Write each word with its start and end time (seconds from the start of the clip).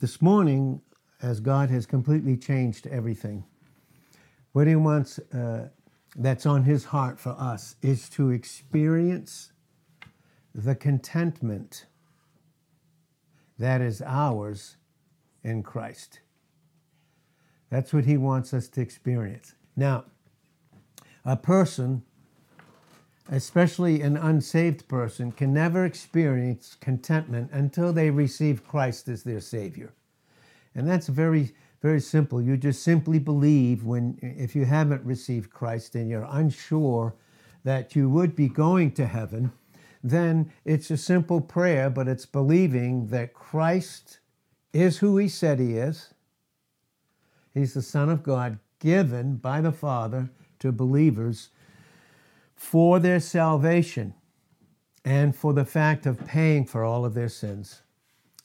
this 0.00 0.22
morning, 0.22 0.80
as 1.20 1.40
God 1.40 1.70
has 1.70 1.84
completely 1.84 2.36
changed 2.36 2.86
everything, 2.86 3.44
what 4.52 4.66
He 4.66 4.76
wants 4.76 5.18
uh, 5.18 5.68
that's 6.16 6.46
on 6.46 6.62
His 6.62 6.84
heart 6.86 7.18
for 7.18 7.30
us 7.30 7.74
is 7.82 8.08
to 8.10 8.30
experience 8.30 9.52
the 10.54 10.74
contentment 10.74 11.86
that 13.58 13.80
is 13.80 14.00
ours 14.02 14.76
in 15.42 15.62
Christ. 15.64 16.20
That's 17.70 17.92
what 17.92 18.04
He 18.04 18.16
wants 18.16 18.54
us 18.54 18.68
to 18.68 18.80
experience. 18.80 19.54
Now, 19.76 20.04
a 21.24 21.36
person, 21.36 22.04
especially 23.30 24.00
an 24.00 24.16
unsaved 24.16 24.88
person, 24.88 25.32
can 25.32 25.52
never 25.52 25.84
experience 25.84 26.76
contentment 26.80 27.50
until 27.52 27.92
they 27.92 28.10
receive 28.10 28.66
Christ 28.66 29.08
as 29.08 29.22
their 29.22 29.40
Savior. 29.40 29.92
And 30.74 30.88
that's 30.88 31.08
very, 31.08 31.52
very 31.82 32.00
simple. 32.00 32.40
You 32.40 32.56
just 32.56 32.82
simply 32.82 33.18
believe 33.18 33.84
when, 33.84 34.18
if 34.22 34.56
you 34.56 34.64
haven't 34.64 35.04
received 35.04 35.50
Christ 35.50 35.94
and 35.94 36.08
you're 36.08 36.28
unsure 36.30 37.14
that 37.64 37.94
you 37.94 38.08
would 38.08 38.34
be 38.34 38.48
going 38.48 38.92
to 38.92 39.06
heaven, 39.06 39.52
then 40.02 40.52
it's 40.64 40.90
a 40.90 40.96
simple 40.96 41.40
prayer, 41.40 41.90
but 41.90 42.08
it's 42.08 42.26
believing 42.26 43.08
that 43.08 43.34
Christ 43.34 44.20
is 44.72 44.98
who 44.98 45.18
He 45.18 45.28
said 45.28 45.58
He 45.58 45.74
is. 45.74 46.14
He's 47.52 47.74
the 47.74 47.82
Son 47.82 48.08
of 48.08 48.22
God 48.22 48.58
given 48.78 49.36
by 49.36 49.60
the 49.60 49.72
Father 49.72 50.30
to 50.60 50.70
believers 50.72 51.48
for 52.58 52.98
their 52.98 53.20
salvation 53.20 54.12
and 55.04 55.34
for 55.34 55.52
the 55.52 55.64
fact 55.64 56.06
of 56.06 56.26
paying 56.26 56.66
for 56.66 56.84
all 56.84 57.04
of 57.04 57.14
their 57.14 57.28
sins. 57.28 57.82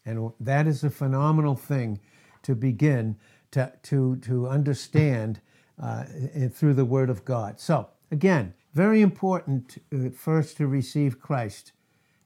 And 0.06 0.32
that 0.40 0.68
is 0.68 0.84
a 0.84 0.90
phenomenal 0.90 1.56
thing 1.56 2.00
to 2.44 2.54
begin 2.54 3.18
to, 3.52 3.74
to, 3.84 4.18
to 4.18 4.48
understand 4.48 5.42
uh, 5.82 6.04
through 6.52 6.76
the 6.76 6.86
Word 6.86 7.10
of 7.10 7.26
God. 7.26 7.60
So, 7.60 7.90
again, 8.12 8.54
very 8.74 9.02
important 9.02 9.82
uh, 9.92 10.10
first 10.16 10.58
to 10.58 10.68
receive 10.68 11.20
Christ 11.20 11.72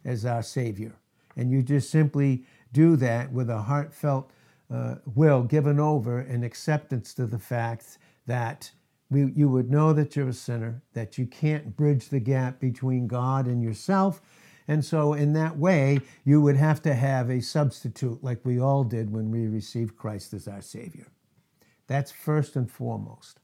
as 0.04 0.26
our 0.26 0.44
Savior. 0.44 0.96
And 1.38 1.52
you 1.52 1.64
just 1.64 1.90
simply 1.90 2.44
do 2.74 2.98
that 2.98 3.32
with 3.32 3.50
a 3.50 3.62
heartfelt 3.62 4.32
uh, 4.70 4.96
will 5.16 5.44
given 5.44 5.80
over 5.80 6.20
and 6.20 6.44
acceptance 6.44 7.14
to 7.14 7.26
the 7.26 7.40
fact 7.40 7.98
that 8.26 8.72
we, 9.10 9.32
you 9.36 9.48
would 9.48 9.70
know 9.70 9.94
that 9.94 10.16
you're 10.16 10.30
a 10.30 10.34
sinner, 10.34 10.82
that 10.94 11.18
you 11.18 11.26
can't 11.26 11.76
bridge 11.76 12.10
the 12.10 12.20
gap 12.20 12.60
between 12.60 13.08
God 13.08 13.48
and 13.48 13.64
yourself. 13.64 14.22
And 14.68 14.84
so, 14.84 15.14
in 15.14 15.32
that 15.34 15.58
way, 15.58 16.00
you 16.26 16.42
would 16.42 16.58
have 16.58 16.82
to 16.82 16.94
have 16.94 17.30
a 17.30 17.42
substitute 17.42 18.22
like 18.22 18.44
we 18.44 18.60
all 18.60 18.84
did 18.84 19.12
when 19.12 19.32
we 19.32 19.48
received 19.48 19.96
Christ 19.96 20.34
as 20.34 20.48
our 20.48 20.62
Savior. 20.62 21.08
That's 21.88 22.12
first 22.12 22.58
and 22.58 22.70
foremost. 22.70 23.40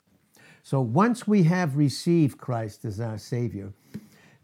So, 0.63 0.81
once 0.81 1.25
we 1.25 1.43
have 1.43 1.77
received 1.77 2.37
Christ 2.37 2.83
as 2.83 2.99
our 2.99 3.17
Savior, 3.17 3.71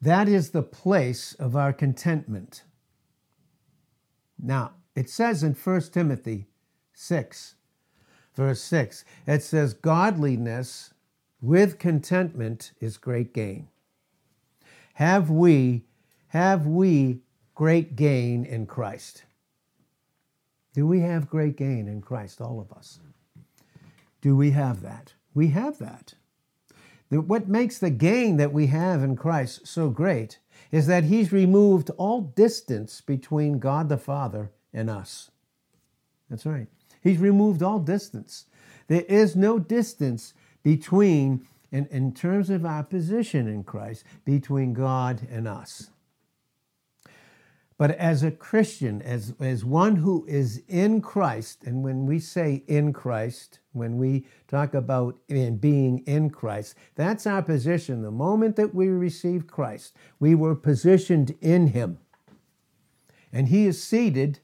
that 0.01 0.29
is 0.29 0.51
the 0.51 0.63
place 0.63 1.33
of 1.33 1.57
our 1.57 1.73
contentment. 1.73 2.63
Now, 4.41 4.71
it 4.95 5.09
says 5.09 5.43
in 5.43 5.53
1 5.53 5.81
Timothy 5.91 6.47
6, 6.93 7.55
verse 8.35 8.61
6, 8.61 9.03
it 9.27 9.43
says, 9.43 9.73
Godliness 9.73 10.93
with 11.41 11.79
contentment 11.79 12.71
is 12.79 12.97
great 12.97 13.33
gain. 13.33 13.67
Have 14.93 15.29
we, 15.29 15.83
have 16.29 16.65
we 16.65 17.21
great 17.55 17.95
gain 17.95 18.45
in 18.45 18.65
Christ? 18.65 19.23
Do 20.73 20.85
we 20.85 20.99
have 20.99 21.29
great 21.29 21.55
gain 21.55 21.87
in 21.87 22.01
Christ, 22.01 22.41
all 22.41 22.59
of 22.59 22.71
us? 22.75 22.99
Do 24.21 24.35
we 24.35 24.51
have 24.51 24.81
that? 24.81 25.13
We 25.33 25.47
have 25.47 25.77
that. 25.79 26.13
What 27.09 27.47
makes 27.47 27.79
the 27.79 27.89
gain 27.89 28.37
that 28.37 28.53
we 28.53 28.67
have 28.67 29.01
in 29.01 29.15
Christ 29.15 29.65
so 29.65 29.89
great 29.89 30.39
is 30.71 30.85
that 30.87 31.05
He's 31.05 31.31
removed 31.31 31.89
all 31.91 32.21
distance 32.21 33.01
between 33.01 33.59
God 33.59 33.89
the 33.89 33.97
Father 33.97 34.51
and 34.73 34.89
us. 34.89 35.31
That's 36.29 36.45
right. 36.45 36.67
He's 37.01 37.17
removed 37.17 37.63
all 37.63 37.79
distance. 37.79 38.45
There 38.87 39.05
is 39.07 39.35
no 39.35 39.57
distance 39.57 40.33
between, 40.63 41.45
in, 41.71 41.87
in 41.87 42.13
terms 42.13 42.49
of 42.49 42.65
our 42.65 42.83
position 42.83 43.47
in 43.47 43.63
Christ, 43.63 44.03
between 44.25 44.73
God 44.73 45.27
and 45.29 45.47
us. 45.47 45.89
But 47.79 47.91
as 47.91 48.23
a 48.23 48.31
Christian, 48.31 49.01
as, 49.03 49.33
as 49.39 49.63
one 49.63 49.95
who 49.95 50.25
is 50.27 50.61
in 50.67 50.99
Christ, 50.99 51.63
and 51.63 51.81
when 51.81 52.05
we 52.05 52.19
say 52.19 52.61
in 52.67 52.91
Christ, 52.91 53.59
when 53.71 53.97
we 53.97 54.25
talk 54.49 54.73
about 54.73 55.17
in 55.29 55.55
being 55.55 55.99
in 55.99 56.29
Christ, 56.29 56.75
that's 56.95 57.25
our 57.25 57.41
position. 57.41 58.01
The 58.01 58.11
moment 58.11 58.57
that 58.57 58.75
we 58.75 58.89
received 58.89 59.47
Christ, 59.47 59.95
we 60.19 60.35
were 60.35 60.55
positioned 60.55 61.37
in 61.39 61.67
Him. 61.67 61.99
And 63.31 63.47
He 63.47 63.65
is 63.65 63.81
seated 63.81 64.39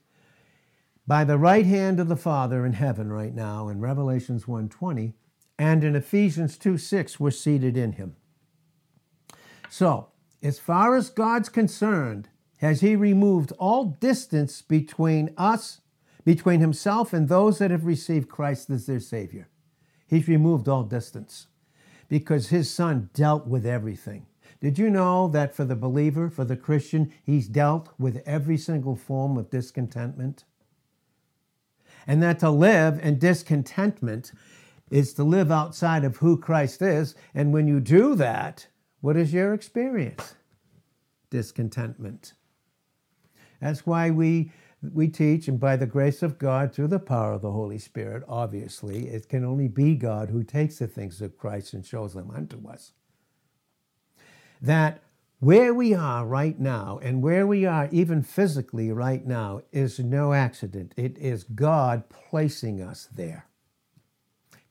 by 1.06 1.22
the 1.22 1.36
right 1.36 1.66
hand 1.66 2.00
of 2.00 2.08
the 2.08 2.16
Father 2.16 2.64
in 2.64 2.72
heaven 2.72 3.12
right 3.12 3.34
now 3.34 3.68
in 3.68 3.80
Revelations 3.80 4.46
1:20 4.46 5.12
and 5.58 5.82
in 5.82 5.96
Ephesians 5.96 6.58
2 6.58 6.78
6, 6.78 7.18
we're 7.18 7.30
seated 7.30 7.76
in 7.76 7.92
him. 7.92 8.16
So, 9.68 10.08
as 10.42 10.58
far 10.58 10.96
as 10.96 11.10
God's 11.10 11.48
concerned, 11.48 12.28
has 12.58 12.80
he 12.80 12.96
removed 12.96 13.52
all 13.58 13.84
distance 13.84 14.62
between 14.62 15.34
us, 15.36 15.80
between 16.24 16.60
himself 16.60 17.12
and 17.12 17.28
those 17.28 17.58
that 17.58 17.70
have 17.70 17.84
received 17.84 18.28
Christ 18.28 18.70
as 18.70 18.86
their 18.86 19.00
Savior? 19.00 19.48
He's 20.06 20.28
removed 20.28 20.68
all 20.68 20.84
distance 20.84 21.48
because 22.08 22.48
his 22.48 22.70
son 22.70 23.10
dealt 23.12 23.46
with 23.46 23.66
everything. 23.66 24.26
Did 24.60 24.78
you 24.78 24.88
know 24.88 25.28
that 25.28 25.54
for 25.54 25.64
the 25.64 25.76
believer, 25.76 26.30
for 26.30 26.44
the 26.44 26.56
Christian, 26.56 27.12
he's 27.22 27.48
dealt 27.48 27.90
with 27.98 28.22
every 28.24 28.56
single 28.56 28.96
form 28.96 29.36
of 29.36 29.50
discontentment? 29.50 30.44
And 32.06 32.22
that 32.22 32.38
to 32.38 32.50
live 32.50 33.00
in 33.04 33.18
discontentment 33.18 34.32
is 34.90 35.14
to 35.14 35.24
live 35.24 35.50
outside 35.50 36.04
of 36.04 36.16
who 36.16 36.38
Christ 36.38 36.82
is. 36.82 37.14
And 37.34 37.52
when 37.52 37.66
you 37.66 37.80
do 37.80 38.14
that, 38.16 38.66
what 39.00 39.16
is 39.16 39.32
your 39.32 39.54
experience? 39.54 40.34
Discontentment. 41.30 42.34
That's 43.60 43.86
why 43.86 44.10
we 44.10 44.52
we 44.92 45.08
teach, 45.08 45.48
and 45.48 45.58
by 45.58 45.76
the 45.76 45.86
grace 45.86 46.22
of 46.22 46.38
God, 46.38 46.72
through 46.72 46.88
the 46.88 46.98
power 46.98 47.32
of 47.32 47.42
the 47.42 47.50
Holy 47.50 47.78
Spirit, 47.78 48.22
obviously, 48.28 49.08
it 49.08 49.28
can 49.28 49.44
only 49.44 49.68
be 49.68 49.94
God 49.94 50.30
who 50.30 50.42
takes 50.42 50.78
the 50.78 50.86
things 50.86 51.20
of 51.20 51.38
Christ 51.38 51.72
and 51.72 51.84
shows 51.84 52.14
them 52.14 52.30
unto 52.30 52.68
us. 52.68 52.92
That 54.60 55.02
where 55.40 55.74
we 55.74 55.94
are 55.94 56.26
right 56.26 56.58
now, 56.58 56.98
and 57.02 57.22
where 57.22 57.46
we 57.46 57.66
are 57.66 57.88
even 57.90 58.22
physically 58.22 58.90
right 58.92 59.26
now, 59.26 59.62
is 59.72 59.98
no 59.98 60.32
accident. 60.32 60.92
It 60.96 61.18
is 61.18 61.44
God 61.44 62.08
placing 62.08 62.80
us 62.80 63.08
there. 63.14 63.46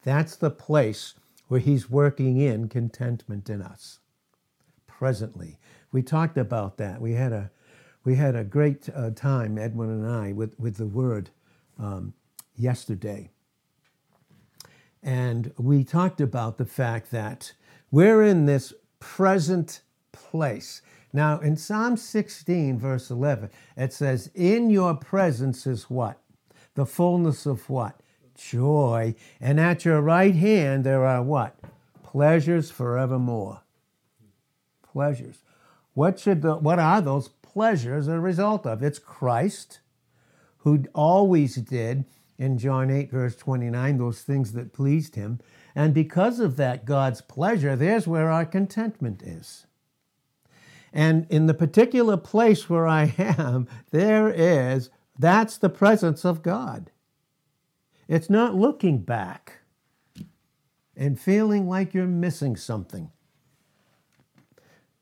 That's 0.06 0.38
the 0.38 0.52
place 0.52 1.16
where 1.50 1.60
He's 1.60 1.90
working 1.90 2.38
in 2.38 2.70
contentment 2.70 3.50
in 3.50 3.62
us 3.62 4.00
presently. 4.88 5.60
We 5.92 6.02
talked 6.02 6.38
about 6.38 6.78
that. 6.78 7.02
We 7.02 7.14
had 7.14 7.34
a 7.34 7.52
we 8.06 8.16
had 8.16 8.36
a 8.36 8.44
great 8.44 8.88
uh, 8.96 9.10
time, 9.10 9.58
Edwin 9.58 9.90
and 9.90 10.08
I, 10.08 10.32
with, 10.32 10.58
with 10.60 10.78
the 10.78 10.86
word 10.86 11.32
um, 11.80 12.14
yesterday. 12.56 13.32
And 15.02 15.52
we 15.58 15.84
talked 15.84 16.22
about 16.22 16.58
the 16.58 16.66
fact 16.66 17.10
that 17.12 17.54
we're 17.90 18.24
in 18.24 18.46
this 18.46 18.74
present 19.00 19.82
place. 20.12 20.84
Now, 21.14 21.40
in 21.40 21.58
Psalm 21.58 21.98
16, 21.98 22.78
verse 22.78 23.10
11, 23.10 23.50
it 23.76 23.92
says, 23.92 24.30
In 24.36 24.70
your 24.70 24.94
presence 24.96 25.66
is 25.66 25.90
what? 25.90 26.20
The 26.76 26.86
fullness 26.86 27.48
of 27.48 27.68
what? 27.70 28.02
Joy. 28.36 29.16
And 29.40 29.60
at 29.60 29.86
your 29.86 30.02
right 30.02 30.36
hand 30.36 30.84
there 30.84 31.06
are 31.06 31.24
what? 31.24 31.56
Pleasures 32.04 32.72
forevermore. 32.72 33.62
Pleasures. 34.92 35.40
What 35.94 36.20
should 36.20 36.42
the, 36.42 36.56
what 36.56 36.80
are 36.80 37.02
those 37.02 37.30
pleasures 37.42 38.08
a 38.08 38.20
result 38.20 38.66
of? 38.66 38.84
It's 38.84 39.00
Christ, 39.00 39.80
who 40.60 40.84
always 40.94 41.56
did 41.56 42.06
in 42.38 42.58
John 42.58 42.92
8, 42.92 43.12
verse 43.12 43.36
29, 43.36 43.98
those 43.98 44.22
things 44.22 44.52
that 44.54 44.74
pleased 44.74 45.16
him. 45.16 45.40
And 45.74 45.94
because 45.94 46.40
of 46.40 46.58
that, 46.58 46.86
God's 46.86 47.22
pleasure, 47.22 47.76
there's 47.76 48.08
where 48.08 48.30
our 48.30 48.46
contentment 48.46 49.22
is. 49.24 49.68
And 50.94 51.28
in 51.30 51.46
the 51.46 51.54
particular 51.54 52.16
place 52.18 52.70
where 52.70 52.88
I 52.88 53.14
am, 53.18 53.68
there 53.92 54.30
is, 54.30 54.90
that's 55.18 55.58
the 55.58 55.70
presence 55.70 56.26
of 56.26 56.42
God. 56.42 56.92
It's 58.08 58.30
not 58.30 58.56
looking 58.56 59.00
back 59.00 59.60
and 60.96 61.20
feeling 61.20 61.68
like 61.68 61.94
you're 61.94 62.06
missing 62.06 62.56
something. 62.56 63.12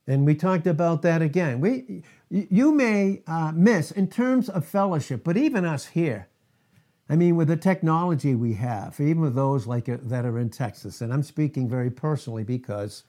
And 0.07 0.25
we 0.25 0.35
talked 0.35 0.67
about 0.67 1.01
that 1.03 1.21
again. 1.21 1.61
We, 1.61 2.03
you 2.29 2.73
may 2.73 3.21
uh, 3.27 3.51
miss 3.53 3.91
in 3.91 4.07
terms 4.07 4.49
of 4.49 4.65
fellowship, 4.65 5.23
but 5.23 5.37
even 5.37 5.65
us 5.65 5.87
here, 5.87 6.27
I 7.09 7.15
mean, 7.15 7.35
with 7.35 7.49
the 7.49 7.57
technology 7.57 8.33
we 8.35 8.53
have, 8.53 8.99
even 8.99 9.21
with 9.21 9.35
those 9.35 9.67
like 9.67 9.87
uh, 9.87 9.97
that 10.01 10.25
are 10.25 10.39
in 10.39 10.49
Texas, 10.49 11.01
and 11.01 11.13
I'm 11.13 11.23
speaking 11.23 11.69
very 11.69 11.91
personally 11.91 12.43
because 12.43 13.03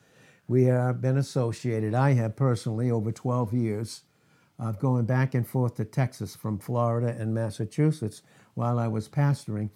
we 0.47 0.65
have 0.65 1.01
been 1.01 1.17
associated. 1.17 1.95
I 1.95 2.13
have 2.13 2.37
personally 2.37 2.91
over 2.91 3.11
12 3.13 3.55
years 3.55 4.03
of 4.59 4.79
going 4.79 5.05
back 5.05 5.35
and 5.35 5.47
forth 5.47 5.75
to 5.77 5.85
Texas 5.85 6.37
from 6.37 6.59
Florida 6.59 7.15
and 7.19 7.35
Massachusetts 7.35 8.23
while 8.55 8.79
I 8.79 8.89
was 8.89 9.09
pastoring 9.09 9.71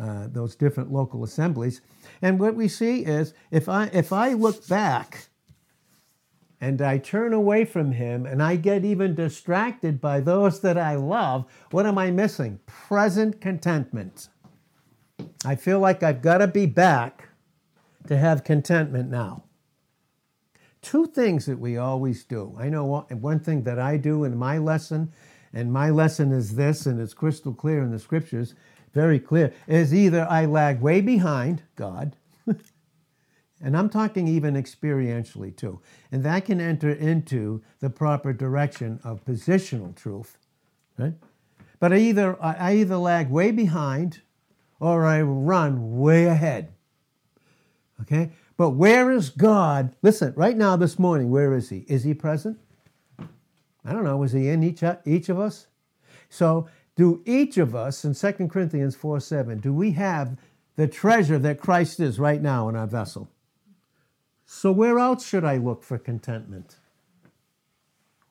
uh, 0.00 0.28
those 0.28 0.56
different 0.56 0.92
local 0.92 1.24
assemblies. 1.24 1.80
And 2.22 2.38
what 2.38 2.54
we 2.54 2.68
see 2.68 3.04
is 3.04 3.34
if 3.50 3.68
I 3.68 3.86
if 3.92 4.12
I 4.12 4.32
look 4.32 4.66
back 4.66 5.28
and 6.60 6.80
I 6.80 6.98
turn 6.98 7.32
away 7.32 7.64
from 7.64 7.92
him 7.92 8.24
and 8.24 8.42
I 8.42 8.56
get 8.56 8.84
even 8.84 9.14
distracted 9.14 10.00
by 10.00 10.20
those 10.20 10.60
that 10.60 10.78
I 10.78 10.94
love, 10.94 11.44
what 11.70 11.86
am 11.86 11.98
I 11.98 12.10
missing? 12.10 12.60
Present 12.66 13.40
contentment. 13.40 14.28
I 15.44 15.56
feel 15.56 15.78
like 15.78 16.02
I've 16.02 16.22
got 16.22 16.38
to 16.38 16.46
be 16.46 16.66
back 16.66 17.28
to 18.06 18.16
have 18.16 18.44
contentment 18.44 19.10
now. 19.10 19.43
Two 20.84 21.06
things 21.06 21.46
that 21.46 21.58
we 21.58 21.78
always 21.78 22.24
do. 22.24 22.54
I 22.60 22.68
know 22.68 23.06
one 23.08 23.40
thing 23.40 23.62
that 23.62 23.78
I 23.78 23.96
do 23.96 24.24
in 24.24 24.36
my 24.36 24.58
lesson, 24.58 25.10
and 25.50 25.72
my 25.72 25.88
lesson 25.88 26.30
is 26.30 26.56
this, 26.56 26.84
and 26.84 27.00
it's 27.00 27.14
crystal 27.14 27.54
clear 27.54 27.82
in 27.82 27.90
the 27.90 27.98
scriptures, 27.98 28.54
very 28.92 29.18
clear, 29.18 29.54
is 29.66 29.94
either 29.94 30.26
I 30.28 30.44
lag 30.44 30.82
way 30.82 31.00
behind 31.00 31.62
God, 31.74 32.16
and 33.62 33.74
I'm 33.74 33.88
talking 33.88 34.28
even 34.28 34.54
experientially 34.54 35.56
too, 35.56 35.80
and 36.12 36.22
that 36.22 36.44
can 36.44 36.60
enter 36.60 36.90
into 36.90 37.62
the 37.80 37.88
proper 37.88 38.34
direction 38.34 39.00
of 39.02 39.24
positional 39.24 39.96
truth, 39.96 40.36
right? 40.98 41.14
But 41.80 41.94
I 41.94 41.96
either 41.96 42.36
I 42.42 42.74
either 42.74 42.98
lag 42.98 43.30
way 43.30 43.52
behind 43.52 44.20
or 44.80 45.06
I 45.06 45.22
run 45.22 45.98
way 45.98 46.26
ahead. 46.26 46.74
Okay? 48.02 48.32
But 48.56 48.70
where 48.70 49.10
is 49.10 49.30
God? 49.30 49.96
Listen, 50.02 50.32
right 50.36 50.56
now, 50.56 50.76
this 50.76 50.98
morning, 50.98 51.30
where 51.30 51.54
is 51.54 51.70
He? 51.70 51.78
Is 51.88 52.04
He 52.04 52.14
present? 52.14 52.58
I 53.18 53.92
don't 53.92 54.04
know. 54.04 54.22
Is 54.22 54.32
He 54.32 54.48
in 54.48 54.62
each, 54.62 54.82
each 55.04 55.28
of 55.28 55.38
us? 55.38 55.66
So, 56.28 56.68
do 56.96 57.22
each 57.24 57.58
of 57.58 57.74
us, 57.74 58.04
in 58.04 58.14
2 58.14 58.48
Corinthians 58.48 58.94
4 58.94 59.18
7, 59.20 59.58
do 59.58 59.72
we 59.72 59.92
have 59.92 60.36
the 60.76 60.86
treasure 60.86 61.38
that 61.40 61.60
Christ 61.60 61.98
is 62.00 62.18
right 62.20 62.40
now 62.40 62.68
in 62.68 62.76
our 62.76 62.86
vessel? 62.86 63.28
So, 64.46 64.70
where 64.70 64.98
else 64.98 65.26
should 65.26 65.44
I 65.44 65.56
look 65.56 65.82
for 65.82 65.98
contentment? 65.98 66.76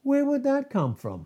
Where 0.03 0.25
would 0.25 0.43
that 0.43 0.69
come 0.69 0.95
from? 0.95 1.25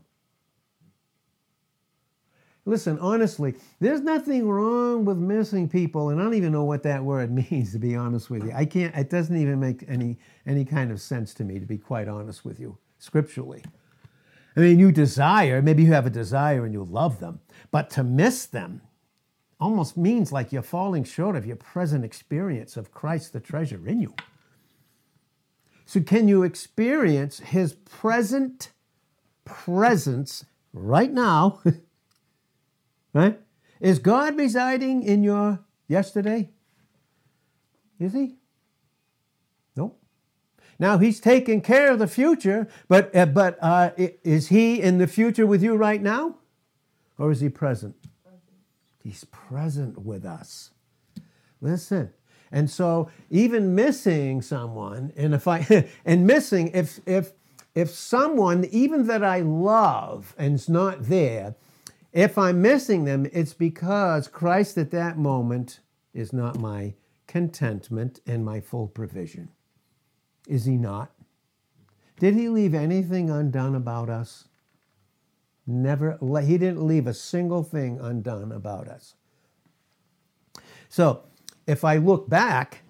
Listen, 2.68 3.00
honestly, 3.00 3.56
there's 3.80 4.02
nothing 4.02 4.46
wrong 4.46 5.06
with 5.06 5.18
missing 5.18 5.70
people, 5.70 6.10
and 6.10 6.20
I 6.20 6.26
don't 6.26 6.34
even 6.34 6.52
know 6.52 6.66
what 6.66 6.84
that 6.84 7.02
word 7.02 7.32
means, 7.50 7.72
to 7.72 7.80
be 7.80 7.96
honest 7.96 8.30
with 8.30 8.44
you. 8.44 8.52
I 8.54 8.66
can't, 8.66 8.94
it 8.94 9.10
doesn't 9.10 9.38
even 9.38 9.58
make 9.58 9.86
any, 9.88 10.18
any 10.46 10.66
kind 10.66 10.92
of 10.92 11.00
sense 11.00 11.34
to 11.36 11.46
me, 11.46 11.60
to 11.60 11.66
be 11.66 11.78
quite 11.78 12.10
honest 12.10 12.44
with 12.44 12.60
you, 12.60 12.78
scripturally. 13.00 13.64
I 14.58 14.60
mean, 14.60 14.80
you 14.80 14.92
desire, 14.92 15.62
maybe 15.62 15.84
you 15.84 15.94
have 15.94 16.06
a 16.06 16.10
desire 16.10 16.66
and 16.66 16.74
you 16.74 16.84
love 16.84 17.22
them, 17.22 17.40
but 17.72 17.90
to 17.92 18.04
miss 18.04 18.46
them 18.46 18.82
almost 19.62 19.96
means 19.96 20.34
like 20.34 20.52
you're 20.52 20.62
falling 20.62 21.06
short 21.06 21.38
of 21.38 21.46
your 21.46 21.56
present 21.56 22.04
experience 22.04 22.76
of 22.76 22.92
Christ, 22.92 23.32
the 23.32 23.40
treasure 23.40 23.88
in 23.88 24.02
you. 24.02 24.14
So, 25.86 26.02
can 26.02 26.28
you 26.28 26.44
experience 26.44 27.40
his 27.40 27.72
present 27.74 28.74
presence 29.46 30.46
right 30.74 31.14
now? 31.14 31.62
Right? 33.14 33.40
Is 33.80 34.00
God 34.00 34.38
residing 34.38 35.04
in 35.04 35.24
your 35.24 35.60
yesterday? 35.88 36.50
Is 38.00 38.14
he? 38.14 38.36
Nope. 39.76 40.00
Now 40.80 40.98
he's 40.98 41.20
taking 41.20 41.62
care 41.62 41.92
of 41.92 42.00
the 42.00 42.08
future, 42.08 42.68
but 42.88 43.16
uh, 43.16 43.26
but 43.26 43.58
uh, 43.62 43.92
is 43.98 44.50
he 44.50 44.82
in 44.82 44.98
the 44.98 45.08
future 45.08 45.46
with 45.48 45.64
you 45.64 45.76
right 45.76 46.02
now, 46.02 46.36
or 47.18 47.32
is 47.32 47.42
he 47.42 47.50
present? 47.50 47.96
He's 49.04 49.24
present 49.26 50.00
with 50.00 50.26
us. 50.26 50.72
Listen, 51.62 52.14
and 52.52 52.70
so 52.70 53.10
even 53.30 53.74
missing 53.74 54.42
someone, 54.42 55.14
and 55.16 55.34
if 55.34 55.48
I 55.48 55.88
and 56.06 56.28
missing 56.28 56.72
if 56.74 57.00
if 57.08 57.34
if 57.74 57.90
someone 57.90 58.66
even 58.66 59.08
that 59.08 59.24
I 59.24 59.40
love 59.42 60.36
and 60.38 60.56
is 60.56 60.70
not 60.70 61.04
there, 61.04 61.56
if 62.14 62.38
I'm 62.38 62.62
missing 62.62 63.06
them, 63.06 63.28
it's 63.32 63.54
because 63.54 64.28
Christ 64.28 64.78
at 64.78 64.92
that 64.92 65.18
moment 65.18 65.80
is 66.14 66.34
not 66.34 66.58
my 66.58 66.96
contentment 67.28 68.22
and 68.26 68.44
my 68.44 68.60
full 68.60 68.88
provision. 68.88 69.50
Is 70.48 70.66
he 70.66 70.78
not? 70.78 71.12
Did 72.20 72.34
he 72.36 72.50
leave 72.50 72.74
anything 72.74 73.30
undone 73.30 73.76
about 73.76 74.10
us? 74.10 74.48
Never, 75.68 76.18
he 76.42 76.58
didn't 76.58 76.88
leave 76.88 77.08
a 77.08 77.14
single 77.14 77.62
thing 77.62 78.00
undone 78.00 78.52
about 78.52 78.88
us. 78.88 79.16
So 80.90 81.24
if 81.68 81.84
I 81.84 81.98
look 81.98 82.30
back, 82.30 82.84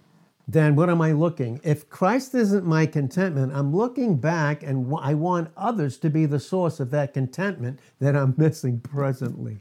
then 0.47 0.75
what 0.75 0.89
am 0.89 1.01
I 1.01 1.11
looking? 1.11 1.59
If 1.63 1.89
Christ 1.89 2.33
isn't 2.33 2.65
my 2.65 2.85
contentment, 2.85 3.51
I'm 3.53 3.75
looking 3.75 4.15
back 4.15 4.63
and 4.63 4.93
I 4.99 5.13
want 5.13 5.51
others 5.57 5.97
to 5.99 6.09
be 6.09 6.25
the 6.25 6.39
source 6.39 6.79
of 6.79 6.89
that 6.91 7.13
contentment 7.13 7.79
that 7.99 8.15
I'm 8.15 8.33
missing 8.37 8.79
presently. 8.79 9.59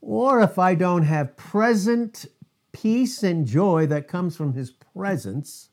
Or 0.00 0.40
if 0.40 0.58
I 0.58 0.74
don't 0.74 1.02
have 1.02 1.36
present 1.36 2.26
peace 2.72 3.22
and 3.22 3.46
joy 3.46 3.86
that 3.86 4.08
comes 4.08 4.36
from 4.36 4.54
his 4.54 4.70
presence, 4.70 5.68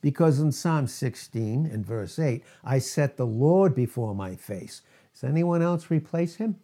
because 0.00 0.38
in 0.38 0.52
Psalm 0.52 0.86
16 0.86 1.66
and 1.66 1.84
verse 1.84 2.18
8, 2.18 2.44
I 2.64 2.78
set 2.78 3.16
the 3.16 3.26
Lord 3.26 3.74
before 3.74 4.14
my 4.14 4.36
face. 4.36 4.82
Does 5.12 5.24
anyone 5.24 5.62
else 5.62 5.90
replace 5.90 6.36
him? 6.36 6.56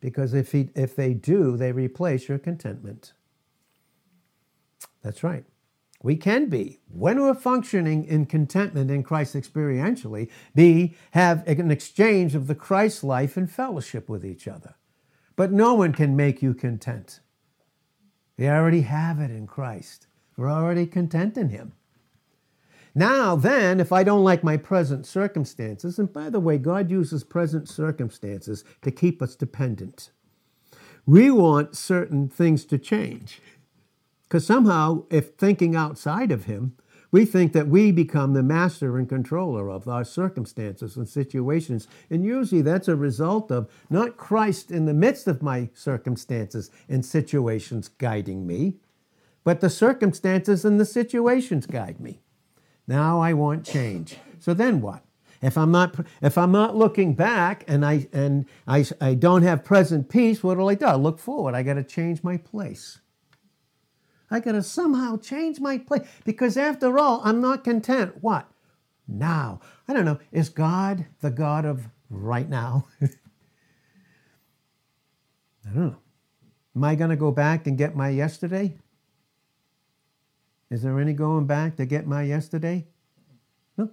Because 0.00 0.34
if, 0.34 0.50
he, 0.50 0.70
if 0.74 0.96
they 0.96 1.14
do, 1.14 1.56
they 1.56 1.70
replace 1.70 2.28
your 2.28 2.38
contentment. 2.38 3.12
That's 5.02 5.22
right. 5.22 5.44
We 6.02 6.16
can 6.16 6.48
be, 6.48 6.80
when 6.88 7.20
we're 7.20 7.34
functioning 7.34 8.06
in 8.06 8.24
contentment 8.24 8.90
in 8.90 9.02
Christ 9.02 9.34
experientially, 9.34 10.30
be 10.54 10.96
have 11.10 11.46
an 11.46 11.70
exchange 11.70 12.34
of 12.34 12.46
the 12.46 12.54
Christ 12.54 13.04
life 13.04 13.36
and 13.36 13.50
fellowship 13.50 14.08
with 14.08 14.24
each 14.24 14.48
other. 14.48 14.76
But 15.36 15.52
no 15.52 15.74
one 15.74 15.92
can 15.92 16.16
make 16.16 16.42
you 16.42 16.54
content. 16.54 17.20
We 18.38 18.48
already 18.48 18.80
have 18.82 19.20
it 19.20 19.30
in 19.30 19.46
Christ. 19.46 20.06
We're 20.36 20.50
already 20.50 20.86
content 20.86 21.36
in 21.36 21.50
Him. 21.50 21.72
Now, 22.94 23.36
then, 23.36 23.78
if 23.78 23.92
I 23.92 24.02
don't 24.02 24.24
like 24.24 24.42
my 24.42 24.56
present 24.56 25.06
circumstances, 25.06 25.98
and 25.98 26.12
by 26.12 26.30
the 26.30 26.40
way, 26.40 26.56
God 26.56 26.90
uses 26.90 27.22
present 27.22 27.68
circumstances 27.68 28.64
to 28.82 28.90
keep 28.90 29.20
us 29.22 29.36
dependent. 29.36 30.10
We 31.06 31.30
want 31.30 31.76
certain 31.76 32.28
things 32.28 32.64
to 32.66 32.78
change. 32.78 33.40
Because 34.30 34.46
somehow, 34.46 35.06
if 35.10 35.30
thinking 35.30 35.74
outside 35.74 36.30
of 36.30 36.44
Him, 36.44 36.76
we 37.10 37.24
think 37.24 37.52
that 37.52 37.66
we 37.66 37.90
become 37.90 38.32
the 38.32 38.44
master 38.44 38.96
and 38.96 39.08
controller 39.08 39.68
of 39.68 39.88
our 39.88 40.04
circumstances 40.04 40.96
and 40.96 41.08
situations. 41.08 41.88
And 42.08 42.24
usually 42.24 42.62
that's 42.62 42.86
a 42.86 42.94
result 42.94 43.50
of 43.50 43.68
not 43.90 44.16
Christ 44.16 44.70
in 44.70 44.84
the 44.84 44.94
midst 44.94 45.26
of 45.26 45.42
my 45.42 45.68
circumstances 45.74 46.70
and 46.88 47.04
situations 47.04 47.88
guiding 47.88 48.46
me, 48.46 48.76
but 49.42 49.60
the 49.60 49.68
circumstances 49.68 50.64
and 50.64 50.78
the 50.78 50.84
situations 50.84 51.66
guide 51.66 51.98
me. 51.98 52.20
Now 52.86 53.20
I 53.20 53.32
want 53.32 53.66
change. 53.66 54.18
So 54.38 54.54
then 54.54 54.80
what? 54.80 55.02
If 55.42 55.58
I'm 55.58 55.72
not 55.72 56.06
if 56.22 56.38
I'm 56.38 56.52
not 56.52 56.76
looking 56.76 57.14
back 57.14 57.64
and 57.66 57.84
I 57.84 58.06
and 58.12 58.46
I, 58.68 58.84
I 59.00 59.14
don't 59.14 59.42
have 59.42 59.64
present 59.64 60.08
peace, 60.08 60.44
what 60.44 60.54
do 60.54 60.68
I 60.68 60.76
do? 60.76 60.84
I 60.84 60.94
look 60.94 61.18
forward. 61.18 61.56
I 61.56 61.64
got 61.64 61.74
to 61.74 61.82
change 61.82 62.22
my 62.22 62.36
place. 62.36 63.00
I 64.30 64.40
got 64.40 64.52
to 64.52 64.62
somehow 64.62 65.16
change 65.16 65.58
my 65.58 65.78
place 65.78 66.06
because 66.24 66.56
after 66.56 66.98
all, 66.98 67.20
I'm 67.24 67.40
not 67.40 67.64
content. 67.64 68.14
What? 68.20 68.48
Now. 69.08 69.60
I 69.88 69.92
don't 69.92 70.04
know. 70.04 70.20
Is 70.30 70.48
God 70.48 71.06
the 71.20 71.30
God 71.30 71.64
of 71.64 71.88
right 72.08 72.48
now? 72.48 72.86
I 73.02 73.08
don't 75.64 75.76
know. 75.76 75.96
Am 76.76 76.84
I 76.84 76.94
going 76.94 77.10
to 77.10 77.16
go 77.16 77.32
back 77.32 77.66
and 77.66 77.76
get 77.76 77.96
my 77.96 78.08
yesterday? 78.08 78.76
Is 80.70 80.82
there 80.82 81.00
any 81.00 81.12
going 81.12 81.46
back 81.46 81.76
to 81.76 81.84
get 81.84 82.06
my 82.06 82.22
yesterday? 82.22 82.86
No. 83.76 83.90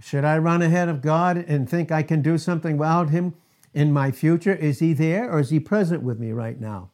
Should 0.00 0.24
I 0.24 0.38
run 0.38 0.62
ahead 0.62 0.88
of 0.88 1.02
God 1.02 1.36
and 1.36 1.68
think 1.68 1.90
I 1.90 2.04
can 2.04 2.22
do 2.22 2.38
something 2.38 2.78
without 2.78 3.10
Him 3.10 3.34
in 3.74 3.92
my 3.92 4.12
future? 4.12 4.54
Is 4.54 4.78
He 4.78 4.92
there 4.92 5.28
or 5.28 5.40
is 5.40 5.50
He 5.50 5.58
present 5.58 6.04
with 6.04 6.20
me 6.20 6.30
right 6.30 6.60
now? 6.60 6.90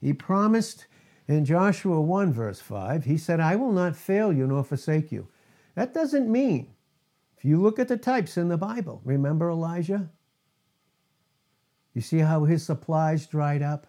He 0.00 0.12
promised 0.12 0.86
in 1.26 1.44
Joshua 1.44 2.00
1, 2.00 2.32
verse 2.32 2.60
5, 2.60 3.04
he 3.04 3.18
said, 3.18 3.40
I 3.40 3.56
will 3.56 3.72
not 3.72 3.96
fail 3.96 4.32
you 4.32 4.46
nor 4.46 4.64
forsake 4.64 5.12
you. 5.12 5.28
That 5.74 5.92
doesn't 5.92 6.30
mean, 6.30 6.74
if 7.36 7.44
you 7.44 7.60
look 7.60 7.78
at 7.78 7.88
the 7.88 7.96
types 7.96 8.36
in 8.36 8.48
the 8.48 8.56
Bible, 8.56 9.02
remember 9.04 9.50
Elijah? 9.50 10.10
You 11.94 12.00
see 12.00 12.18
how 12.18 12.44
his 12.44 12.64
supplies 12.64 13.26
dried 13.26 13.62
up? 13.62 13.86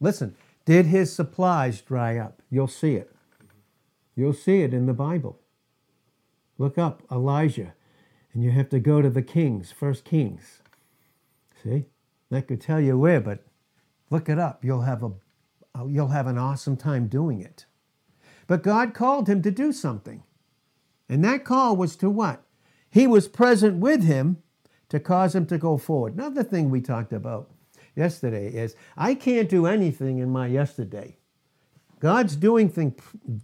Listen, 0.00 0.36
did 0.64 0.86
his 0.86 1.12
supplies 1.12 1.80
dry 1.80 2.18
up? 2.18 2.42
You'll 2.50 2.68
see 2.68 2.94
it. 2.94 3.14
You'll 4.14 4.32
see 4.32 4.62
it 4.62 4.74
in 4.74 4.86
the 4.86 4.94
Bible. 4.94 5.40
Look 6.58 6.78
up 6.78 7.02
Elijah, 7.10 7.74
and 8.32 8.42
you 8.42 8.50
have 8.50 8.68
to 8.70 8.78
go 8.78 9.02
to 9.02 9.10
the 9.10 9.22
Kings, 9.22 9.72
First 9.72 10.04
Kings. 10.04 10.60
See, 11.62 11.86
That 12.30 12.48
could 12.48 12.60
tell 12.60 12.80
you 12.80 12.98
where, 12.98 13.20
but 13.20 13.45
look 14.10 14.28
it 14.28 14.38
up. 14.38 14.64
You'll 14.64 14.82
have 14.82 15.02
a, 15.02 15.10
you'll 15.86 16.08
have 16.08 16.26
an 16.26 16.38
awesome 16.38 16.76
time 16.76 17.06
doing 17.08 17.40
it. 17.40 17.66
But 18.46 18.62
God 18.62 18.94
called 18.94 19.28
him 19.28 19.42
to 19.42 19.50
do 19.50 19.72
something, 19.72 20.22
and 21.08 21.24
that 21.24 21.44
call 21.44 21.76
was 21.76 21.96
to 21.96 22.08
what? 22.08 22.42
He 22.90 23.06
was 23.06 23.28
present 23.28 23.78
with 23.78 24.04
him 24.04 24.42
to 24.88 25.00
cause 25.00 25.34
him 25.34 25.46
to 25.46 25.58
go 25.58 25.76
forward. 25.76 26.14
Another 26.14 26.42
thing 26.42 26.70
we 26.70 26.80
talked 26.80 27.12
about 27.12 27.50
yesterday 27.94 28.48
is 28.48 28.76
I 28.96 29.14
can't 29.14 29.48
do 29.48 29.66
anything 29.66 30.18
in 30.18 30.30
my 30.30 30.46
yesterday. 30.46 31.16
God's 31.98 32.36
doing 32.36 32.68
thing, 32.68 32.94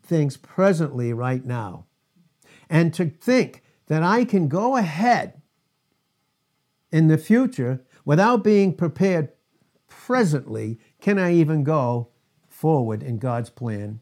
things 0.02 0.36
presently 0.36 1.12
right 1.12 1.44
now. 1.44 1.86
And 2.68 2.94
to 2.94 3.06
think 3.06 3.62
that 3.88 4.02
I 4.02 4.24
can 4.24 4.48
go 4.48 4.76
ahead 4.76 5.40
in 6.90 7.08
the 7.08 7.18
future 7.18 7.80
without 8.04 8.44
being 8.44 8.74
prepared 8.74 9.30
presently, 10.06 10.78
can 11.00 11.18
I 11.18 11.34
even 11.34 11.64
go 11.64 12.08
forward 12.48 13.02
in 13.02 13.18
God's 13.18 13.50
plan 13.50 14.00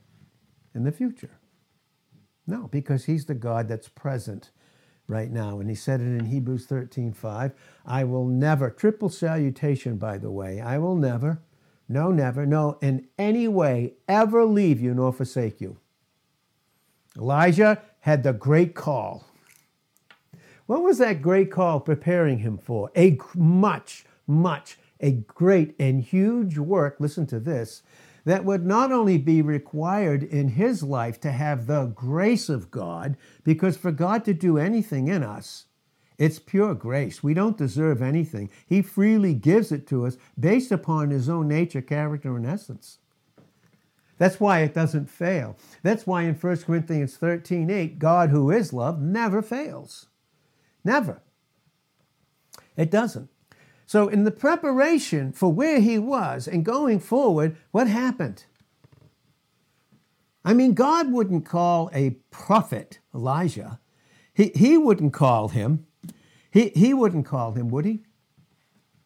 in 0.75 0.85
the 0.85 0.93
future? 0.93 1.39
No, 2.47 2.69
because 2.69 3.05
He's 3.05 3.27
the 3.27 3.35
God 3.35 3.69
that's 3.69 3.89
present 3.89 4.51
right 5.11 5.31
now. 5.31 5.59
And 5.61 5.69
he 5.69 5.75
said 5.75 6.01
it 6.01 6.05
in 6.05 6.27
Hebrews 6.27 6.67
13 6.67 7.13
5. 7.13 7.53
I 7.85 8.05
will 8.05 8.27
never, 8.27 8.71
triple 8.71 9.11
salutation, 9.11 9.97
by 9.97 10.17
the 10.17 10.31
way, 10.31 10.61
I 10.61 10.79
will 10.79 10.97
never, 10.97 11.43
no, 11.89 12.11
never, 12.13 12.47
no, 12.47 12.79
in 12.81 13.09
any 13.19 13.49
way 13.49 13.95
ever 14.09 14.45
leave 14.45 14.81
you 14.81 14.95
nor 14.95 15.13
forsake 15.13 15.61
you. 15.61 15.79
Elijah 17.19 17.83
had 18.01 18.23
the 18.23 18.33
great 18.33 18.75
call. 18.75 19.27
What 20.67 20.83
was 20.83 20.99
that 20.99 21.21
great 21.21 21.51
call 21.51 21.81
preparing 21.81 22.39
him 22.39 22.57
for? 22.57 22.93
A 22.97 23.19
much, 23.35 24.05
much, 24.29 24.79
a 25.01 25.13
great 25.13 25.75
and 25.79 26.03
huge 26.03 26.59
work. 26.59 26.97
Listen 26.99 27.27
to 27.29 27.41
this 27.41 27.83
that 28.25 28.45
would 28.45 28.67
not 28.67 28.93
only 28.93 29.19
be 29.19 29.43
required 29.43 30.23
in 30.23 30.49
his 30.49 30.83
life 30.83 31.21
to 31.21 31.33
have 31.33 31.67
the 31.67 31.87
grace 31.87 32.49
of 32.49 32.71
God, 32.71 33.17
because 33.45 33.77
for 33.77 33.93
God 33.93 34.25
to 34.27 34.35
do 34.35 34.59
anything 34.59 35.09
in 35.09 35.23
us, 35.23 35.67
it's 36.19 36.39
pure 36.39 36.75
grace. 36.75 37.23
We 37.23 37.33
don't 37.33 37.57
deserve 37.57 38.03
anything. 38.03 38.51
He 38.67 38.83
freely 38.83 39.33
gives 39.33 39.73
it 39.73 39.87
to 39.87 40.05
us 40.05 40.19
based 40.39 40.71
upon 40.71 41.11
his 41.11 41.31
own 41.31 41.49
nature, 41.49 41.81
character, 41.81 42.37
and 42.37 42.47
essence. 42.47 42.99
That's 44.19 44.39
why 44.39 44.61
it 44.61 44.75
doesn't 44.75 45.09
fail. 45.09 45.57
That's 45.83 46.07
why 46.07 46.25
in 46.25 46.35
1 46.35 46.57
Corinthians 46.59 47.17
13 47.17 47.71
8, 47.71 47.99
God, 47.99 48.29
who 48.29 48.51
is 48.51 48.75
love, 48.75 49.01
never 49.01 49.41
fails. 49.41 50.09
Never. 50.85 51.23
It 52.77 52.91
doesn't. 52.91 53.31
So, 53.91 54.07
in 54.07 54.23
the 54.23 54.31
preparation 54.31 55.33
for 55.33 55.53
where 55.53 55.81
he 55.81 55.99
was 55.99 56.47
and 56.47 56.65
going 56.65 57.01
forward, 57.01 57.57
what 57.73 57.89
happened? 57.89 58.45
I 60.45 60.55
mean, 60.55 60.75
God 60.75 61.11
wouldn't 61.11 61.45
call 61.45 61.91
a 61.93 62.11
prophet 62.31 63.01
Elijah. 63.13 63.81
He, 64.33 64.53
he 64.55 64.79
wouldn't 64.79 65.13
call 65.13 65.49
him. 65.49 65.89
He, 66.53 66.69
he 66.69 66.95
wouldn't 66.95 67.27
call 67.27 67.55
him, 67.55 67.69
would 67.71 67.85
he? 67.85 68.05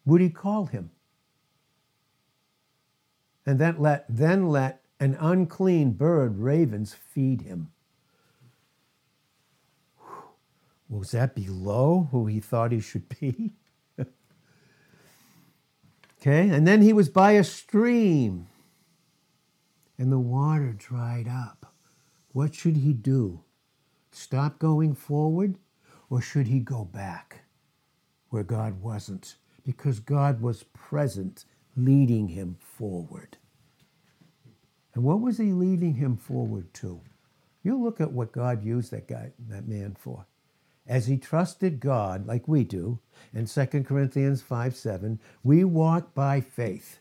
Would 0.05 0.21
he 0.21 0.29
call 0.29 0.67
him? 0.67 0.91
And 3.43 3.57
then 3.57 3.77
let, 3.79 4.05
then 4.07 4.49
let 4.49 4.83
an 4.99 5.17
unclean 5.19 5.93
bird, 5.93 6.37
ravens, 6.37 6.93
feed 6.93 7.41
him. 7.41 7.71
Was 10.87 11.09
that 11.09 11.33
below 11.33 12.07
who 12.11 12.27
he 12.27 12.39
thought 12.39 12.71
he 12.71 12.81
should 12.81 13.09
be? 13.19 13.53
Okay, 16.25 16.49
and 16.49 16.65
then 16.67 16.81
he 16.81 16.91
was 16.91 17.07
by 17.07 17.33
a 17.33 17.43
stream 17.43 18.47
and 19.95 20.11
the 20.11 20.17
water 20.17 20.73
dried 20.75 21.27
up. 21.27 21.71
What 22.31 22.55
should 22.55 22.77
he 22.77 22.93
do? 22.93 23.43
Stop 24.09 24.57
going 24.57 24.95
forward 24.95 25.59
or 26.09 26.21
should 26.21 26.47
he 26.47 26.61
go 26.61 26.83
back 26.83 27.41
where 28.29 28.41
God 28.41 28.81
wasn't? 28.81 29.35
Because 29.63 29.99
God 29.99 30.41
was 30.41 30.63
present, 30.63 31.45
leading 31.77 32.29
him 32.29 32.57
forward. 32.59 33.37
And 34.95 35.03
what 35.03 35.21
was 35.21 35.37
he 35.37 35.51
leading 35.51 35.93
him 35.93 36.17
forward 36.17 36.73
to? 36.75 37.01
You 37.61 37.79
look 37.79 38.01
at 38.01 38.11
what 38.11 38.31
God 38.31 38.65
used 38.65 38.89
that 38.89 39.07
guy, 39.07 39.31
that 39.47 39.67
man 39.67 39.95
for 39.99 40.25
as 40.87 41.07
he 41.07 41.17
trusted 41.17 41.79
God, 41.79 42.27
like 42.27 42.47
we 42.47 42.63
do, 42.63 42.99
in 43.33 43.45
2 43.47 43.65
Corinthians 43.83 44.41
5 44.41 44.75
7, 44.75 45.19
we 45.43 45.63
walk 45.63 46.13
by 46.13 46.41
faith. 46.41 46.99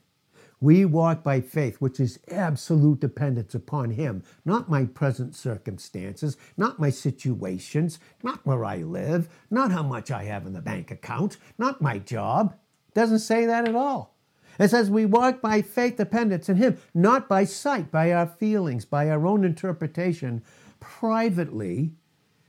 We 0.60 0.86
walk 0.86 1.22
by 1.22 1.42
faith, 1.42 1.76
which 1.80 2.00
is 2.00 2.20
absolute 2.30 3.00
dependence 3.00 3.54
upon 3.54 3.90
Him, 3.90 4.22
not 4.46 4.70
my 4.70 4.86
present 4.86 5.34
circumstances, 5.34 6.38
not 6.56 6.80
my 6.80 6.88
situations, 6.88 7.98
not 8.22 8.46
where 8.46 8.64
I 8.64 8.78
live, 8.78 9.28
not 9.50 9.72
how 9.72 9.82
much 9.82 10.10
I 10.10 10.24
have 10.24 10.46
in 10.46 10.54
the 10.54 10.62
bank 10.62 10.90
account, 10.90 11.36
not 11.58 11.82
my 11.82 11.98
job. 11.98 12.56
It 12.88 12.94
doesn't 12.94 13.18
say 13.18 13.44
that 13.44 13.68
at 13.68 13.74
all. 13.74 14.16
It 14.58 14.68
says 14.68 14.88
we 14.88 15.04
walk 15.04 15.42
by 15.42 15.60
faith 15.60 15.96
dependence 15.96 16.48
in 16.48 16.56
Him, 16.56 16.78
not 16.94 17.28
by 17.28 17.44
sight, 17.44 17.90
by 17.90 18.12
our 18.12 18.26
feelings, 18.26 18.86
by 18.86 19.10
our 19.10 19.26
own 19.26 19.44
interpretation, 19.44 20.42
privately 20.80 21.92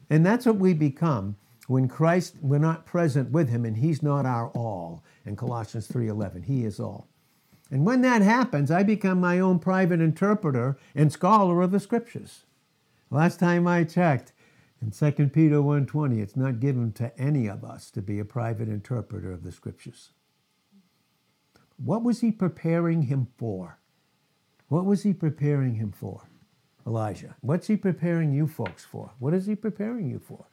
and 0.10 0.26
that's 0.26 0.46
what 0.46 0.58
we 0.58 0.74
become 0.74 1.36
when 1.68 1.88
Christ 1.88 2.36
we're 2.42 2.60
not 2.60 2.86
present 2.86 3.32
with 3.32 3.50
him 3.50 3.66
and 3.66 3.78
he's 3.78 4.04
not 4.04 4.26
our 4.26 4.50
all. 4.50 5.04
In 5.26 5.36
Colossians 5.36 5.88
3:11, 5.88 6.44
he 6.44 6.64
is 6.64 6.80
all. 6.80 7.08
And 7.72 7.86
when 7.86 8.02
that 8.02 8.22
happens, 8.22 8.70
I 8.70 8.84
become 8.84 9.20
my 9.20 9.40
own 9.40 9.60
private 9.60 10.00
interpreter 10.00 10.78
and 10.94 11.12
scholar 11.12 11.62
of 11.62 11.72
the 11.72 11.80
scriptures. 11.80 12.46
Last 13.10 13.40
time 13.40 13.68
I 13.68 13.84
checked, 13.84 14.34
in 14.82 14.92
2 14.92 15.34
Peter 15.34 15.62
1:20, 15.62 16.22
it's 16.22 16.36
not 16.36 16.60
given 16.60 16.92
to 16.94 17.18
any 17.20 17.48
of 17.48 17.64
us 17.64 17.90
to 17.92 18.02
be 18.02 18.20
a 18.20 18.26
private 18.26 18.70
interpreter 18.70 19.32
of 19.32 19.44
the 19.44 19.52
scriptures. 19.52 20.12
What 21.78 22.04
was 22.04 22.22
he 22.22 22.32
preparing 22.32 23.04
him 23.04 23.28
for? 23.38 23.80
What 24.68 24.86
was 24.86 25.04
he 25.04 25.14
preparing 25.14 25.76
him 25.76 25.92
for? 25.92 26.24
Elijah. 26.86 27.36
What's 27.42 27.68
he 27.68 27.78
preparing 27.78 28.34
you 28.34 28.48
folks 28.48 28.86
for? 28.86 29.12
What 29.20 29.34
is 29.34 29.48
he 29.48 29.56
preparing 29.56 30.10
you 30.10 30.20
for? 30.20 30.46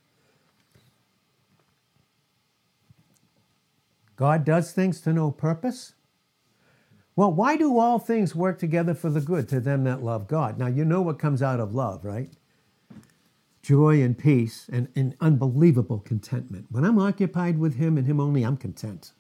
God 4.17 4.45
does 4.45 4.73
things 4.73 5.01
to 5.03 5.13
no 5.13 5.31
purpose? 5.31 5.95
Well, 7.17 7.33
why 7.33 7.57
do 7.57 7.79
all 7.79 7.99
things 7.99 8.35
work 8.35 8.59
together 8.59 8.95
for 8.95 9.11
the 9.11 9.21
good 9.21 9.49
to 9.51 9.61
them 9.61 9.85
that 9.85 10.03
love 10.03 10.27
God? 10.29 10.59
Now, 10.59 10.69
you 10.69 10.85
know 10.85 11.03
what 11.03 11.19
comes 11.19 11.43
out 11.43 11.61
of 11.61 11.75
love, 11.75 12.05
right? 12.05 12.31
Joy 13.63 14.03
and 14.03 14.17
peace 14.17 14.69
and, 14.73 14.89
and 14.97 15.15
unbelievable 15.21 16.01
contentment. 16.01 16.67
When 16.71 16.85
I'm 16.85 16.99
occupied 16.99 17.59
with 17.59 17.77
Him 17.77 17.99
and 17.99 18.07
Him 18.07 18.21
only, 18.21 18.43
I'm 18.43 18.57
content. 18.57 19.13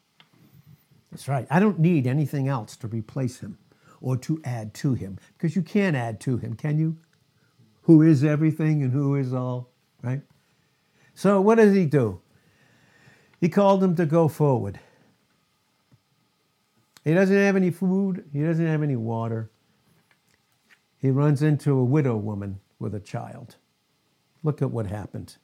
That's 1.11 1.29
right. 1.29 1.47
I 1.51 1.61
don't 1.61 1.79
need 1.79 2.07
anything 2.07 2.49
else 2.49 2.77
to 2.77 2.87
replace 2.87 3.41
Him 3.41 3.59
or 4.03 4.17
to 4.19 4.41
add 4.45 4.75
to 4.75 4.95
him. 4.95 5.19
Because 5.39 5.57
you 5.57 5.63
can't 5.63 5.97
add 5.97 6.21
to 6.21 6.37
him, 6.37 6.55
can 6.55 6.79
you? 6.79 6.99
Who 7.83 8.03
is 8.03 8.23
everything 8.23 8.83
and 8.83 8.93
who 8.93 9.15
is 9.15 9.33
all, 9.33 9.71
right? 10.03 10.21
So 11.15 11.41
what 11.41 11.57
does 11.57 11.75
he 11.75 11.87
do? 11.87 12.21
He 13.41 13.49
called 13.49 13.81
them 13.81 13.97
to 13.97 14.07
go 14.07 14.29
forward. 14.29 14.79
He 17.05 17.15
doesn't 17.15 17.37
have 17.37 17.57
any 17.57 17.71
food, 17.71 18.25
he 18.33 18.43
doesn't 18.43 18.67
have 18.67 18.83
any 18.83 18.97
water. 18.97 19.51
He 20.99 21.11
runs 21.11 21.43
into 21.43 21.77
a 21.77 21.85
widow 21.85 22.17
woman 22.17 22.61
with 22.79 22.95
a 22.95 23.01
child. 23.01 23.57
Look 24.45 24.63
at 24.63 24.71
what 24.71 24.87
happened. 24.87 25.37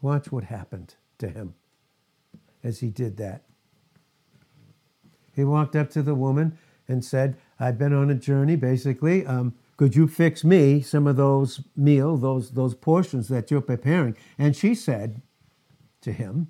Watch 0.00 0.30
what 0.30 0.44
happened 0.44 0.94
to 1.18 1.28
him 1.28 1.54
as 2.62 2.78
he 2.80 2.88
did 2.88 3.16
that. 3.16 3.42
He 5.34 5.44
walked 5.44 5.74
up 5.74 5.90
to 5.90 6.02
the 6.02 6.14
woman 6.14 6.56
and 6.90 7.04
said, 7.04 7.36
I've 7.58 7.78
been 7.78 7.92
on 7.92 8.10
a 8.10 8.14
journey, 8.14 8.56
basically. 8.56 9.24
Um, 9.26 9.54
could 9.76 9.96
you 9.96 10.08
fix 10.08 10.44
me 10.44 10.80
some 10.82 11.06
of 11.06 11.16
those 11.16 11.62
meal, 11.76 12.16
those, 12.16 12.50
those 12.50 12.74
portions 12.74 13.28
that 13.28 13.50
you're 13.50 13.60
preparing? 13.60 14.16
And 14.38 14.54
she 14.54 14.74
said 14.74 15.22
to 16.02 16.12
him, 16.12 16.48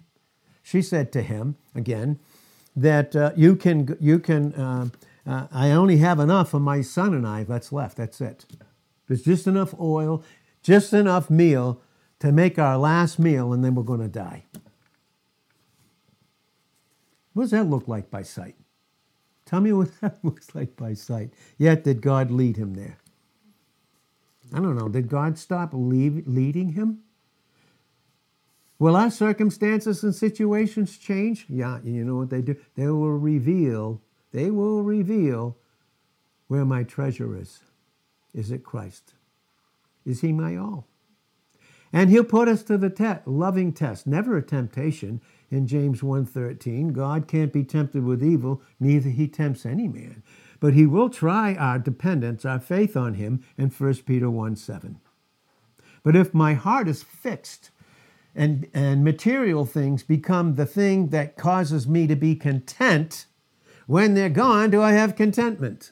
she 0.63 0.83
said 0.83 1.13
to 1.13 1.23
him 1.23 1.57
again, 1.75 2.19
that 2.75 3.15
uh, 3.15 3.33
you 3.37 3.57
can, 3.57 3.97
you 4.01 4.19
can 4.19 4.55
uh, 4.55 4.89
uh, 5.27 5.47
I 5.53 5.71
only 5.71 5.99
have 5.99 6.19
enough 6.19 6.51
for 6.51 6.61
my 6.61 6.81
son 6.81 7.15
and 7.15 7.27
I 7.27 7.45
that's 7.45 7.73
left. 7.73 7.97
That's 7.97 8.21
it. 8.21 8.47
There's 9.07 9.23
just 9.23 9.47
enough 9.47 9.75
oil, 9.79 10.25
just 10.63 10.93
enough 10.93 11.31
meal 11.31 11.81
to 12.21 12.33
make 12.33 12.59
our 12.59 12.77
last 12.77 13.19
meal, 13.19 13.53
and 13.53 13.65
then 13.65 13.75
we're 13.75 13.83
going 13.83 14.01
to 14.01 14.09
die. 14.09 14.45
What 17.33 17.45
does 17.45 17.51
that 17.53 17.65
look 17.65 17.89
like 17.89 18.11
by 18.11 18.23
sight? 18.23 18.57
Tell 19.51 19.61
me 19.61 19.73
what 19.73 19.91
that 20.01 20.19
looks 20.25 20.55
like 20.55 20.77
by 20.77 20.95
sight. 20.95 21.33
Yet 21.59 21.83
did 21.85 22.01
God 22.01 22.31
lead 22.31 22.57
him 22.57 22.75
there? 22.75 22.99
I 24.55 24.59
don't 24.59 24.77
know. 24.77 24.89
Did 24.89 25.09
God 25.09 25.39
stop 25.39 25.71
leading 25.73 26.73
him? 26.73 27.01
Will 28.79 28.97
our 28.97 29.11
circumstances 29.11 30.03
and 30.03 30.15
situations 30.15 30.97
change? 30.97 31.47
Yeah, 31.49 31.81
you 31.85 32.05
know 32.05 32.17
what 32.17 32.31
they 32.31 32.43
do? 32.43 32.57
They 32.77 32.87
will 32.87 33.19
reveal, 33.19 34.01
they 34.33 34.51
will 34.51 34.83
reveal 34.83 35.57
where 36.49 36.65
my 36.65 36.83
treasure 36.85 37.37
is. 37.37 37.61
Is 38.33 38.51
it 38.51 38.65
Christ? 38.65 39.15
Is 40.07 40.23
he 40.23 40.33
my 40.33 40.57
all? 40.57 40.87
And 41.93 42.09
he'll 42.09 42.25
put 42.25 42.49
us 42.49 42.63
to 42.65 42.79
the 42.79 42.91
te- 42.91 43.21
loving 43.27 43.73
test, 43.73 44.07
never 44.07 44.37
a 44.37 44.43
temptation. 44.43 45.21
In 45.51 45.67
James 45.67 46.01
1:13, 46.01 46.93
God 46.93 47.27
can't 47.27 47.53
be 47.53 47.65
tempted 47.65 48.05
with 48.05 48.23
evil, 48.23 48.63
neither 48.79 49.11
he 49.11 49.27
tempts 49.27 49.67
any 49.67 49.89
man. 49.89 50.23
But 50.61 50.75
he 50.75 50.87
will 50.87 51.09
try 51.09 51.55
our 51.55 51.79
dependence, 51.79 52.45
our 52.45 52.61
faith 52.61 52.97
on 52.97 53.15
him 53.15 53.43
in 53.59 53.71
1 53.71 53.95
Peter 54.07 54.31
1 54.31 54.57
7. 54.57 55.01
But 56.03 56.17
if 56.17 56.33
my 56.33 56.55
heart 56.55 56.89
is 56.89 57.03
fixed 57.03 57.71
and, 58.35 58.69
and 58.73 59.03
material 59.03 59.65
things 59.67 60.03
become 60.03 60.55
the 60.55 60.67
thing 60.67 61.09
that 61.09 61.37
causes 61.37 61.89
me 61.89 62.07
to 62.07 62.17
be 62.17 62.37
content, 62.37 63.27
when 63.87 64.15
they're 64.15 64.29
gone, 64.29 64.71
do 64.71 64.81
I 64.81 64.93
have 64.93 65.17
contentment? 65.17 65.91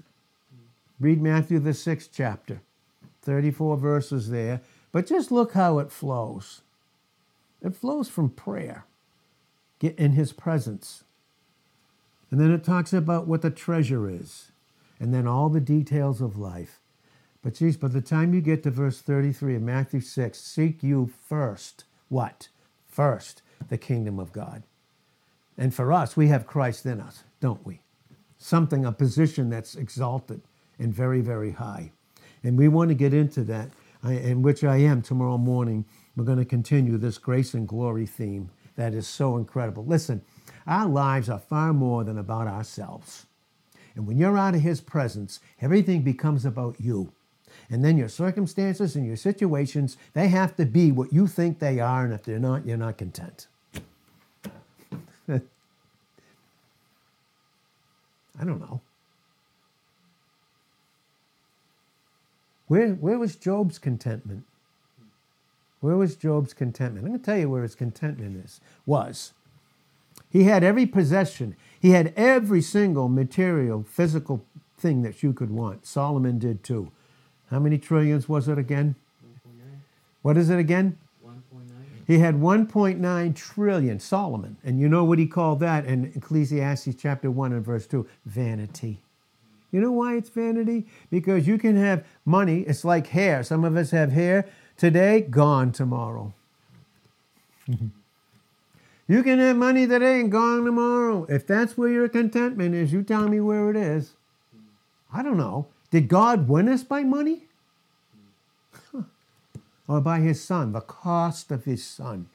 Read 1.01 1.21
Matthew, 1.21 1.59
the 1.59 1.75
sixth 1.75 2.11
chapter, 2.13 2.61
34 3.23 3.77
verses 3.77 4.31
there. 4.31 4.61
But 4.93 5.07
just 5.07 5.33
look 5.33 5.53
how 5.53 5.79
it 5.79 5.91
flows. 5.91 6.63
It 7.61 7.75
flows 7.75 8.09
from 8.09 8.31
prayer, 8.31 8.85
get 9.79 9.99
in 9.99 10.13
his 10.13 10.33
presence. 10.33 11.05
And 12.31 12.41
then 12.41 12.51
it 12.51 12.65
talks 12.65 12.93
about 12.93 13.27
what 13.27 13.43
the 13.43 13.51
treasure 13.51 14.09
is, 14.09 14.51
and 15.01 15.15
then 15.15 15.27
all 15.27 15.49
the 15.49 15.61
details 15.61 16.21
of 16.21 16.37
life. 16.37 16.81
But 17.43 17.55
geez, 17.55 17.77
by 17.77 17.89
the 17.89 18.01
time 18.01 18.35
you 18.35 18.41
get 18.41 18.63
to 18.65 18.71
verse 18.71 19.01
33 19.01 19.57
of 19.57 19.63
Matthew 19.63 20.01
6, 20.01 20.39
seek 20.39 20.83
you 20.83 21.11
first 21.29 21.85
what? 22.09 22.49
First, 22.87 23.43
the 23.69 23.79
kingdom 23.79 24.19
of 24.19 24.33
God. 24.33 24.63
And 25.57 25.75
for 25.75 25.93
us, 25.93 26.17
we 26.17 26.29
have 26.29 26.47
Christ 26.47 26.87
in 26.87 27.01
us, 27.01 27.25
don't 27.41 27.65
we? 27.67 27.81
Something, 28.39 28.85
a 28.85 28.93
position 28.93 29.51
that's 29.51 29.75
exalted 29.75 30.41
and 30.79 30.93
very, 30.95 31.21
very 31.21 31.53
high. 31.53 31.93
And 32.43 32.57
we 32.57 32.69
want 32.69 32.89
to 32.91 32.95
get 32.95 33.13
into 33.13 33.43
that, 33.45 33.71
in 34.05 34.43
which 34.43 34.63
I 34.63 34.77
am 34.77 35.03
tomorrow 35.03 35.39
morning. 35.39 35.85
We're 36.17 36.25
going 36.25 36.39
to 36.39 36.45
continue 36.45 36.97
this 36.99 37.19
grace 37.19 37.55
and 37.55 37.67
glory 37.67 38.07
theme 38.07 38.51
that 38.79 38.95
is 38.95 39.07
so 39.09 39.37
incredible. 39.37 39.85
Listen, 39.85 40.23
our 40.65 40.89
lives 40.89 41.29
are 41.29 41.41
far 41.41 41.73
more 41.73 42.05
than 42.05 42.17
about 42.17 42.47
ourselves. 42.47 43.27
And 43.97 44.07
when 44.07 44.19
you're 44.19 44.39
out 44.39 44.55
of 44.55 44.61
His 44.61 44.81
presence, 44.81 45.41
everything 45.61 46.03
becomes 46.03 46.45
about 46.45 46.77
you. 46.81 47.13
And 47.69 47.85
then 47.85 47.99
your 47.99 48.09
circumstances 48.09 48.95
and 48.95 49.05
your 49.05 49.17
situations, 49.17 49.97
they 50.15 50.29
have 50.29 50.55
to 50.57 50.65
be 50.65 50.93
what 50.93 51.13
you 51.13 51.27
think 51.27 51.59
they 51.59 51.81
are. 51.81 52.05
And 52.05 52.15
if 52.15 52.23
they're 52.23 52.39
not, 52.39 52.65
you're 52.65 52.77
not 52.77 52.99
content. 52.99 53.49
I 55.29 55.41
don't 58.45 58.61
know. 58.61 58.81
Where, 62.69 62.91
where 62.91 63.19
was 63.19 63.35
Job's 63.35 63.81
contentment? 63.81 64.45
Where 65.81 65.97
was 65.97 66.17
Job's 66.17 66.53
contentment? 66.55 67.05
I'm 67.05 67.13
going 67.13 67.21
to 67.21 67.25
tell 67.25 67.39
you 67.39 67.49
where 67.49 67.63
his 67.63 67.75
contentment 67.75 68.45
is, 68.45 68.61
was. 68.85 69.33
He 70.31 70.45
had 70.45 70.65
every 70.65 70.87
possession. 70.87 71.57
He 71.81 71.91
had 71.91 72.13
every 72.17 72.61
single 72.61 73.09
material, 73.09 73.85
physical 73.89 74.45
thing 74.77 75.03
that 75.03 75.23
you 75.23 75.33
could 75.33 75.51
want. 75.51 75.87
Solomon 75.87 76.39
did 76.39 76.63
too. 76.63 76.91
How 77.51 77.59
many 77.59 77.79
trillions 77.79 78.29
was 78.29 78.49
it 78.49 78.59
again? 78.59 78.95
1.9. 79.47 79.63
What 80.23 80.37
is 80.37 80.51
it 80.51 80.59
again? 80.59 80.99
1.9. 81.25 81.41
He 82.07 82.19
had 82.19 82.35
1.9 82.37 83.37
trillion, 83.37 84.01
Solomon. 84.01 84.57
And 84.65 84.81
you 84.81 84.89
know 84.89 85.05
what 85.05 85.19
he 85.19 85.27
called 85.27 85.61
that 85.61 85.87
in 85.87 86.13
Ecclesiastes 86.15 86.97
chapter 86.99 87.31
1 87.31 87.53
and 87.53 87.65
verse 87.65 87.87
2? 87.87 88.07
Vanity. 88.27 89.01
You 89.71 89.81
know 89.81 89.93
why 89.93 90.17
it's 90.17 90.31
vanity? 90.31 90.87
Because 91.11 91.47
you 91.47 91.59
can 91.59 91.77
have 91.77 92.05
money, 92.25 92.61
it's 92.61 92.85
like 92.85 93.09
hair. 93.09 93.43
Some 93.43 93.65
of 93.65 93.77
us 93.77 93.91
have 93.91 94.13
hair 94.13 94.47
today, 94.79 95.21
gone 95.21 95.73
tomorrow. 95.73 96.33
you 97.69 99.23
can 99.23 99.39
have 99.39 99.57
money 99.57 99.87
today 99.87 100.21
and 100.21 100.33
gone 100.33 100.65
tomorrow. 100.65 101.27
If 101.29 101.47
that's 101.47 101.77
where 101.77 101.91
your 101.91 102.09
contentment 102.09 102.75
is, 102.75 102.93
you 102.93 103.03
tell 103.03 103.29
me 103.29 103.41
where 103.41 103.69
it 103.69 103.77
is. 103.77 104.15
I 105.13 105.23
don't 105.23 105.37
know. 105.37 105.67
Did 105.91 106.09
God 106.09 106.49
win 106.49 106.69
us 106.69 106.83
by 106.83 107.03
money? 107.03 107.43
or 109.89 110.01
by 110.01 110.21
his 110.21 110.43
son, 110.43 110.73
the 110.73 110.81
cost 110.81 111.51
of 111.51 111.65
his 111.65 111.85
son? 111.85 112.29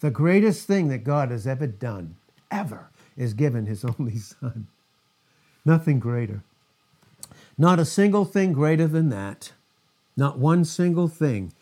The 0.00 0.10
greatest 0.10 0.66
thing 0.66 0.88
that 0.88 1.04
God 1.04 1.30
has 1.30 1.46
ever 1.46 1.66
done, 1.66 2.16
ever, 2.50 2.88
is 3.16 3.34
given 3.34 3.66
his 3.66 3.84
only 3.98 4.16
son. 4.18 4.68
Nothing 5.64 5.98
greater. 5.98 6.42
Not 7.56 7.78
a 7.78 7.84
single 7.84 8.24
thing 8.24 8.52
greater 8.52 8.86
than 8.86 9.08
that. 9.10 9.52
Not 10.16 10.38
one 10.38 10.64
single 10.64 11.08
thing 11.08 11.52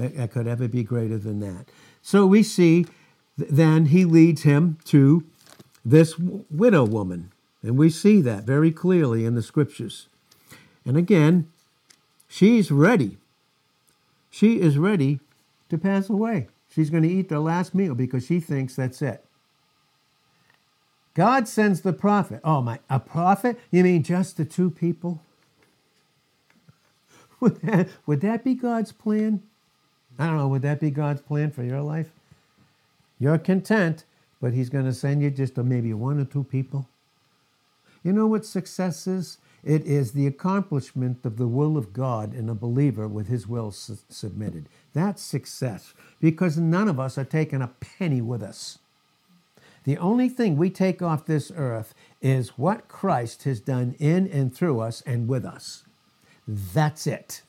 that, 0.00 0.16
that 0.16 0.32
could 0.32 0.46
ever 0.46 0.68
be 0.68 0.82
greater 0.82 1.18
than 1.18 1.40
that. 1.40 1.66
So 2.02 2.26
we 2.26 2.42
see 2.42 2.86
then 3.36 3.86
he 3.86 4.04
leads 4.04 4.42
him 4.42 4.78
to 4.84 5.24
this 5.84 6.18
widow 6.18 6.84
woman. 6.84 7.32
And 7.62 7.76
we 7.76 7.90
see 7.90 8.20
that 8.22 8.44
very 8.44 8.70
clearly 8.70 9.24
in 9.24 9.34
the 9.34 9.42
scriptures. 9.42 10.08
And 10.84 10.96
again, 10.96 11.50
she's 12.28 12.70
ready. 12.70 13.18
She 14.30 14.60
is 14.60 14.78
ready 14.78 15.20
to 15.68 15.78
pass 15.78 16.08
away. 16.08 16.48
She's 16.72 16.90
going 16.90 17.02
to 17.02 17.08
eat 17.08 17.28
the 17.28 17.40
last 17.40 17.74
meal 17.74 17.94
because 17.94 18.26
she 18.26 18.40
thinks 18.40 18.76
that's 18.76 19.02
it. 19.02 19.24
God 21.14 21.48
sends 21.48 21.80
the 21.80 21.92
prophet. 21.92 22.40
Oh 22.44 22.62
my, 22.62 22.78
a 22.88 23.00
prophet? 23.00 23.58
You 23.70 23.82
mean 23.82 24.02
just 24.02 24.36
the 24.36 24.44
two 24.44 24.70
people? 24.70 25.22
Would 27.40 27.62
that, 27.62 27.88
would 28.06 28.20
that 28.20 28.44
be 28.44 28.54
God's 28.54 28.92
plan? 28.92 29.42
I 30.20 30.26
don't 30.26 30.36
know. 30.36 30.48
Would 30.48 30.62
that 30.62 30.80
be 30.80 30.90
God's 30.90 31.22
plan 31.22 31.50
for 31.50 31.62
your 31.62 31.80
life? 31.80 32.10
You're 33.18 33.38
content, 33.38 34.04
but 34.40 34.52
He's 34.52 34.68
going 34.68 34.84
to 34.84 34.92
send 34.92 35.22
you 35.22 35.30
just 35.30 35.56
maybe 35.56 35.94
one 35.94 36.20
or 36.20 36.24
two 36.24 36.44
people. 36.44 36.86
You 38.04 38.12
know 38.12 38.26
what 38.26 38.46
success 38.46 39.06
is? 39.06 39.38
It 39.62 39.84
is 39.86 40.12
the 40.12 40.26
accomplishment 40.26 41.24
of 41.24 41.36
the 41.36 41.46
will 41.48 41.76
of 41.76 41.92
God 41.92 42.34
in 42.34 42.48
a 42.48 42.54
believer 42.54 43.06
with 43.06 43.28
his 43.28 43.46
will 43.46 43.70
su- 43.70 43.98
submitted. 44.08 44.66
That's 44.94 45.22
success 45.22 45.92
because 46.20 46.56
none 46.56 46.88
of 46.88 46.98
us 46.98 47.18
are 47.18 47.24
taking 47.24 47.60
a 47.60 47.68
penny 47.68 48.22
with 48.22 48.42
us. 48.42 48.78
The 49.84 49.98
only 49.98 50.28
thing 50.28 50.56
we 50.56 50.70
take 50.70 51.02
off 51.02 51.26
this 51.26 51.52
earth 51.54 51.94
is 52.22 52.58
what 52.58 52.88
Christ 52.88 53.44
has 53.44 53.60
done 53.60 53.96
in 53.98 54.26
and 54.28 54.54
through 54.54 54.80
us 54.80 55.02
and 55.02 55.28
with 55.28 55.44
us. 55.44 55.84
That's 56.46 57.06
it. 57.06 57.42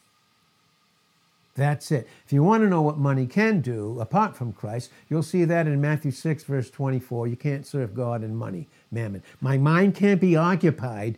That's 1.56 1.92
it. 1.92 2.08
If 2.26 2.32
you 2.32 2.44
want 2.44 2.64
to 2.64 2.70
know 2.70 2.82
what 2.82 2.98
money 2.98 3.28
can 3.28 3.60
do 3.60 4.00
apart 4.00 4.38
from 4.38 4.54
Christ, 4.54 4.90
you'll 5.10 5.24
see 5.24 5.44
that 5.46 5.68
in 5.68 5.82
Matthew 5.82 6.12
6, 6.12 6.44
verse 6.46 6.70
24. 6.70 7.28
You 7.28 7.36
can't 7.36 7.68
serve 7.68 7.94
God 7.94 8.22
and 8.22 8.38
money, 8.38 8.68
mammon. 8.90 9.22
My 9.42 9.58
mind 9.58 9.96
can't 9.96 10.22
be 10.22 10.36
occupied 10.36 11.18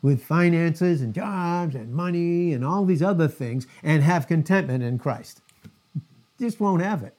with 0.00 0.22
finances 0.22 1.00
and 1.00 1.14
jobs 1.14 1.74
and 1.74 1.92
money 1.92 2.52
and 2.52 2.64
all 2.64 2.84
these 2.84 3.02
other 3.02 3.26
things 3.26 3.66
and 3.82 4.02
have 4.02 4.28
contentment 4.28 4.84
in 4.84 4.98
Christ. 4.98 5.40
Just 6.38 6.60
won't 6.60 6.82
have 6.82 7.02
it. 7.02 7.16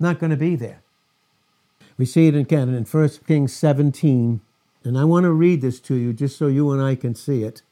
Not 0.00 0.18
going 0.18 0.30
to 0.30 0.36
be 0.36 0.56
there. 0.56 0.82
We 1.96 2.06
see 2.06 2.26
it 2.26 2.34
again 2.34 2.74
in 2.74 2.84
1 2.84 3.08
Kings 3.26 3.52
17, 3.52 4.40
and 4.82 4.98
I 4.98 5.04
want 5.04 5.24
to 5.24 5.30
read 5.30 5.60
this 5.60 5.78
to 5.80 5.94
you 5.94 6.12
just 6.12 6.36
so 6.36 6.48
you 6.48 6.72
and 6.72 6.82
I 6.82 6.96
can 6.96 7.14
see 7.14 7.44
it. 7.44 7.62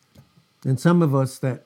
And 0.64 0.78
some 0.78 1.02
of 1.02 1.12
us 1.12 1.38
that 1.40 1.64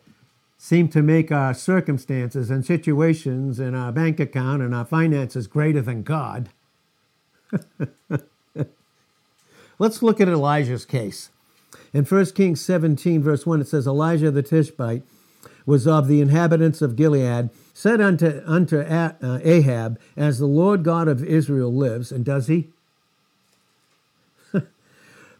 seem 0.58 0.88
to 0.88 1.02
make 1.02 1.30
our 1.30 1.52
circumstances 1.54 2.50
and 2.50 2.64
situations 2.64 3.58
and 3.58 3.76
our 3.76 3.92
bank 3.92 4.18
account 4.18 4.62
and 4.62 4.74
our 4.74 4.84
finances 4.84 5.46
greater 5.46 5.82
than 5.82 6.02
God. 6.02 6.48
Let's 9.78 10.02
look 10.02 10.20
at 10.20 10.28
Elijah's 10.28 10.86
case. 10.86 11.30
In 11.92 12.04
1 12.04 12.26
Kings 12.32 12.60
17, 12.62 13.22
verse 13.22 13.46
1, 13.46 13.60
it 13.60 13.68
says, 13.68 13.86
Elijah 13.86 14.30
the 14.30 14.42
Tishbite 14.42 15.02
was 15.66 15.86
of 15.86 16.08
the 16.08 16.20
inhabitants 16.20 16.80
of 16.80 16.96
Gilead, 16.96 17.50
said 17.74 18.00
unto, 18.00 18.40
unto 18.46 18.80
uh, 18.80 19.40
Ahab, 19.42 20.00
As 20.16 20.38
the 20.38 20.46
Lord 20.46 20.82
God 20.82 21.08
of 21.08 21.22
Israel 21.22 21.72
lives, 21.72 22.10
and 22.10 22.24
does 22.24 22.46
he? 22.46 22.68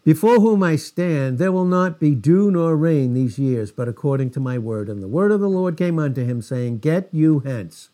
Before 0.07 0.39
whom 0.39 0.63
I 0.63 0.77
stand, 0.77 1.37
there 1.37 1.51
will 1.51 1.65
not 1.65 1.99
be 1.99 2.15
dew 2.15 2.49
nor 2.49 2.77
rain 2.77 3.13
these 3.13 3.37
years, 3.37 3.73
but 3.73 3.89
according 3.89 4.29
to 4.29 4.39
my 4.39 4.57
word. 4.57 4.87
And 4.87 5.03
the 5.03 5.07
word 5.09 5.33
of 5.33 5.41
the 5.41 5.49
Lord 5.49 5.75
came 5.75 5.99
unto 5.99 6.23
him, 6.23 6.41
saying, 6.41 6.77
Get 6.77 7.09
you 7.11 7.39
hence. 7.39 7.89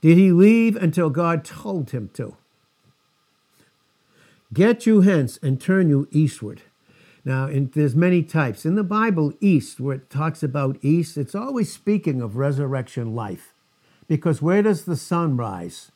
Did 0.00 0.18
he 0.18 0.32
leave 0.32 0.74
until 0.74 1.10
God 1.10 1.44
told 1.44 1.92
him 1.92 2.10
to? 2.14 2.36
Get 4.52 4.84
you 4.84 5.02
hence 5.02 5.38
and 5.44 5.60
turn 5.60 5.88
you 5.88 6.08
eastward. 6.10 6.62
Now, 7.24 7.46
in, 7.46 7.70
there's 7.72 7.94
many 7.94 8.24
types. 8.24 8.66
In 8.66 8.74
the 8.74 8.82
Bible, 8.82 9.32
east, 9.40 9.78
where 9.78 9.94
it 9.94 10.10
talks 10.10 10.42
about 10.42 10.78
east, 10.82 11.16
it's 11.16 11.36
always 11.36 11.72
speaking 11.72 12.20
of 12.20 12.34
resurrection 12.34 13.14
life. 13.14 13.54
Because 14.08 14.42
where 14.42 14.62
does 14.62 14.86
the 14.86 14.96
sun 14.96 15.36
rise? 15.36 15.92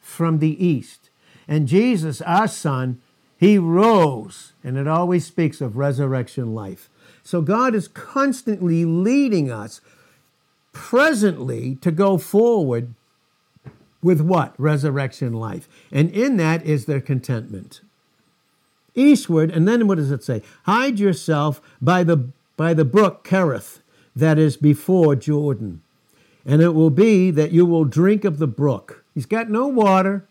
From 0.00 0.40
the 0.40 0.66
east. 0.66 1.10
And 1.46 1.68
Jesus, 1.68 2.20
our 2.22 2.48
son, 2.48 3.00
he 3.38 3.56
rose, 3.56 4.52
and 4.64 4.76
it 4.76 4.88
always 4.88 5.24
speaks 5.24 5.60
of 5.60 5.76
resurrection 5.76 6.54
life. 6.54 6.90
So 7.22 7.40
God 7.40 7.74
is 7.74 7.86
constantly 7.86 8.84
leading 8.84 9.50
us 9.50 9.80
presently 10.72 11.76
to 11.76 11.92
go 11.92 12.18
forward 12.18 12.94
with 14.02 14.20
what? 14.20 14.54
Resurrection 14.58 15.32
life. 15.32 15.68
And 15.92 16.10
in 16.10 16.36
that 16.38 16.64
is 16.66 16.86
their 16.86 17.00
contentment. 17.00 17.80
Eastward, 18.94 19.52
and 19.52 19.68
then 19.68 19.86
what 19.86 19.98
does 19.98 20.10
it 20.10 20.24
say? 20.24 20.42
Hide 20.64 20.98
yourself 20.98 21.60
by 21.80 22.02
the 22.02 22.30
by 22.56 22.74
the 22.74 22.84
brook 22.84 23.22
Kerith 23.22 23.78
that 24.16 24.36
is 24.36 24.56
before 24.56 25.14
Jordan. 25.14 25.80
And 26.44 26.60
it 26.60 26.70
will 26.70 26.90
be 26.90 27.30
that 27.30 27.52
you 27.52 27.64
will 27.64 27.84
drink 27.84 28.24
of 28.24 28.38
the 28.38 28.48
brook. 28.48 29.04
He's 29.14 29.26
got 29.26 29.48
no 29.48 29.68
water, 29.68 30.26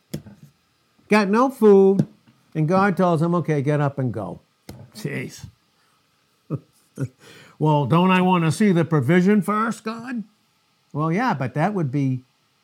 got 1.07 1.29
no 1.29 1.49
food, 1.49 2.05
and 2.55 2.67
God 2.67 2.97
tells 2.97 3.21
him, 3.21 3.35
okay, 3.35 3.61
get 3.61 3.81
up 3.81 3.99
and 3.99 4.13
go. 4.13 4.41
Jeez. 4.95 5.45
well, 7.59 7.85
don't 7.85 8.11
I 8.11 8.21
want 8.21 8.43
to 8.45 8.51
see 8.51 8.71
the 8.71 8.85
provision 8.85 9.41
first, 9.41 9.83
God? 9.83 10.23
Well, 10.93 11.11
yeah, 11.11 11.33
but 11.33 11.53
that 11.53 11.73
would 11.73 11.91
be 11.91 12.23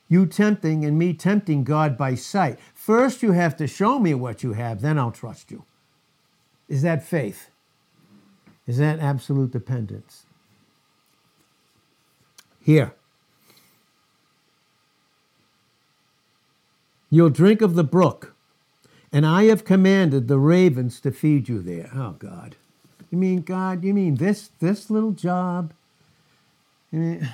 you 0.09 0.25
tempting 0.25 0.85
and 0.85 0.97
me 0.97 1.13
tempting 1.13 1.63
God 1.63 1.97
by 1.97 2.15
sight. 2.15 2.59
First, 2.73 3.23
you 3.23 3.31
have 3.31 3.55
to 3.57 3.67
show 3.67 3.99
me 3.99 4.13
what 4.13 4.43
you 4.43 4.53
have, 4.53 4.81
then 4.81 4.97
I'll 4.97 5.11
trust 5.11 5.51
you. 5.51 5.63
Is 6.67 6.81
that 6.81 7.03
faith? 7.03 7.49
Is 8.65 8.77
that 8.77 8.99
absolute 8.99 9.51
dependence? 9.51 10.25
Here. 12.61 12.93
You'll 17.09 17.29
drink 17.29 17.61
of 17.61 17.75
the 17.75 17.83
brook, 17.83 18.32
and 19.13 19.27
I 19.27 19.43
have 19.43 19.63
commanded 19.63 20.27
the 20.27 20.39
ravens 20.39 20.99
to 21.01 21.11
feed 21.11 21.47
you 21.47 21.61
there. 21.61 21.91
Oh 21.93 22.15
God. 22.17 22.55
You 23.11 23.19
mean 23.19 23.43
God, 23.43 23.83
you 23.83 23.93
mean 23.93 24.15
this 24.15 24.49
this 24.59 24.89
little 24.89 25.11
job? 25.11 25.71
You 26.91 26.99
mean, 26.99 27.29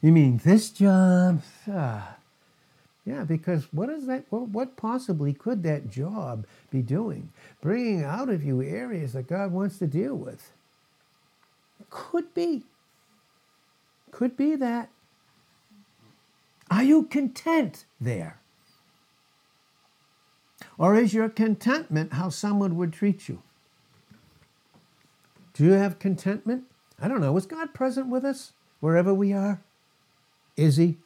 you 0.00 0.10
mean 0.10 0.40
this 0.42 0.70
job? 0.70 1.42
Ah. 1.68 2.16
Yeah, 3.04 3.24
because 3.24 3.66
what 3.72 3.90
is 3.90 4.06
that? 4.06 4.24
What, 4.30 4.48
what 4.48 4.76
possibly 4.76 5.32
could 5.34 5.62
that 5.64 5.90
job 5.90 6.46
be 6.70 6.80
doing? 6.80 7.30
Bringing 7.60 8.04
out 8.04 8.28
of 8.28 8.42
you 8.42 8.62
areas 8.62 9.12
that 9.12 9.28
God 9.28 9.52
wants 9.52 9.78
to 9.78 9.86
deal 9.86 10.14
with. 10.14 10.52
Could 11.90 12.32
be. 12.34 12.62
Could 14.12 14.36
be 14.36 14.56
that. 14.56 14.90
Are 16.70 16.84
you 16.84 17.04
content 17.04 17.84
there? 18.00 18.39
Or 20.80 20.94
is 20.94 21.12
your 21.12 21.28
contentment 21.28 22.14
how 22.14 22.30
someone 22.30 22.74
would 22.76 22.94
treat 22.94 23.28
you? 23.28 23.42
Do 25.52 25.64
you 25.64 25.72
have 25.72 25.98
contentment? 25.98 26.64
I 26.98 27.06
don't 27.06 27.20
know. 27.20 27.36
Is 27.36 27.44
God 27.44 27.74
present 27.74 28.06
with 28.08 28.24
us 28.24 28.54
wherever 28.80 29.12
we 29.12 29.34
are? 29.34 29.60
Is 30.56 30.78
He? 30.78 30.96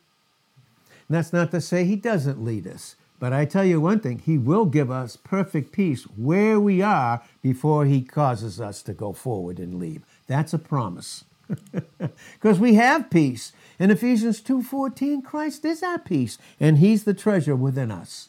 And 1.08 1.16
that's 1.16 1.32
not 1.32 1.50
to 1.50 1.60
say 1.60 1.84
he 1.84 1.96
doesn't 1.96 2.44
lead 2.44 2.68
us. 2.68 2.94
But 3.18 3.32
I 3.32 3.46
tell 3.46 3.64
you 3.64 3.80
one 3.80 3.98
thing, 3.98 4.20
he 4.20 4.38
will 4.38 4.64
give 4.64 4.92
us 4.92 5.16
perfect 5.16 5.72
peace 5.72 6.04
where 6.16 6.60
we 6.60 6.80
are 6.80 7.24
before 7.42 7.84
he 7.84 8.00
causes 8.00 8.60
us 8.60 8.80
to 8.82 8.92
go 8.92 9.12
forward 9.12 9.58
and 9.58 9.80
leave. 9.80 10.02
That's 10.28 10.54
a 10.54 10.58
promise. 10.58 11.24
Because 12.34 12.60
we 12.60 12.74
have 12.74 13.10
peace. 13.10 13.52
In 13.80 13.90
Ephesians 13.90 14.40
2:14, 14.40 15.24
Christ 15.24 15.64
is 15.64 15.82
our 15.82 15.98
peace, 15.98 16.38
and 16.60 16.78
he's 16.78 17.02
the 17.02 17.14
treasure 17.14 17.56
within 17.56 17.90
us. 17.90 18.28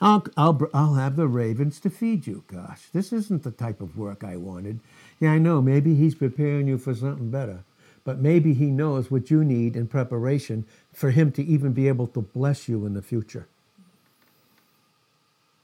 I'll, 0.00 0.24
I'll, 0.36 0.58
I'll 0.72 0.94
have 0.94 1.16
the 1.16 1.28
ravens 1.28 1.78
to 1.80 1.90
feed 1.90 2.26
you. 2.26 2.44
Gosh, 2.46 2.88
this 2.92 3.12
isn't 3.12 3.42
the 3.42 3.50
type 3.50 3.80
of 3.80 3.98
work 3.98 4.24
I 4.24 4.36
wanted. 4.36 4.80
Yeah, 5.20 5.32
I 5.32 5.38
know. 5.38 5.60
Maybe 5.60 5.94
he's 5.94 6.14
preparing 6.14 6.66
you 6.68 6.78
for 6.78 6.94
something 6.94 7.30
better 7.30 7.64
but 8.04 8.18
maybe 8.18 8.54
He 8.54 8.66
knows 8.66 9.10
what 9.10 9.30
you 9.30 9.44
need 9.44 9.76
in 9.76 9.86
preparation 9.86 10.64
for 10.92 11.10
Him 11.10 11.32
to 11.32 11.44
even 11.44 11.72
be 11.72 11.88
able 11.88 12.06
to 12.08 12.20
bless 12.20 12.68
you 12.68 12.86
in 12.86 12.94
the 12.94 13.02
future. 13.02 13.46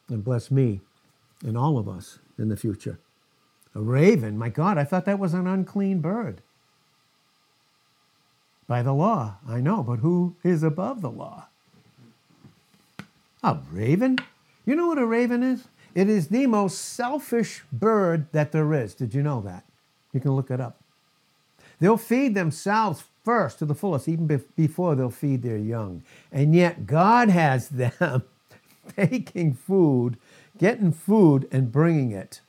And 0.09 0.22
bless 0.22 0.51
me 0.51 0.81
and 1.44 1.57
all 1.57 1.79
of 1.79 1.88
us 1.88 2.18
in 2.38 2.49
the 2.49 2.57
future. 2.57 2.99
A 3.75 3.81
raven, 3.81 4.38
my 4.38 4.49
God, 4.49 4.79
I 4.79 4.85
thought 4.85 5.05
that 5.05 5.18
was 5.18 5.35
an 5.35 5.46
unclean 5.46 6.01
bird. 6.01 6.40
By 8.66 8.83
the 8.83 8.92
law, 8.92 9.37
I 9.49 9.61
know, 9.61 9.83
but 9.83 9.99
who 9.99 10.37
is 10.42 10.62
above 10.62 11.01
the 11.01 11.11
law? 11.11 11.49
A 13.47 13.61
raven? 13.71 14.19
You 14.65 14.75
know 14.75 14.89
what 14.89 14.99
a 14.99 15.07
raven 15.07 15.45
is? 15.45 15.69
It 15.95 16.09
is 16.09 16.27
the 16.29 16.49
most 16.49 16.79
selfish 16.79 17.63
bird 17.73 18.27
that 18.33 18.51
there 18.51 18.75
is. 18.75 18.93
Did 18.93 19.15
you 19.15 19.23
know 19.23 19.41
that? 19.43 19.65
You 20.13 20.19
can 20.19 20.33
look 20.33 20.51
it 20.51 20.61
up. 20.61 20.81
They'll 21.79 21.97
feed 21.97 22.35
themselves 22.35 23.05
first 23.25 23.61
to 23.61 23.65
the 23.65 23.75
fullest, 23.77 24.09
even 24.09 24.43
before 24.57 24.97
they'll 24.97 25.11
feed 25.11 25.45
their 25.45 25.57
young. 25.57 26.03
And 26.33 26.57
yet, 26.57 26.89
God 26.89 27.29
has 27.29 27.69
them 27.83 28.25
taking 28.97 29.55
food, 29.55 30.17
getting 30.59 30.91
food, 30.91 31.47
and 31.53 31.71
bringing 31.71 32.11
it 32.11 32.41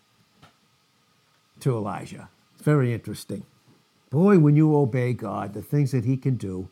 to 1.59 1.77
Elijah. 1.77 2.29
It's 2.55 2.63
very 2.63 2.91
interesting. 2.91 3.43
Boy, 4.09 4.39
when 4.39 4.55
you 4.55 4.75
obey 4.75 5.13
God, 5.13 5.53
the 5.53 5.61
things 5.61 5.91
that 5.91 6.05
He 6.05 6.17
can 6.17 6.37
do, 6.37 6.69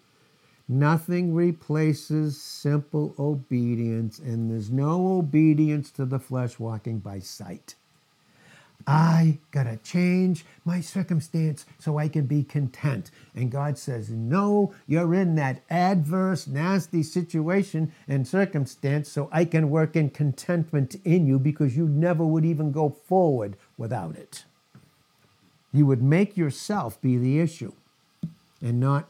nothing 0.68 1.34
replaces 1.34 2.42
simple 2.42 3.14
obedience, 3.20 4.20
and 4.20 4.50
there's 4.50 4.72
no 4.72 5.18
obedience 5.18 5.92
to 5.92 6.06
the 6.06 6.20
flesh 6.20 6.60
walking 6.60 7.00
by 7.00 7.20
sight. 7.20 7.76
I 8.88 9.40
got 9.52 9.64
to 9.64 9.78
change 9.78 10.46
my 10.64 10.80
circumstance 10.80 11.66
so 11.80 11.98
I 11.98 12.08
can 12.08 12.26
be 12.26 12.44
content. 12.44 13.10
And 13.34 13.52
God 13.52 13.78
says, 13.78 14.10
No, 14.12 14.74
you're 14.86 15.16
in 15.16 15.36
that 15.36 15.64
adverse, 15.70 16.46
nasty 16.46 17.02
situation 17.02 17.92
and 18.08 18.28
circumstance 18.28 19.10
so 19.10 19.30
I 19.32 19.46
can 19.46 19.70
work 19.70 19.96
in 19.96 20.12
contentment 20.12 20.96
in 21.04 21.26
you 21.26 21.40
because 21.40 21.76
you 21.76 21.88
never 21.88 22.26
would 22.26 22.46
even 22.46 22.72
go 22.72 22.90
forward 22.90 23.58
without 23.78 24.16
it. 24.16 24.46
You 25.74 25.86
would 25.88 26.04
make 26.04 26.38
yourself 26.38 27.02
be 27.02 27.18
the 27.18 27.40
issue 27.40 27.74
and 28.62 28.80
not 28.80 29.10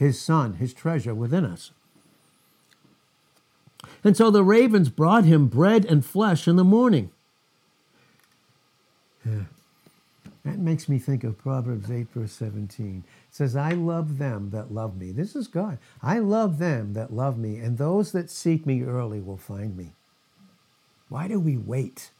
his 0.00 0.20
son, 0.20 0.54
his 0.54 0.74
treasure 0.74 1.14
within 1.14 1.44
us. 1.44 1.70
And 4.02 4.16
so 4.16 4.30
the 4.30 4.42
ravens 4.42 4.88
brought 4.88 5.24
him 5.24 5.46
bread 5.46 5.84
and 5.84 6.04
flesh 6.04 6.48
in 6.48 6.56
the 6.56 6.64
morning 6.64 7.10
yeah. 9.24 9.42
That 10.42 10.58
makes 10.58 10.88
me 10.88 10.98
think 10.98 11.22
of 11.22 11.36
Proverbs 11.36 11.90
8, 11.90 12.08
verse 12.14 12.32
17. 12.32 13.04
It 13.06 13.34
says, 13.34 13.54
I 13.54 13.72
love 13.72 14.16
them 14.16 14.48
that 14.52 14.72
love 14.72 14.96
me. 14.96 15.12
This 15.12 15.36
is 15.36 15.46
God. 15.46 15.76
I 16.02 16.18
love 16.18 16.58
them 16.58 16.94
that 16.94 17.12
love 17.12 17.36
me, 17.36 17.58
and 17.58 17.76
those 17.76 18.12
that 18.12 18.30
seek 18.30 18.64
me 18.64 18.82
early 18.82 19.20
will 19.20 19.36
find 19.36 19.76
me. 19.76 19.92
Why 21.10 21.28
do 21.28 21.38
we 21.38 21.58
wait? 21.58 22.10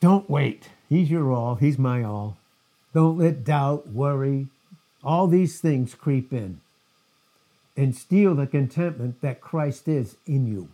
Don't 0.00 0.28
wait. 0.28 0.68
He's 0.86 1.10
your 1.10 1.32
all, 1.32 1.54
He's 1.54 1.78
my 1.78 2.02
all. 2.02 2.36
Don't 2.92 3.16
let 3.16 3.42
doubt, 3.42 3.88
worry, 3.88 4.48
all 5.02 5.26
these 5.26 5.60
things 5.60 5.94
creep 5.94 6.32
in 6.32 6.60
and 7.76 7.94
steal 7.94 8.34
the 8.34 8.46
contentment 8.46 9.20
that 9.20 9.40
Christ 9.40 9.88
is 9.88 10.16
in 10.26 10.46
you. 10.46 10.68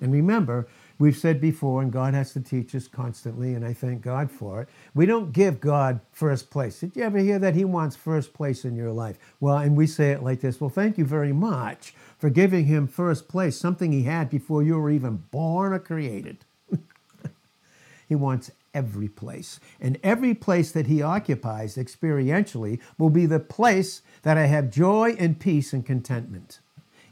And 0.00 0.12
remember, 0.12 0.66
We've 0.98 1.16
said 1.16 1.42
before, 1.42 1.82
and 1.82 1.92
God 1.92 2.14
has 2.14 2.32
to 2.32 2.40
teach 2.40 2.74
us 2.74 2.88
constantly, 2.88 3.52
and 3.52 3.66
I 3.66 3.74
thank 3.74 4.00
God 4.00 4.30
for 4.30 4.62
it. 4.62 4.68
We 4.94 5.04
don't 5.04 5.30
give 5.30 5.60
God 5.60 6.00
first 6.10 6.50
place. 6.50 6.80
Did 6.80 6.96
you 6.96 7.02
ever 7.02 7.18
hear 7.18 7.38
that 7.38 7.54
He 7.54 7.66
wants 7.66 7.96
first 7.96 8.32
place 8.32 8.64
in 8.64 8.76
your 8.76 8.92
life? 8.92 9.18
Well, 9.38 9.58
and 9.58 9.76
we 9.76 9.86
say 9.86 10.12
it 10.12 10.22
like 10.22 10.40
this 10.40 10.58
Well, 10.58 10.70
thank 10.70 10.96
you 10.96 11.04
very 11.04 11.34
much 11.34 11.94
for 12.18 12.30
giving 12.30 12.64
Him 12.64 12.86
first 12.86 13.28
place, 13.28 13.58
something 13.58 13.92
He 13.92 14.04
had 14.04 14.30
before 14.30 14.62
you 14.62 14.78
were 14.78 14.90
even 14.90 15.24
born 15.30 15.74
or 15.74 15.78
created. 15.78 16.38
he 18.08 18.14
wants 18.14 18.50
every 18.76 19.08
place. 19.08 19.60
And 19.80 19.98
every 20.04 20.34
place 20.34 20.72
that 20.72 20.86
He 20.86 21.02
occupies 21.02 21.76
experientially 21.76 22.80
will 22.98 23.10
be 23.10 23.26
the 23.26 23.40
place 23.40 24.02
that 24.22 24.38
I 24.38 24.46
have 24.46 24.70
joy 24.70 25.16
and 25.18 25.40
peace 25.40 25.72
and 25.72 25.86
contentment. 25.86 26.60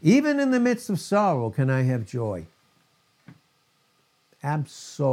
Even 0.01 0.39
in 0.39 0.51
the 0.51 0.59
midst 0.59 0.89
of 0.89 0.99
sorrow, 0.99 1.49
can 1.49 1.69
I 1.69 1.83
have 1.83 2.05
joy 2.05 2.47
absolutamundo. 4.43 5.03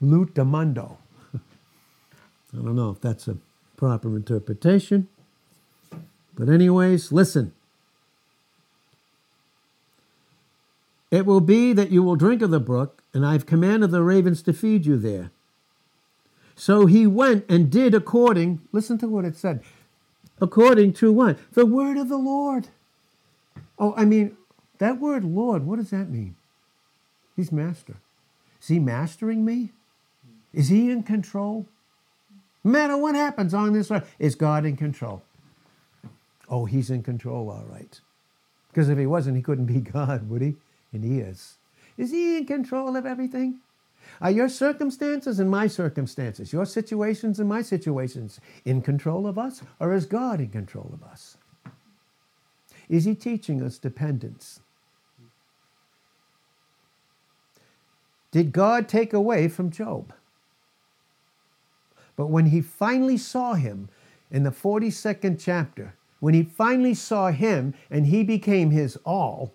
I 1.34 1.38
don't 2.56 2.76
know 2.76 2.90
if 2.90 3.00
that's 3.00 3.28
a 3.28 3.36
proper 3.76 4.16
interpretation, 4.16 5.08
But, 6.36 6.48
anyways, 6.48 7.12
listen. 7.12 7.52
It 11.10 11.26
will 11.26 11.40
be 11.40 11.72
that 11.72 11.90
you 11.90 12.02
will 12.02 12.16
drink 12.16 12.42
of 12.42 12.50
the 12.50 12.60
brook, 12.60 12.93
and 13.14 13.24
I've 13.24 13.46
commanded 13.46 13.92
the 13.92 14.02
ravens 14.02 14.42
to 14.42 14.52
feed 14.52 14.84
you 14.84 14.98
there. 14.98 15.30
So 16.56 16.86
he 16.86 17.06
went 17.06 17.44
and 17.48 17.70
did 17.70 17.94
according, 17.94 18.60
listen 18.72 18.98
to 18.98 19.08
what 19.08 19.24
it 19.24 19.36
said, 19.36 19.62
according 20.40 20.92
to 20.94 21.12
what? 21.12 21.38
The 21.52 21.64
word 21.64 21.96
of 21.96 22.08
the 22.08 22.18
Lord. 22.18 22.68
Oh, 23.78 23.94
I 23.96 24.04
mean, 24.04 24.36
that 24.78 25.00
word 25.00 25.24
Lord, 25.24 25.64
what 25.64 25.76
does 25.76 25.90
that 25.90 26.10
mean? 26.10 26.36
He's 27.36 27.50
master. 27.50 27.96
Is 28.60 28.68
he 28.68 28.78
mastering 28.78 29.44
me? 29.44 29.70
Is 30.52 30.68
he 30.68 30.90
in 30.90 31.02
control? 31.02 31.66
No 32.62 32.70
matter 32.70 32.96
what 32.96 33.14
happens 33.14 33.52
on 33.52 33.72
this 33.72 33.90
earth, 33.90 34.14
is 34.18 34.34
God 34.34 34.64
in 34.64 34.76
control? 34.76 35.22
Oh, 36.48 36.64
he's 36.64 36.90
in 36.90 37.02
control, 37.02 37.50
all 37.50 37.64
right. 37.70 38.00
Because 38.68 38.88
if 38.88 38.98
he 38.98 39.06
wasn't, 39.06 39.36
he 39.36 39.42
couldn't 39.42 39.66
be 39.66 39.80
God, 39.92 40.28
would 40.28 40.42
he? 40.42 40.54
And 40.92 41.04
he 41.04 41.18
is. 41.18 41.56
Is 41.96 42.10
he 42.10 42.38
in 42.38 42.46
control 42.46 42.96
of 42.96 43.06
everything? 43.06 43.60
Are 44.20 44.30
your 44.30 44.48
circumstances 44.48 45.40
and 45.40 45.50
my 45.50 45.66
circumstances, 45.66 46.52
your 46.52 46.66
situations 46.66 47.40
and 47.40 47.48
my 47.48 47.62
situations, 47.62 48.40
in 48.64 48.82
control 48.82 49.26
of 49.26 49.38
us? 49.38 49.62
Or 49.80 49.94
is 49.94 50.06
God 50.06 50.40
in 50.40 50.50
control 50.50 50.90
of 50.92 51.02
us? 51.02 51.36
Is 52.88 53.04
he 53.04 53.14
teaching 53.14 53.62
us 53.62 53.78
dependence? 53.78 54.60
Did 58.30 58.52
God 58.52 58.88
take 58.88 59.12
away 59.12 59.48
from 59.48 59.70
Job? 59.70 60.12
But 62.16 62.26
when 62.26 62.46
he 62.46 62.60
finally 62.60 63.16
saw 63.16 63.54
him 63.54 63.88
in 64.30 64.42
the 64.42 64.50
42nd 64.50 65.40
chapter, 65.40 65.94
when 66.20 66.34
he 66.34 66.42
finally 66.42 66.94
saw 66.94 67.30
him 67.30 67.74
and 67.90 68.06
he 68.06 68.22
became 68.24 68.70
his 68.70 68.96
all, 69.04 69.54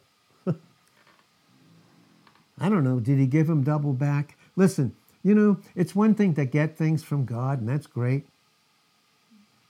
I 2.60 2.70
don't 2.70 2.84
know, 2.84 3.00
did 3.00 3.20
he 3.20 3.26
give 3.26 3.50
him 3.50 3.64
double 3.64 3.94
back? 3.94 4.38
Listen, 4.56 4.96
you 5.24 5.36
know, 5.36 5.58
it's 5.76 5.96
one 5.96 6.16
thing 6.16 6.34
to 6.36 6.46
get 6.46 6.78
things 6.78 7.04
from 7.04 7.26
God, 7.26 7.60
and 7.60 7.70
that's 7.70 7.88
great. 7.88 8.26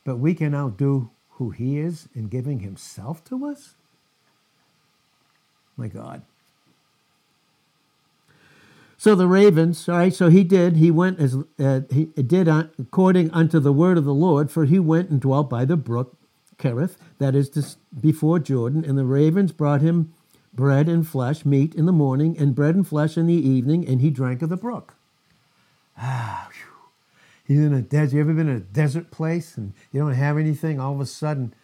But 0.04 0.18
we 0.18 0.34
can 0.34 0.56
outdo 0.56 1.10
who 1.32 1.52
He 1.52 1.80
is 1.80 2.08
in 2.14 2.28
giving 2.28 2.60
Himself 2.60 3.24
to 3.26 3.46
us? 3.46 3.76
My 5.78 5.88
God. 5.88 6.22
So 8.98 9.16
the 9.16 9.28
ravens, 9.28 9.88
all 9.88 9.96
right, 9.96 10.14
so 10.14 10.30
he 10.30 10.44
did, 10.44 10.76
he 10.76 10.92
went 10.92 11.22
as, 11.22 11.38
uh, 11.58 11.82
he 11.90 12.06
did 12.08 12.50
according 12.50 13.32
unto 13.32 13.58
the 13.62 13.72
word 13.72 13.98
of 13.98 14.04
the 14.04 14.14
Lord, 14.14 14.52
for 14.52 14.66
he 14.66 14.78
went 14.78 15.10
and 15.10 15.22
dwelt 15.22 15.50
by 15.50 15.64
the 15.64 15.78
brook 15.78 16.18
Kerith, 16.58 16.98
that 17.18 17.34
is 17.34 17.78
before 17.98 18.40
Jordan, 18.40 18.84
and 18.84 18.98
the 18.98 19.06
ravens 19.06 19.54
brought 19.54 19.80
him 19.80 20.14
bread 20.54 20.88
and 20.88 21.08
flesh, 21.08 21.46
meat 21.46 21.76
in 21.76 21.86
the 21.86 21.92
morning, 21.92 22.38
and 22.38 22.56
bread 22.56 22.76
and 22.76 22.88
flesh 22.88 23.18
in 23.18 23.28
the 23.28 23.34
evening, 23.34 23.88
and 23.88 24.02
he 24.02 24.10
drank 24.10 24.42
of 24.42 24.50
the 24.50 24.58
brook. 24.58 24.96
Ah, 25.98 26.50
He's 27.50 27.58
in 27.58 27.74
a 27.74 27.82
desert. 27.82 28.16
You 28.16 28.22
ever 28.22 28.34
been 28.34 28.48
in 28.48 28.58
a 28.58 28.60
desert 28.60 29.10
place 29.10 29.58
and 29.58 29.74
you 29.92 30.00
don't 30.00 30.14
have 30.14 30.38
anything? 30.38 30.80
All 30.80 30.94
of 30.94 31.00
a 31.02 31.06
sudden, 31.08 31.56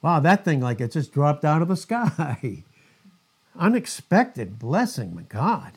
wow, 0.00 0.18
that 0.20 0.42
thing 0.42 0.60
like 0.60 0.80
it 0.80 0.92
just 0.92 1.12
dropped 1.12 1.44
out 1.44 1.60
of 1.60 1.68
the 1.68 1.76
sky. 1.76 2.64
Unexpected 3.54 4.58
blessing, 4.58 5.14
my 5.14 5.22
God. 5.22 5.72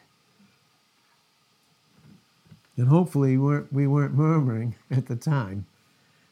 And 2.77 2.87
hopefully 2.87 3.31
we 3.31 3.43
weren't, 3.45 3.73
we 3.73 3.87
weren't 3.87 4.13
murmuring 4.13 4.75
at 4.89 5.07
the 5.07 5.17
time 5.17 5.65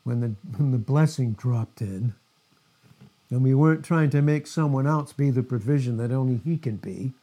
when 0.06 0.22
the, 0.22 0.36
when 0.56 0.72
the 0.72 0.78
blessing 0.78 1.34
dropped 1.34 1.82
in. 1.82 2.14
And 3.30 3.44
we 3.44 3.54
weren't 3.54 3.84
trying 3.84 4.10
to 4.12 4.22
make 4.22 4.48
someone 4.48 4.86
else 4.86 5.14
be 5.14 5.32
the 5.32 5.44
provision 5.44 5.98
that 5.98 6.12
only 6.12 6.42
he 6.44 6.58
can 6.58 6.78
be. 6.78 7.14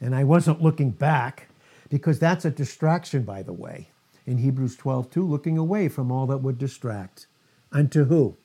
And 0.00 0.14
I 0.14 0.24
wasn't 0.24 0.62
looking 0.62 0.90
back 0.90 1.48
because 1.88 2.18
that's 2.18 2.44
a 2.44 2.50
distraction, 2.50 3.22
by 3.22 3.42
the 3.42 3.52
way. 3.52 3.88
In 4.26 4.38
Hebrews 4.38 4.76
12, 4.76 5.10
2, 5.10 5.26
looking 5.26 5.56
away 5.56 5.88
from 5.88 6.10
all 6.10 6.26
that 6.26 6.38
would 6.38 6.58
distract. 6.58 7.26
Unto 7.70 8.04
who? 8.04 8.36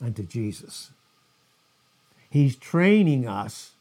Unto 0.00 0.22
Jesus. 0.22 0.90
He's 2.30 2.56
training 2.56 3.26
us 3.26 3.72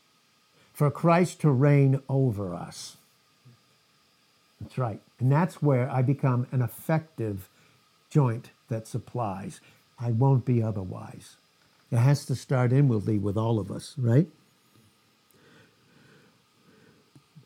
for 0.73 0.89
Christ 0.89 1.41
to 1.41 1.51
reign 1.51 2.01
over 2.10 2.56
us. 2.56 2.97
That's 4.60 4.78
right. 4.78 4.99
And 5.19 5.32
that's 5.32 5.62
where 5.62 5.89
I 5.89 6.01
become 6.01 6.47
an 6.51 6.62
effective 6.62 7.49
joint 8.10 8.49
that 8.69 8.88
supplies. 8.88 9.60
I 9.99 10.12
won't 10.12 10.45
be 10.45 10.63
otherwise. 10.63 11.36
It 11.91 11.98
has 11.98 12.26
to 12.26 12.36
start 12.36 12.74
inwardly 12.74 13.19
with 13.19 13.38
all 13.38 13.60
of 13.60 13.71
us, 13.71 13.95
right? 13.98 14.28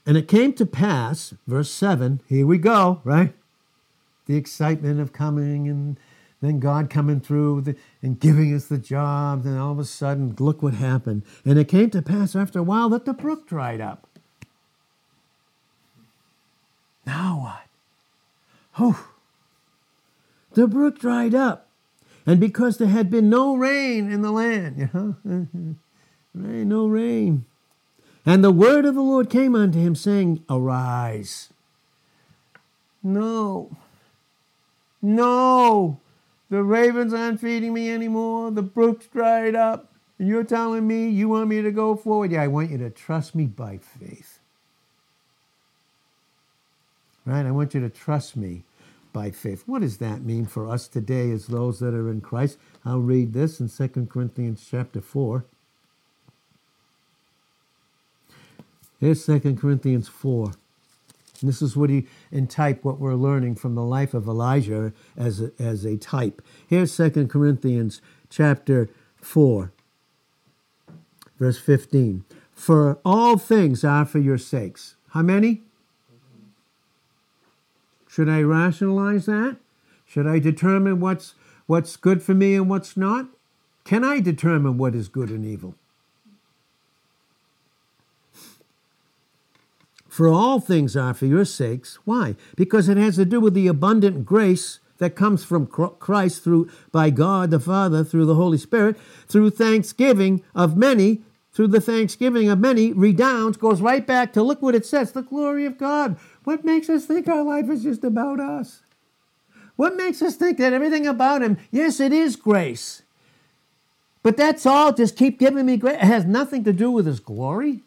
And 0.05 0.17
it 0.17 0.27
came 0.27 0.53
to 0.53 0.65
pass, 0.65 1.33
verse 1.45 1.69
7, 1.69 2.21
here 2.27 2.47
we 2.47 2.57
go, 2.57 3.01
right? 3.03 3.33
The 4.25 4.35
excitement 4.35 4.99
of 4.99 5.13
coming 5.13 5.67
and 5.67 5.99
then 6.41 6.59
God 6.59 6.89
coming 6.89 7.19
through 7.19 7.61
the, 7.61 7.75
and 8.01 8.19
giving 8.19 8.53
us 8.53 8.65
the 8.65 8.77
job. 8.77 9.43
Then 9.43 9.57
all 9.57 9.73
of 9.73 9.79
a 9.79 9.85
sudden, 9.85 10.35
look 10.39 10.63
what 10.63 10.73
happened. 10.73 11.23
And 11.43 11.59
it 11.59 11.67
came 11.67 11.89
to 11.91 12.01
pass 12.01 12.35
after 12.35 12.59
a 12.59 12.63
while 12.63 12.89
that 12.89 13.05
the 13.05 13.13
brook 13.13 13.47
dried 13.47 13.81
up. 13.81 14.07
Now 17.05 17.39
what? 17.41 17.65
Oh, 18.79 19.09
the 20.53 20.67
brook 20.67 20.99
dried 20.99 21.35
up. 21.35 21.68
And 22.29 22.39
because 22.39 22.77
there 22.77 22.89
had 22.89 23.09
been 23.09 23.27
no 23.27 23.55
rain 23.55 24.11
in 24.11 24.21
the 24.21 24.31
land, 24.31 24.77
you 24.77 24.89
know, 24.93 25.15
rain, 26.35 26.69
no 26.69 26.85
rain. 26.85 27.45
And 28.23 28.43
the 28.43 28.51
word 28.51 28.85
of 28.85 28.93
the 28.93 29.01
Lord 29.01 29.31
came 29.31 29.55
unto 29.55 29.79
him, 29.79 29.95
saying, 29.95 30.43
Arise. 30.47 31.49
No. 33.01 33.75
No. 35.01 35.99
The 36.51 36.61
ravens 36.61 37.15
aren't 37.15 37.41
feeding 37.41 37.73
me 37.73 37.89
anymore. 37.89 38.51
The 38.51 38.61
brook's 38.61 39.07
dried 39.07 39.55
up. 39.55 39.91
And 40.19 40.27
you're 40.27 40.43
telling 40.43 40.85
me 40.85 41.09
you 41.09 41.29
want 41.29 41.47
me 41.47 41.63
to 41.63 41.71
go 41.71 41.95
forward? 41.95 42.31
Yeah, 42.31 42.43
I 42.43 42.47
want 42.47 42.69
you 42.69 42.77
to 42.77 42.91
trust 42.91 43.33
me 43.33 43.47
by 43.47 43.79
faith. 43.79 44.37
Right? 47.25 47.47
I 47.47 47.49
want 47.49 47.73
you 47.73 47.81
to 47.81 47.89
trust 47.89 48.37
me 48.37 48.65
by 49.11 49.31
faith. 49.31 49.63
What 49.65 49.81
does 49.81 49.97
that 49.97 50.21
mean 50.21 50.45
for 50.45 50.69
us 50.69 50.87
today 50.87 51.31
as 51.31 51.47
those 51.47 51.79
that 51.79 51.93
are 51.93 52.09
in 52.09 52.21
Christ? 52.21 52.57
I'll 52.85 52.99
read 52.99 53.33
this 53.33 53.59
in 53.59 53.69
2 53.69 54.07
Corinthians 54.09 54.65
chapter 54.69 55.01
4. 55.01 55.45
Here's 58.99 59.25
2 59.25 59.39
Corinthians 59.55 60.07
4. 60.07 60.45
And 61.41 61.47
this 61.47 61.61
is 61.61 61.77
what 61.77 61.89
he 61.89 62.07
in 62.31 62.47
type 62.47 62.83
what 62.83 62.99
we're 62.99 63.15
learning 63.15 63.55
from 63.55 63.75
the 63.75 63.83
life 63.83 64.13
of 64.13 64.27
Elijah 64.27 64.91
as 65.15 65.41
a, 65.41 65.51
as 65.57 65.85
a 65.85 65.97
type. 65.97 66.41
Here's 66.67 66.95
2 66.95 67.27
Corinthians 67.27 68.01
chapter 68.29 68.89
4 69.21 69.71
verse 71.39 71.57
15. 71.57 72.25
For 72.53 72.99
all 73.05 73.37
things 73.37 73.83
are 73.83 74.05
for 74.05 74.19
your 74.19 74.37
sakes. 74.37 74.95
How 75.11 75.21
many? 75.21 75.61
Should 78.19 78.27
I 78.27 78.41
rationalize 78.41 79.27
that? 79.27 79.55
Should 80.05 80.27
I 80.27 80.39
determine 80.39 80.99
what's, 80.99 81.35
what's 81.67 81.95
good 81.95 82.21
for 82.21 82.33
me 82.33 82.53
and 82.55 82.69
what's 82.69 82.97
not? 82.97 83.27
Can 83.85 84.03
I 84.03 84.19
determine 84.19 84.77
what 84.77 84.93
is 84.93 85.07
good 85.07 85.29
and 85.29 85.45
evil? 85.45 85.75
For 90.09 90.27
all 90.27 90.59
things 90.59 90.97
are 90.97 91.13
for 91.13 91.27
your 91.27 91.45
sakes. 91.45 91.97
Why? 92.03 92.35
Because 92.57 92.89
it 92.89 92.97
has 92.97 93.15
to 93.15 93.23
do 93.23 93.39
with 93.39 93.53
the 93.53 93.67
abundant 93.67 94.25
grace 94.25 94.81
that 94.97 95.15
comes 95.15 95.45
from 95.45 95.65
Christ 95.65 96.43
through 96.43 96.69
by 96.91 97.11
God 97.11 97.51
the 97.51 97.59
Father 97.61 98.03
through 98.03 98.25
the 98.25 98.35
Holy 98.35 98.57
Spirit 98.57 98.97
through 99.29 99.51
thanksgiving 99.51 100.43
of 100.53 100.75
many 100.75 101.21
through 101.53 101.67
the 101.67 101.81
thanksgiving 101.81 102.49
of 102.49 102.59
many 102.59 102.93
redounds 102.93 103.57
goes 103.57 103.81
right 103.81 104.05
back 104.05 104.33
to 104.33 104.43
look 104.43 104.61
what 104.61 104.75
it 104.75 104.85
says 104.85 105.11
the 105.11 105.21
glory 105.21 105.65
of 105.65 105.77
God 105.77 106.17
what 106.49 106.65
makes 106.65 106.89
us 106.89 107.05
think 107.05 107.27
our 107.27 107.43
life 107.43 107.69
is 107.69 107.83
just 107.83 108.03
about 108.03 108.39
us? 108.39 108.81
What 109.75 109.95
makes 109.95 110.19
us 110.23 110.35
think 110.35 110.57
that 110.57 110.73
everything 110.73 111.05
about 111.05 111.43
Him, 111.43 111.59
yes, 111.69 111.99
it 111.99 112.11
is 112.11 112.35
grace. 112.35 113.03
But 114.23 114.35
that's 114.35 114.65
all. 114.65 114.91
Just 114.91 115.15
keep 115.15 115.37
giving 115.37 115.67
me 115.67 115.77
grace. 115.77 115.97
It 115.97 116.05
has 116.05 116.25
nothing 116.25 116.63
to 116.63 116.73
do 116.73 116.89
with 116.89 117.05
His 117.05 117.19
glory, 117.19 117.71
it 117.71 117.81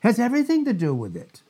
has 0.00 0.18
everything 0.18 0.64
to 0.64 0.72
do 0.72 0.94
with 0.94 1.14
it. 1.14 1.42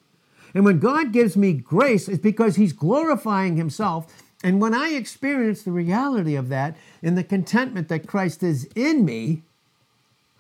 And 0.55 0.65
when 0.65 0.81
God 0.81 1.13
gives 1.13 1.37
me 1.37 1.53
grace, 1.53 2.09
it's 2.09 2.21
because 2.21 2.57
He's 2.57 2.73
glorifying 2.73 3.57
Himself. 3.57 4.13
And 4.43 4.61
when 4.61 4.75
I 4.75 4.89
experience 4.89 5.63
the 5.63 5.71
reality 5.71 6.35
of 6.35 6.49
that 6.49 6.77
and 7.01 7.17
the 7.17 7.23
contentment 7.23 7.87
that 7.91 8.09
Christ 8.09 8.43
is 8.43 8.65
in 8.75 9.05
me, 9.05 9.43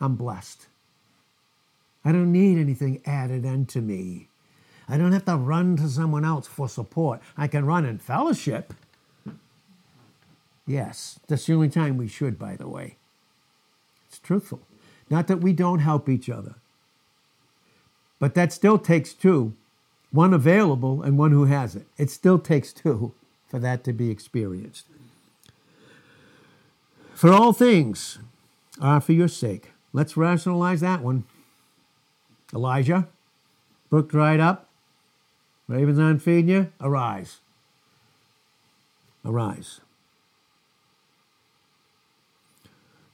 I'm 0.02 0.16
blessed. 0.16 0.66
I 2.04 2.10
don't 2.10 2.32
need 2.32 2.58
anything 2.58 3.00
added 3.06 3.46
unto 3.46 3.80
me. 3.80 4.28
I 4.88 4.98
don't 4.98 5.12
have 5.12 5.24
to 5.26 5.36
run 5.36 5.76
to 5.76 5.88
someone 5.88 6.24
else 6.24 6.48
for 6.48 6.68
support. 6.68 7.20
I 7.36 7.46
can 7.46 7.64
run 7.64 7.86
in 7.86 7.98
fellowship. 7.98 8.74
Yes, 10.66 11.20
that's 11.28 11.46
the 11.46 11.54
only 11.54 11.68
time 11.68 11.96
we 11.96 12.08
should, 12.08 12.36
by 12.36 12.56
the 12.56 12.68
way. 12.68 12.96
It's 14.08 14.18
truthful. 14.18 14.60
Not 15.08 15.28
that 15.28 15.40
we 15.40 15.52
don't 15.52 15.78
help 15.78 16.08
each 16.08 16.28
other, 16.28 16.56
but 18.18 18.34
that 18.34 18.52
still 18.52 18.78
takes 18.78 19.12
two 19.14 19.54
one 20.10 20.34
available 20.34 21.00
and 21.02 21.16
one 21.16 21.30
who 21.30 21.46
has 21.46 21.74
it. 21.74 21.86
It 21.96 22.10
still 22.10 22.38
takes 22.38 22.72
two 22.72 23.14
for 23.48 23.58
that 23.60 23.82
to 23.84 23.92
be 23.94 24.10
experienced. 24.10 24.86
For 27.14 27.32
all 27.32 27.52
things 27.52 28.18
are 28.80 29.00
for 29.00 29.12
your 29.12 29.28
sake. 29.28 29.70
Let's 29.92 30.16
rationalize 30.16 30.80
that 30.80 31.02
one. 31.02 31.24
Elijah, 32.54 33.08
brook 33.90 34.10
dried 34.10 34.40
up, 34.40 34.68
ravens 35.68 35.98
aren't 35.98 36.22
feeding 36.22 36.48
you, 36.48 36.72
arise. 36.80 37.38
Arise. 39.24 39.80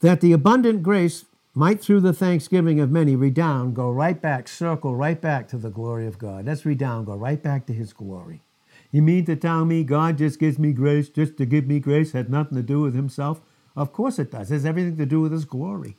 That 0.01 0.21
the 0.21 0.33
abundant 0.33 0.83
grace 0.83 1.25
might 1.55 1.81
through 1.81 2.01
the 2.01 2.13
thanksgiving 2.13 2.79
of 2.79 2.91
many 2.91 3.17
redound, 3.17 3.75
go 3.75 3.91
right 3.91 4.21
back, 4.21 4.47
circle 4.47 4.95
right 4.95 5.21
back 5.21 5.49
to 5.49 5.57
the 5.57 5.71
glory 5.71 6.07
of 6.07 6.19
God. 6.19 6.47
Let's 6.47 6.65
redound, 6.65 7.07
go 7.07 7.17
right 7.17 7.43
back 7.43 7.67
to 7.67 7.73
his 7.73 7.93
glory. 7.93 8.43
You 8.91 9.03
mean 9.03 9.25
to 9.27 9.37
tell 9.37 9.65
me 9.65 9.85
God 9.85 10.19
just 10.19 10.39
gives 10.39 10.59
me 10.59 10.73
grace 10.73 11.09
just 11.09 11.37
to 11.37 11.45
give 11.45 11.67
me 11.67 11.81
grace, 11.81 12.13
had 12.13 12.31
nothing 12.31 12.57
to 12.57 12.63
do 12.63 12.81
with 12.81 12.95
himself? 12.95 13.41
Of 13.77 13.93
course 13.93 14.19
it 14.19 14.31
does. 14.31 14.51
It 14.51 14.55
has 14.55 14.67
everything 14.67 14.97
to 14.97 15.07
do 15.07 15.21
with 15.21 15.33
his 15.33 15.45
glory. 15.45 15.97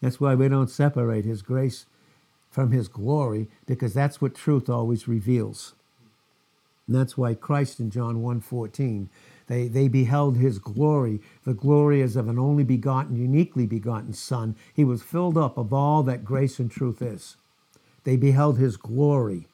That's 0.00 0.20
why 0.20 0.34
we 0.34 0.48
don't 0.48 0.70
separate 0.70 1.24
his 1.24 1.42
grace 1.42 1.86
from 2.50 2.70
his 2.70 2.88
glory, 2.88 3.48
because 3.66 3.94
that's 3.94 4.20
what 4.20 4.34
truth 4.34 4.68
always 4.68 5.08
reveals. 5.08 5.74
And 6.86 6.96
that's 6.96 7.16
why 7.16 7.34
Christ 7.34 7.80
in 7.80 7.90
John 7.90 8.16
1:14 8.22 9.08
they, 9.46 9.68
they 9.68 9.88
beheld 9.88 10.36
his 10.36 10.58
glory. 10.58 11.20
The 11.44 11.54
glory 11.54 12.00
as 12.00 12.16
of 12.16 12.28
an 12.28 12.38
only 12.38 12.64
begotten, 12.64 13.16
uniquely 13.16 13.66
begotten 13.66 14.12
Son. 14.12 14.56
He 14.72 14.84
was 14.84 15.02
filled 15.02 15.36
up 15.36 15.58
of 15.58 15.72
all 15.72 16.02
that 16.04 16.24
grace 16.24 16.58
and 16.58 16.70
truth 16.70 17.02
is. 17.02 17.36
They 18.04 18.16
beheld 18.16 18.58
his 18.58 18.76
glory. 18.76 19.48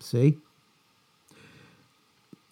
See? 0.00 0.38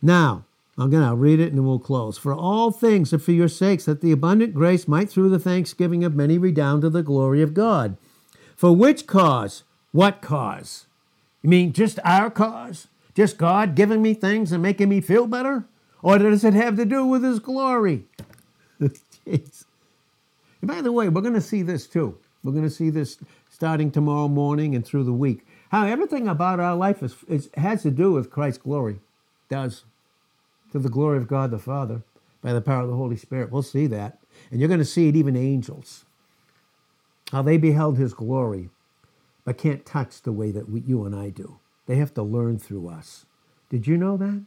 Now, 0.00 0.44
I'm 0.76 0.90
going 0.90 1.08
to 1.08 1.14
read 1.14 1.38
it 1.38 1.48
and 1.48 1.58
then 1.58 1.66
we'll 1.66 1.78
close. 1.78 2.18
For 2.18 2.34
all 2.34 2.70
things 2.70 3.12
are 3.12 3.18
for 3.18 3.32
your 3.32 3.48
sakes, 3.48 3.84
that 3.84 4.00
the 4.00 4.12
abundant 4.12 4.54
grace 4.54 4.88
might 4.88 5.08
through 5.08 5.28
the 5.28 5.38
thanksgiving 5.38 6.02
of 6.02 6.16
many 6.16 6.36
redound 6.36 6.82
to 6.82 6.90
the 6.90 7.02
glory 7.02 7.42
of 7.42 7.54
God. 7.54 7.96
For 8.56 8.74
which 8.74 9.06
cause? 9.06 9.62
What 9.92 10.20
cause? 10.20 10.86
You 11.42 11.50
mean 11.50 11.72
just 11.72 12.00
our 12.04 12.30
cause? 12.30 12.88
Just 13.14 13.38
God 13.38 13.76
giving 13.76 14.02
me 14.02 14.14
things 14.14 14.50
and 14.50 14.62
making 14.62 14.88
me 14.88 15.00
feel 15.00 15.26
better? 15.28 15.64
Or 16.02 16.18
does 16.18 16.44
it 16.44 16.54
have 16.54 16.76
to 16.76 16.84
do 16.84 17.06
with 17.06 17.22
his 17.22 17.38
glory? 17.38 18.06
And 20.64 20.70
by 20.70 20.80
the 20.80 20.92
way, 20.92 21.10
we're 21.10 21.20
going 21.20 21.34
to 21.34 21.42
see 21.42 21.60
this 21.60 21.86
too. 21.86 22.16
We're 22.42 22.52
going 22.52 22.64
to 22.64 22.70
see 22.70 22.88
this 22.88 23.18
starting 23.50 23.90
tomorrow 23.90 24.28
morning 24.28 24.74
and 24.74 24.82
through 24.82 25.04
the 25.04 25.12
week. 25.12 25.46
How 25.68 25.86
everything 25.86 26.26
about 26.26 26.58
our 26.58 26.74
life 26.74 27.02
is, 27.02 27.14
is, 27.28 27.50
has 27.58 27.82
to 27.82 27.90
do 27.90 28.12
with 28.12 28.30
Christ's 28.30 28.62
glory. 28.62 29.00
Does. 29.50 29.84
To 30.74 30.80
the 30.80 30.88
glory 30.88 31.18
of 31.18 31.28
God 31.28 31.52
the 31.52 31.58
Father 31.60 32.02
by 32.42 32.52
the 32.52 32.60
power 32.60 32.82
of 32.82 32.88
the 32.88 32.96
Holy 32.96 33.16
Spirit. 33.16 33.52
We'll 33.52 33.62
see 33.62 33.86
that. 33.86 34.18
And 34.50 34.58
you're 34.58 34.66
going 34.66 34.80
to 34.80 34.84
see 34.84 35.08
it 35.08 35.14
even 35.14 35.36
angels. 35.36 36.04
How 37.30 37.42
they 37.42 37.58
beheld 37.58 37.96
his 37.96 38.12
glory, 38.12 38.70
but 39.44 39.56
can't 39.56 39.86
touch 39.86 40.22
the 40.22 40.32
way 40.32 40.50
that 40.50 40.68
we, 40.68 40.80
you 40.80 41.04
and 41.04 41.14
I 41.14 41.30
do. 41.30 41.60
They 41.86 41.94
have 41.94 42.12
to 42.14 42.24
learn 42.24 42.58
through 42.58 42.88
us. 42.88 43.24
Did 43.70 43.86
you 43.86 43.96
know 43.96 44.16
that? 44.16 44.44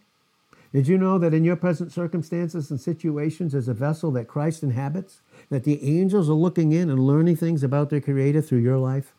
Did 0.74 0.90
you 0.90 0.98
know 0.98 1.18
that 1.18 1.34
in 1.34 1.46
your 1.46 1.56
present 1.56 1.94
circumstances 1.94 2.70
and 2.70 2.82
situations, 2.82 3.56
as 3.56 3.70
a 3.70 3.74
vessel 3.74 4.12
that 4.12 4.28
Christ 4.28 4.64
inhabits, 4.64 5.22
that 5.50 5.64
the 5.64 5.82
angels 5.82 6.30
are 6.30 6.34
looking 6.34 6.74
in 6.74 6.90
and 6.90 7.08
learning 7.08 7.38
things 7.38 7.64
about 7.64 7.90
their 7.90 8.02
Creator 8.02 8.42
through 8.42 8.60
your 8.60 8.78
life? 8.78 9.14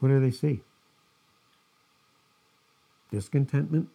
What 0.00 0.10
do 0.10 0.20
they 0.20 0.30
see? 0.30 0.60
Discontentment? 3.10 3.88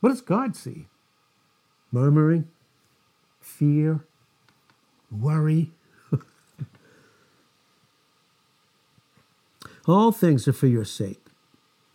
What 0.00 0.10
does 0.10 0.20
God 0.20 0.56
see? 0.56 0.86
Murmuring? 1.92 2.48
Fear? 3.40 4.04
Worry? 5.10 5.70
All 9.86 10.12
things 10.12 10.46
are 10.48 10.52
for 10.52 10.66
your 10.66 10.84
sake 10.84 11.20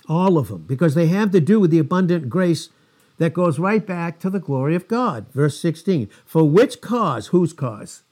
all 0.07 0.37
of 0.37 0.47
them, 0.49 0.63
because 0.67 0.95
they 0.95 1.07
have 1.07 1.31
to 1.31 1.39
do 1.39 1.59
with 1.59 1.71
the 1.71 1.79
abundant 1.79 2.29
grace 2.29 2.69
that 3.17 3.33
goes 3.33 3.59
right 3.59 3.85
back 3.85 4.19
to 4.19 4.29
the 4.29 4.39
glory 4.39 4.75
of 4.75 4.87
God. 4.87 5.25
Verse 5.33 5.59
16. 5.59 6.09
For 6.25 6.43
which 6.43 6.81
cause? 6.81 7.27
Whose 7.27 7.53
cause? 7.53 8.03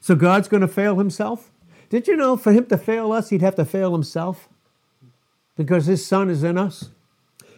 So 0.00 0.14
God's 0.14 0.48
going 0.48 0.60
to 0.62 0.68
fail 0.68 0.96
himself? 0.96 1.50
Did 1.90 2.06
you 2.06 2.16
know 2.16 2.36
for 2.36 2.52
him 2.52 2.66
to 2.66 2.78
fail 2.78 3.12
us, 3.12 3.30
he'd 3.30 3.42
have 3.42 3.56
to 3.56 3.64
fail 3.64 3.92
himself? 3.92 4.48
Because 5.56 5.86
his 5.86 6.06
son 6.06 6.30
is 6.30 6.42
in 6.42 6.56
us. 6.56 6.90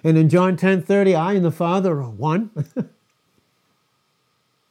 And 0.03 0.17
in 0.17 0.29
John 0.29 0.57
10 0.57 0.83
30, 0.83 1.15
I 1.15 1.35
and 1.35 1.45
the 1.45 1.51
Father 1.51 2.01
are 2.01 2.11
one. 2.11 2.51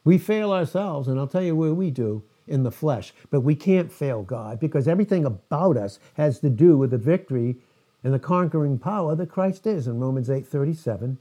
we 0.04 0.18
fail 0.18 0.52
ourselves, 0.52 1.08
and 1.08 1.18
I'll 1.18 1.28
tell 1.28 1.42
you 1.42 1.54
where 1.54 1.74
we 1.74 1.90
do 1.90 2.22
in 2.48 2.64
the 2.64 2.72
flesh. 2.72 3.14
But 3.30 3.40
we 3.40 3.54
can't 3.54 3.92
fail 3.92 4.22
God 4.22 4.58
because 4.58 4.88
everything 4.88 5.24
about 5.24 5.76
us 5.76 5.98
has 6.14 6.40
to 6.40 6.50
do 6.50 6.76
with 6.76 6.90
the 6.90 6.98
victory 6.98 7.56
and 8.02 8.12
the 8.12 8.18
conquering 8.18 8.78
power 8.78 9.14
that 9.14 9.30
Christ 9.30 9.66
is 9.66 9.86
in 9.86 10.00
Romans 10.00 10.28
8:37 10.28 11.18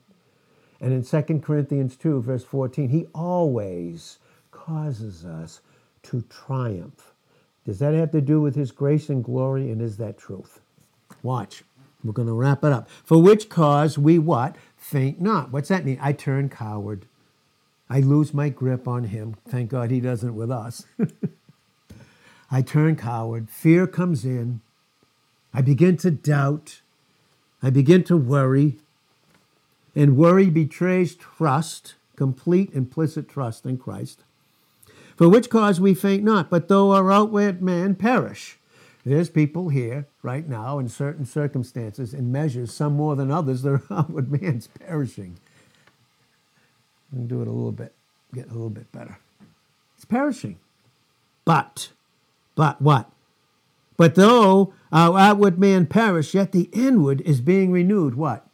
and 0.82 0.94
in 0.94 1.04
2 1.04 1.42
Corinthians 1.42 1.96
2 1.98 2.22
verse 2.22 2.44
14 2.44 2.90
he 2.90 3.08
always 3.14 4.18
causes 4.52 5.26
us 5.26 5.62
to 6.04 6.22
triumph. 6.30 7.14
Does 7.66 7.80
that 7.80 7.94
have 7.94 8.12
to 8.12 8.22
do 8.22 8.42
with 8.42 8.56
his 8.56 8.72
grace 8.72 9.10
and 9.10 9.24
glory 9.24 9.72
and 9.72 9.82
is 9.82 9.98
that 9.98 10.18
truth? 10.18 10.62
Watch. 11.22 11.64
We're 12.04 12.14
going 12.14 12.28
to 12.28 12.34
wrap 12.34 12.64
it 12.64 12.72
up. 12.72 12.90
For 13.04 13.22
which 13.22 13.50
cause 13.50 13.98
we 13.98 14.20
what? 14.20 14.56
Faint 14.78 15.20
not. 15.20 15.52
What's 15.52 15.70
that 15.70 15.86
mean? 15.86 16.00
I 16.02 16.14
turn 16.14 16.50
coward. 16.50 17.06
I 17.90 18.00
lose 18.00 18.34
my 18.34 18.50
grip 18.50 18.88
on 18.88 19.06
him. 19.06 19.36
Thank 19.48 19.72
God 19.72 19.92
he 19.92 20.00
doesn't 20.00 20.36
with 20.36 20.52
us. 20.52 20.86
I 22.52 22.62
turn 22.62 22.96
coward. 22.96 23.50
Fear 23.50 23.88
comes 23.88 24.24
in. 24.24 24.62
I 25.54 25.62
begin 25.62 25.98
to 25.98 26.12
doubt. 26.12 26.82
I 27.62 27.70
begin 27.70 28.04
to 28.06 28.16
worry. 28.16 28.78
And 29.96 30.16
worry 30.16 30.50
betrays 30.50 31.16
trust, 31.16 31.96
complete 32.16 32.72
implicit 32.74 33.28
trust 33.28 33.66
in 33.66 33.78
Christ. 33.78 34.24
For 35.18 35.28
which 35.28 35.50
cause 35.50 35.82
we 35.82 35.94
faint 35.94 36.24
not, 36.24 36.50
but 36.50 36.70
though 36.70 36.92
our 36.92 37.12
outward 37.12 37.62
man 37.62 37.96
perish. 37.96 38.59
There's 39.06 39.30
people 39.30 39.70
here 39.70 40.08
right 40.22 40.48
now 40.48 40.80
in 40.80 40.90
certain 40.90 41.26
circumstances, 41.26 42.14
in 42.14 42.32
measures, 42.32 42.74
some 42.74 42.94
more 42.94 43.16
than 43.16 43.32
others, 43.32 43.62
their 43.62 43.82
outward 43.90 44.32
man's 44.32 44.68
perishing. 44.68 45.38
And 47.12 47.28
do 47.28 47.42
it 47.42 47.48
a 47.48 47.52
little 47.52 47.72
bit, 47.72 47.94
get 48.34 48.50
a 48.50 48.54
little 48.54 48.70
bit 48.70 48.92
better. 48.92 49.18
It's 49.96 50.06
perishing. 50.06 50.58
But, 51.46 51.92
but 52.56 52.82
what? 52.82 53.10
But 53.98 54.16
though 54.16 54.74
our 54.92 55.18
outward 55.18 55.60
man 55.60 55.86
perish, 55.86 56.34
yet 56.34 56.52
the 56.52 56.70
inward 56.72 57.22
is 57.22 57.42
being 57.42 57.72
renewed. 57.72 58.16
What? 58.16 58.48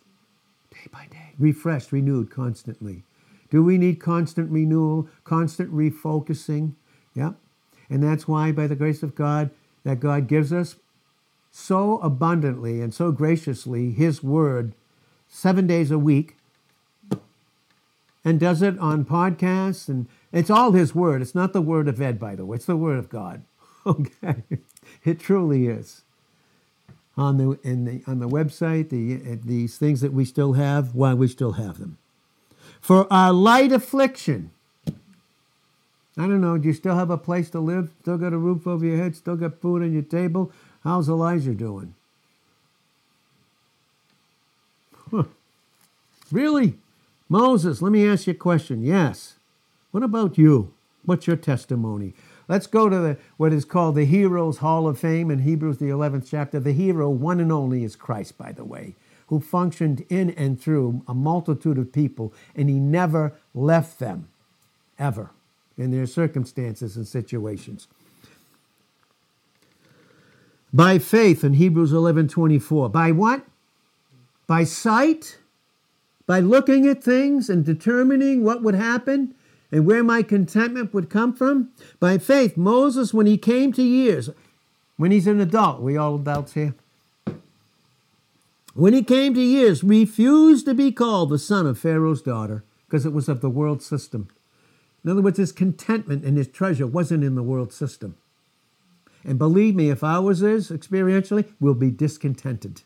Day 0.71 0.87
by 0.91 1.07
day. 1.11 1.33
Refreshed, 1.37 1.91
renewed 1.91 2.31
constantly. 2.31 3.03
Do 3.49 3.63
we 3.63 3.77
need 3.77 3.99
constant 3.99 4.49
renewal, 4.49 5.07
constant 5.23 5.71
refocusing? 5.71 6.73
Yeah. 7.13 7.33
And 7.89 8.01
that's 8.01 8.27
why, 8.27 8.51
by 8.51 8.67
the 8.67 8.75
grace 8.75 9.03
of 9.03 9.13
God, 9.13 9.51
that 9.85 10.01
God 10.01 10.27
gives 10.27 10.51
us 10.51 10.75
so 11.51 11.99
abundantly 11.99 12.81
and 12.81 12.93
so 12.93 13.13
graciously 13.13 13.91
His 13.91 14.21
Word 14.21 14.73
seven 15.29 15.67
days 15.67 15.91
a 15.91 15.99
week 15.99 16.35
and 18.25 18.39
does 18.39 18.61
it 18.61 18.77
on 18.79 19.05
podcasts. 19.05 19.87
And 19.87 20.07
it's 20.33 20.49
all 20.49 20.73
His 20.73 20.93
Word. 20.93 21.21
It's 21.21 21.35
not 21.35 21.53
the 21.53 21.61
Word 21.61 21.87
of 21.87 22.01
Ed, 22.01 22.19
by 22.19 22.35
the 22.35 22.45
way, 22.45 22.55
it's 22.55 22.65
the 22.65 22.75
Word 22.75 22.99
of 22.99 23.07
God. 23.07 23.43
Okay. 23.87 24.41
It 25.03 25.19
truly 25.19 25.67
is. 25.67 26.01
On 27.15 27.37
the, 27.37 27.59
in 27.63 27.85
the, 27.85 28.01
on 28.07 28.17
the 28.17 28.27
website, 28.27 28.89
the, 28.89 29.13
eh, 29.13 29.35
these 29.45 29.77
things 29.77 30.01
that 30.01 30.11
we 30.11 30.25
still 30.25 30.53
have, 30.53 30.95
why 30.95 31.13
we 31.13 31.27
still 31.27 31.51
have 31.51 31.77
them. 31.77 31.99
For 32.81 33.05
our 33.13 33.31
light 33.31 33.71
affliction. 33.71 34.49
I 36.17 36.21
don't 36.21 36.41
know, 36.41 36.57
do 36.57 36.67
you 36.67 36.73
still 36.73 36.95
have 36.95 37.09
a 37.09 37.17
place 37.17 37.49
to 37.51 37.59
live? 37.59 37.91
Still 38.01 38.17
got 38.17 38.33
a 38.33 38.37
roof 38.37 38.65
over 38.67 38.85
your 38.85 38.97
head? 38.97 39.15
Still 39.15 39.35
got 39.35 39.59
food 39.59 39.81
on 39.81 39.91
your 39.91 40.01
table? 40.01 40.51
How's 40.83 41.09
Elijah 41.09 41.53
doing? 41.53 41.93
Huh. 45.11 45.23
Really? 46.31 46.75
Moses, 47.27 47.81
let 47.81 47.91
me 47.91 48.07
ask 48.07 48.27
you 48.27 48.31
a 48.31 48.35
question. 48.35 48.83
Yes. 48.83 49.35
What 49.91 50.03
about 50.03 50.37
you? 50.37 50.73
What's 51.05 51.27
your 51.27 51.35
testimony? 51.35 52.13
Let's 52.47 52.67
go 52.67 52.89
to 52.89 52.97
the, 52.97 53.17
what 53.37 53.53
is 53.53 53.65
called 53.65 53.95
the 53.95 54.05
Heroes 54.05 54.57
Hall 54.59 54.87
of 54.87 54.99
Fame 54.99 55.31
in 55.31 55.39
Hebrews, 55.39 55.79
the 55.79 55.89
11th 55.89 56.27
chapter. 56.29 56.59
The 56.59 56.73
hero, 56.73 57.09
one 57.09 57.39
and 57.39 57.51
only, 57.51 57.83
is 57.83 57.95
Christ, 57.95 58.37
by 58.37 58.51
the 58.51 58.63
way, 58.63 58.95
who 59.27 59.39
functioned 59.39 60.05
in 60.09 60.29
and 60.31 60.61
through 60.61 61.01
a 61.07 61.13
multitude 61.13 61.77
of 61.77 61.91
people, 61.91 62.33
and 62.55 62.69
he 62.69 62.75
never 62.75 63.33
left 63.55 63.99
them, 63.99 64.27
ever. 64.99 65.31
In 65.77 65.91
their 65.91 66.05
circumstances 66.05 66.95
and 66.95 67.07
situations. 67.07 67.87
By 70.73 70.99
faith 70.99 71.43
in 71.43 71.53
Hebrews 71.53 71.93
11:24. 71.93 72.89
By 72.89 73.11
what? 73.11 73.45
By 74.47 74.63
sight? 74.63 75.37
By 76.27 76.39
looking 76.39 76.87
at 76.87 77.03
things 77.03 77.49
and 77.49 77.63
determining 77.63 78.43
what 78.43 78.63
would 78.63 78.75
happen 78.75 79.35
and 79.71 79.85
where 79.85 80.03
my 80.03 80.23
contentment 80.23 80.93
would 80.93 81.09
come 81.09 81.33
from? 81.33 81.69
By 81.99 82.17
faith, 82.17 82.57
Moses, 82.57 83.13
when 83.13 83.25
he 83.25 83.37
came 83.37 83.71
to 83.73 83.83
years, 83.83 84.29
when 84.97 85.11
he's 85.11 85.27
an 85.27 85.39
adult, 85.39 85.81
we 85.81 85.97
all 85.97 86.15
adults 86.15 86.53
here? 86.53 86.73
When 88.73 88.93
he 88.93 89.03
came 89.03 89.33
to 89.33 89.41
years, 89.41 89.83
refused 89.83 90.65
to 90.65 90.73
be 90.73 90.91
called 90.91 91.29
the 91.29 91.39
son 91.39 91.65
of 91.65 91.79
Pharaoh's 91.79 92.21
daughter 92.21 92.63
because 92.85 93.05
it 93.05 93.13
was 93.13 93.29
of 93.29 93.39
the 93.39 93.49
world 93.49 93.81
system. 93.81 94.27
In 95.05 95.11
other 95.11 95.21
words, 95.21 95.37
his 95.37 95.51
contentment 95.51 96.25
and 96.25 96.35
his 96.35 96.47
treasure 96.47 96.87
wasn't 96.87 97.23
in 97.23 97.35
the 97.35 97.43
world 97.43 97.71
system. 97.71 98.17
And 99.23 99.37
believe 99.37 99.75
me, 99.75 99.91
if 99.91 100.03
ours 100.03 100.41
is 100.41 100.71
experientially, 100.71 101.45
we'll 101.59 101.75
be 101.75 101.91
discontented. 101.91 102.81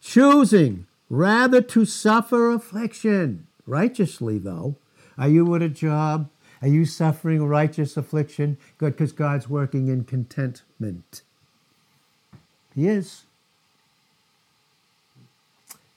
Choosing 0.00 0.86
rather 1.08 1.60
to 1.60 1.84
suffer 1.84 2.50
affliction, 2.50 3.46
righteously 3.66 4.36
though. 4.38 4.74
Are 5.16 5.28
you 5.28 5.54
at 5.54 5.62
a 5.62 5.68
job? 5.68 6.28
Are 6.60 6.66
you 6.66 6.84
suffering 6.86 7.46
righteous 7.46 7.96
affliction? 7.96 8.58
Good, 8.76 8.94
because 8.94 9.12
God's 9.12 9.48
working 9.48 9.86
in 9.86 10.02
contentment. 10.02 11.22
He 12.74 12.88
is. 12.88 13.26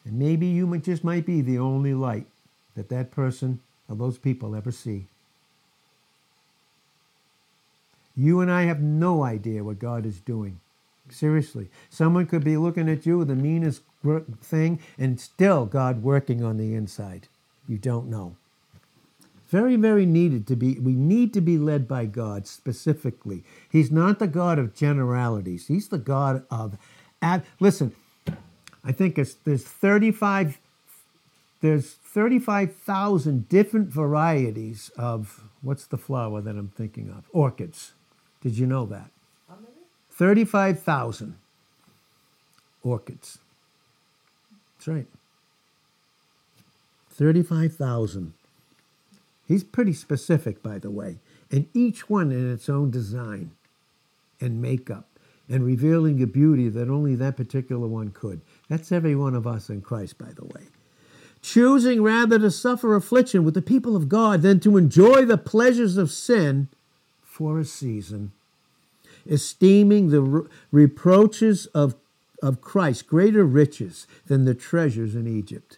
And 0.05 0.19
maybe 0.19 0.45
you 0.45 0.77
just 0.77 1.03
might 1.03 1.25
be 1.25 1.41
the 1.41 1.57
only 1.57 1.95
light 1.95 2.27
that 2.75 2.89
that 2.89 3.09
person 3.09 3.59
or 3.89 3.95
those 3.95 4.17
people 4.17 4.55
ever 4.55 4.71
see. 4.71 5.07
You 8.15 8.41
and 8.41 8.51
I 8.51 8.63
have 8.63 8.81
no 8.81 9.23
idea 9.23 9.63
what 9.63 9.79
God 9.79 10.05
is 10.05 10.19
doing. 10.19 10.59
Seriously. 11.09 11.69
Someone 11.89 12.25
could 12.25 12.43
be 12.43 12.57
looking 12.57 12.89
at 12.89 13.05
you, 13.05 13.19
with 13.19 13.27
the 13.29 13.35
meanest 13.35 13.81
thing, 14.41 14.79
and 14.97 15.19
still 15.19 15.65
God 15.65 16.03
working 16.03 16.43
on 16.43 16.57
the 16.57 16.73
inside. 16.73 17.27
You 17.67 17.77
don't 17.77 18.09
know. 18.09 18.35
Very, 19.49 19.77
very 19.77 20.05
needed 20.05 20.45
to 20.47 20.57
be, 20.57 20.73
we 20.79 20.93
need 20.93 21.33
to 21.33 21.41
be 21.41 21.57
led 21.57 21.87
by 21.87 22.05
God 22.05 22.45
specifically. 22.47 23.43
He's 23.69 23.91
not 23.91 24.19
the 24.19 24.27
God 24.27 24.59
of 24.59 24.75
generalities. 24.75 25.67
He's 25.67 25.87
the 25.87 25.97
God 25.97 26.43
of, 26.51 26.77
listen, 27.61 27.95
I 28.83 28.91
think 28.91 29.17
it's, 29.17 29.35
there's 29.35 29.63
35, 29.63 30.59
there's 31.61 31.93
35,000 31.93 33.49
different 33.49 33.89
varieties 33.89 34.91
of, 34.97 35.43
what's 35.61 35.87
the 35.87 35.97
flower 35.97 36.41
that 36.41 36.55
I'm 36.55 36.69
thinking 36.69 37.09
of? 37.09 37.25
Orchids. 37.31 37.93
Did 38.41 38.57
you 38.57 38.67
know 38.67 38.85
that? 38.85 39.11
35,000 40.11 41.35
orchids. 42.83 43.39
That's 44.77 44.87
right. 44.87 45.07
35,000. 47.11 48.33
He's 49.47 49.63
pretty 49.63 49.93
specific, 49.93 50.61
by 50.61 50.77
the 50.77 50.91
way, 50.91 51.17
and 51.51 51.67
each 51.73 52.09
one 52.09 52.31
in 52.31 52.51
its 52.51 52.67
own 52.69 52.91
design 52.91 53.51
and 54.41 54.61
makeup 54.61 55.07
and 55.49 55.63
revealing 55.65 56.21
a 56.21 56.27
beauty 56.27 56.67
that 56.69 56.89
only 56.89 57.15
that 57.15 57.37
particular 57.37 57.87
one 57.87 58.11
could. 58.11 58.41
That's 58.69 58.91
every 58.91 59.15
one 59.15 59.33
of 59.33 59.47
us 59.47 59.69
in 59.69 59.81
Christ, 59.81 60.17
by 60.17 60.31
the 60.35 60.45
way. 60.45 60.63
Choosing 61.41 62.01
rather 62.01 62.39
to 62.39 62.51
suffer 62.51 62.95
affliction 62.95 63.43
with 63.43 63.53
the 63.53 63.61
people 63.61 63.95
of 63.95 64.09
God 64.09 64.41
than 64.41 64.59
to 64.61 64.77
enjoy 64.77 65.25
the 65.25 65.37
pleasures 65.37 65.97
of 65.97 66.11
sin 66.11 66.67
for 67.23 67.59
a 67.59 67.65
season, 67.65 68.31
esteeming 69.25 70.09
the 70.09 70.21
re- 70.21 70.47
reproaches 70.71 71.67
of, 71.67 71.95
of 72.41 72.61
Christ 72.61 73.07
greater 73.07 73.45
riches 73.45 74.07
than 74.25 74.45
the 74.45 74.55
treasures 74.55 75.15
in 75.15 75.27
Egypt. 75.27 75.77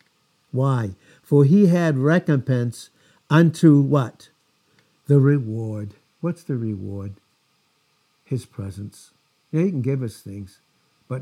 Why? 0.51 0.91
For 1.22 1.43
he 1.43 1.68
had 1.68 1.97
recompense 1.97 2.89
unto 3.30 3.80
what? 3.82 4.30
The 5.07 5.20
reward. 5.20 5.93
What's 6.22 6.43
the 6.43 6.55
reward? 6.55 7.14
His 8.24 8.45
presence. 8.45 9.12
Yeah, 9.51 9.64
he 9.64 9.70
can 9.70 9.82
give 9.82 10.03
us 10.03 10.22
things, 10.22 10.60
but, 11.07 11.22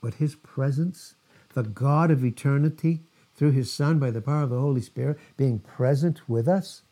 but 0.00 0.14
his 0.14 0.34
presence, 0.36 1.14
the 1.54 1.62
God 1.62 2.10
of 2.10 2.24
eternity, 2.24 3.00
through 3.34 3.52
his 3.52 3.72
Son 3.72 3.98
by 3.98 4.10
the 4.10 4.20
power 4.20 4.42
of 4.42 4.50
the 4.50 4.60
Holy 4.60 4.80
Spirit, 4.80 5.18
being 5.36 5.58
present 5.58 6.28
with 6.28 6.48
us, 6.48 6.82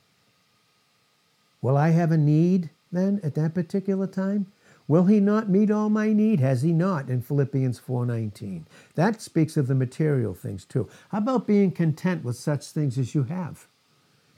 will 1.60 1.76
I 1.76 1.90
have 1.90 2.12
a 2.12 2.18
need 2.18 2.70
then 2.90 3.20
at 3.22 3.34
that 3.34 3.54
particular 3.54 4.06
time? 4.06 4.46
Will 4.88 5.04
he 5.04 5.20
not 5.20 5.48
meet 5.48 5.70
all 5.70 5.88
my 5.88 6.12
need? 6.12 6.40
Has 6.40 6.62
he 6.62 6.72
not 6.72 7.08
in 7.08 7.22
Philippians 7.22 7.78
4:19? 7.78 8.66
That 8.94 9.22
speaks 9.22 9.56
of 9.56 9.68
the 9.68 9.74
material 9.74 10.34
things 10.34 10.64
too. 10.64 10.88
How 11.10 11.18
about 11.18 11.46
being 11.46 11.70
content 11.70 12.24
with 12.24 12.36
such 12.36 12.66
things 12.70 12.98
as 12.98 13.14
you 13.14 13.24
have? 13.24 13.68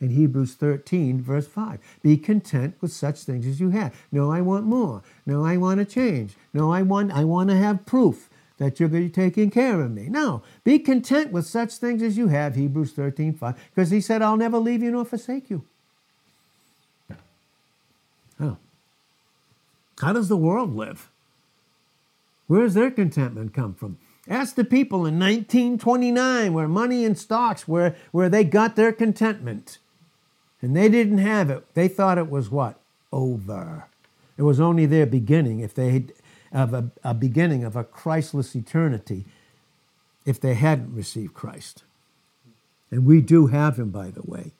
in 0.00 0.10
Hebrews 0.10 0.54
13, 0.54 1.22
verse 1.22 1.46
5. 1.46 1.78
Be 2.02 2.16
content 2.16 2.74
with 2.80 2.92
such 2.92 3.20
things 3.20 3.46
as 3.46 3.60
you 3.60 3.70
have. 3.70 3.94
No, 4.12 4.30
I 4.30 4.40
want 4.40 4.66
more. 4.66 5.02
No, 5.24 5.44
I 5.44 5.56
want 5.56 5.78
to 5.78 5.84
change. 5.84 6.36
No, 6.52 6.72
I 6.72 6.82
want 6.82 7.12
I 7.12 7.24
want 7.24 7.50
to 7.50 7.56
have 7.56 7.86
proof 7.86 8.28
that 8.58 8.78
you're 8.78 8.88
going 8.88 9.02
to 9.02 9.08
be 9.08 9.12
taking 9.12 9.50
care 9.50 9.80
of 9.80 9.90
me. 9.90 10.08
No, 10.08 10.42
be 10.62 10.78
content 10.78 11.32
with 11.32 11.46
such 11.46 11.74
things 11.74 12.02
as 12.02 12.16
you 12.16 12.28
have, 12.28 12.54
Hebrews 12.54 12.92
13, 12.92 13.34
5, 13.34 13.70
because 13.74 13.90
he 13.90 14.00
said, 14.00 14.22
I'll 14.22 14.36
never 14.36 14.58
leave 14.58 14.82
you 14.82 14.90
nor 14.90 15.04
forsake 15.04 15.50
you. 15.50 15.64
Oh. 18.40 18.56
How 20.00 20.12
does 20.12 20.28
the 20.28 20.36
world 20.36 20.74
live? 20.74 21.08
Where 22.46 22.62
does 22.62 22.74
their 22.74 22.90
contentment 22.90 23.54
come 23.54 23.74
from? 23.74 23.98
Ask 24.28 24.54
the 24.54 24.64
people 24.64 25.06
in 25.06 25.18
1929 25.18 26.52
where 26.52 26.68
money 26.68 27.04
and 27.04 27.18
stocks, 27.18 27.68
where, 27.68 27.94
where 28.10 28.28
they 28.28 28.44
got 28.44 28.76
their 28.76 28.92
contentment. 28.92 29.78
And 30.62 30.74
they 30.74 30.88
didn't 30.88 31.18
have 31.18 31.50
it. 31.50 31.64
They 31.74 31.88
thought 31.88 32.16
it 32.16 32.30
was 32.30 32.50
what? 32.50 32.80
Over. 33.12 33.86
It 34.36 34.42
was 34.42 34.60
only 34.60 34.86
their 34.86 35.06
beginning 35.06 35.60
if 35.60 35.74
they 35.74 35.90
had 35.90 36.12
of 36.54 36.72
a, 36.72 36.90
a 37.02 37.12
beginning 37.12 37.64
of 37.64 37.76
a 37.76 37.84
Christless 37.84 38.56
eternity 38.56 39.26
if 40.24 40.40
they 40.40 40.54
hadn't 40.54 40.94
received 40.94 41.34
Christ. 41.34 41.82
And 42.90 43.04
we 43.04 43.20
do 43.20 43.48
have 43.48 43.78
him, 43.78 43.90
by 43.90 44.10
the 44.10 44.22
way. 44.22 44.52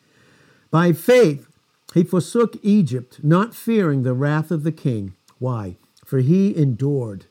By 0.71 0.93
faith, 0.93 1.47
he 1.95 2.03
forsook 2.03 2.57
Egypt, 2.63 3.21
not 3.23 3.55
fearing 3.55 4.03
the 4.03 4.13
wrath 4.13 4.51
of 4.51 4.65
the 4.65 4.73
king. 4.73 5.15
Why? 5.39 5.77
For 6.05 6.19
he 6.19 6.55
endured. 6.55 7.25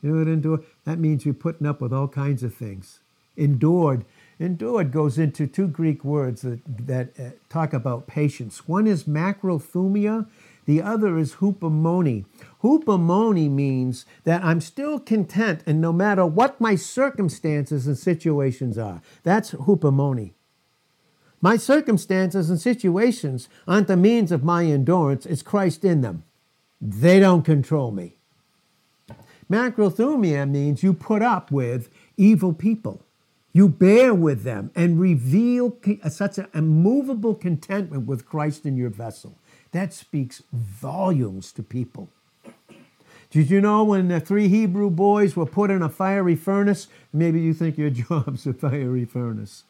You 0.00 0.10
know 0.10 0.18
what 0.20 0.28
endure? 0.28 0.60
That 0.84 0.98
means 0.98 1.26
you're 1.26 1.34
putting 1.34 1.66
up 1.66 1.80
with 1.80 1.92
all 1.92 2.08
kinds 2.08 2.42
of 2.42 2.54
things. 2.54 3.00
Endured 3.36 4.04
Endured 4.40 4.90
goes 4.90 5.18
into 5.18 5.46
two 5.46 5.68
Greek 5.68 6.02
words 6.02 6.40
that, 6.40 6.60
that 6.86 7.08
uh, 7.20 7.30
talk 7.50 7.74
about 7.74 8.06
patience. 8.06 8.66
One 8.66 8.86
is 8.86 9.04
macrothumia, 9.04 10.26
the 10.64 10.80
other 10.80 11.18
is 11.18 11.34
hupomone. 11.34 12.24
Hupomone 12.62 13.50
means 13.50 14.04
that 14.24 14.44
I'm 14.44 14.60
still 14.60 15.00
content 15.00 15.62
and 15.66 15.80
no 15.80 15.92
matter 15.92 16.26
what 16.26 16.60
my 16.60 16.74
circumstances 16.74 17.86
and 17.86 17.96
situations 17.96 18.76
are. 18.76 19.00
That's 19.22 19.52
hupomone. 19.52 20.32
My 21.40 21.56
circumstances 21.56 22.50
and 22.50 22.60
situations 22.60 23.48
aren't 23.66 23.88
the 23.88 23.96
means 23.96 24.30
of 24.30 24.44
my 24.44 24.66
endurance, 24.66 25.24
it's 25.24 25.40
Christ 25.40 25.84
in 25.86 26.02
them. 26.02 26.24
They 26.80 27.18
don't 27.18 27.44
control 27.44 27.92
me. 27.92 28.16
Macrothumia 29.50 30.48
means 30.48 30.82
you 30.82 30.92
put 30.92 31.22
up 31.22 31.50
with 31.50 31.88
evil 32.16 32.52
people. 32.52 33.02
You 33.52 33.68
bear 33.68 34.14
with 34.14 34.44
them 34.44 34.70
and 34.76 35.00
reveal 35.00 35.76
such 36.08 36.38
an 36.38 36.46
immovable 36.54 37.34
contentment 37.34 38.06
with 38.06 38.26
Christ 38.26 38.64
in 38.64 38.76
your 38.76 38.90
vessel. 38.90 39.38
That 39.72 39.92
speaks 39.92 40.42
volumes 40.52 41.52
to 41.52 41.62
people. 41.62 42.10
Did 43.30 43.50
you 43.50 43.60
know 43.60 43.84
when 43.84 44.08
the 44.08 44.20
three 44.20 44.48
Hebrew 44.48 44.90
boys 44.90 45.36
were 45.36 45.46
put 45.46 45.70
in 45.70 45.82
a 45.82 45.88
fiery 45.88 46.36
furnace? 46.36 46.88
Maybe 47.12 47.40
you 47.40 47.54
think 47.54 47.78
your 47.78 47.90
job's 48.08 48.46
a 48.46 48.52
fiery 48.52 49.04
furnace. 49.04 49.64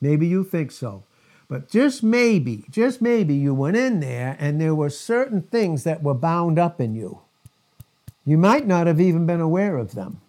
Maybe 0.00 0.26
you 0.26 0.44
think 0.44 0.70
so. 0.70 1.04
But 1.48 1.68
just 1.68 2.02
maybe, 2.02 2.64
just 2.70 3.02
maybe 3.02 3.34
you 3.34 3.54
went 3.54 3.76
in 3.76 4.00
there 4.00 4.36
and 4.40 4.60
there 4.60 4.74
were 4.74 4.90
certain 4.90 5.42
things 5.42 5.84
that 5.84 6.02
were 6.02 6.14
bound 6.14 6.58
up 6.58 6.80
in 6.80 6.94
you. 6.94 7.20
You 8.24 8.38
might 8.38 8.66
not 8.66 8.86
have 8.86 9.00
even 9.00 9.26
been 9.26 9.40
aware 9.40 9.76
of 9.76 9.94
them 9.94 10.20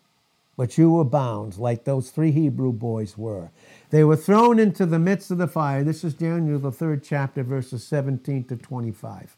but 0.58 0.78
you 0.78 0.92
were 0.92 1.04
bound 1.04 1.58
like 1.58 1.84
those 1.84 2.10
three 2.12 2.32
Hebrew 2.32 2.72
boys 2.72 3.18
were. 3.18 3.52
They 3.90 4.04
were 4.04 4.16
thrown 4.16 4.60
into 4.60 4.86
the 4.86 5.00
midst 5.00 5.32
of 5.32 5.38
the 5.38 5.48
fire. 5.48 5.84
This 5.84 6.04
is 6.04 6.14
Daniel, 6.14 6.60
the 6.60 6.72
third 6.72 7.04
chapter, 7.04 7.44
verses 7.44 7.86
17 7.86 8.46
to 8.46 8.56
25. 8.56 9.36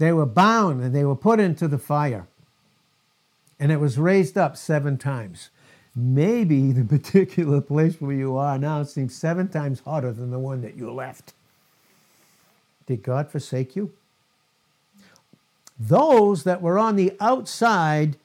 They 0.00 0.14
were 0.14 0.24
bound 0.24 0.82
and 0.82 0.94
they 0.94 1.04
were 1.04 1.14
put 1.14 1.40
into 1.40 1.68
the 1.68 1.76
fire. 1.78 2.26
And 3.60 3.70
it 3.70 3.76
was 3.76 3.98
raised 3.98 4.38
up 4.38 4.56
seven 4.56 4.96
times. 4.96 5.50
maybe 5.94 6.72
the 6.72 6.84
particular 6.96 7.60
place 7.60 8.00
where 8.00 8.16
you 8.16 8.34
are 8.34 8.56
now 8.56 8.82
seems 8.82 9.14
seven 9.14 9.48
times 9.48 9.80
hotter 9.80 10.10
than 10.10 10.30
the 10.30 10.38
one 10.38 10.62
that 10.62 10.74
you 10.74 10.90
left. 10.90 11.34
Did 12.86 13.02
God 13.02 13.30
forsake 13.30 13.76
you? 13.76 13.92
Those 15.78 16.44
that 16.44 16.62
were 16.62 16.78
on 16.78 16.96
the 16.96 17.12
outside 17.20 18.16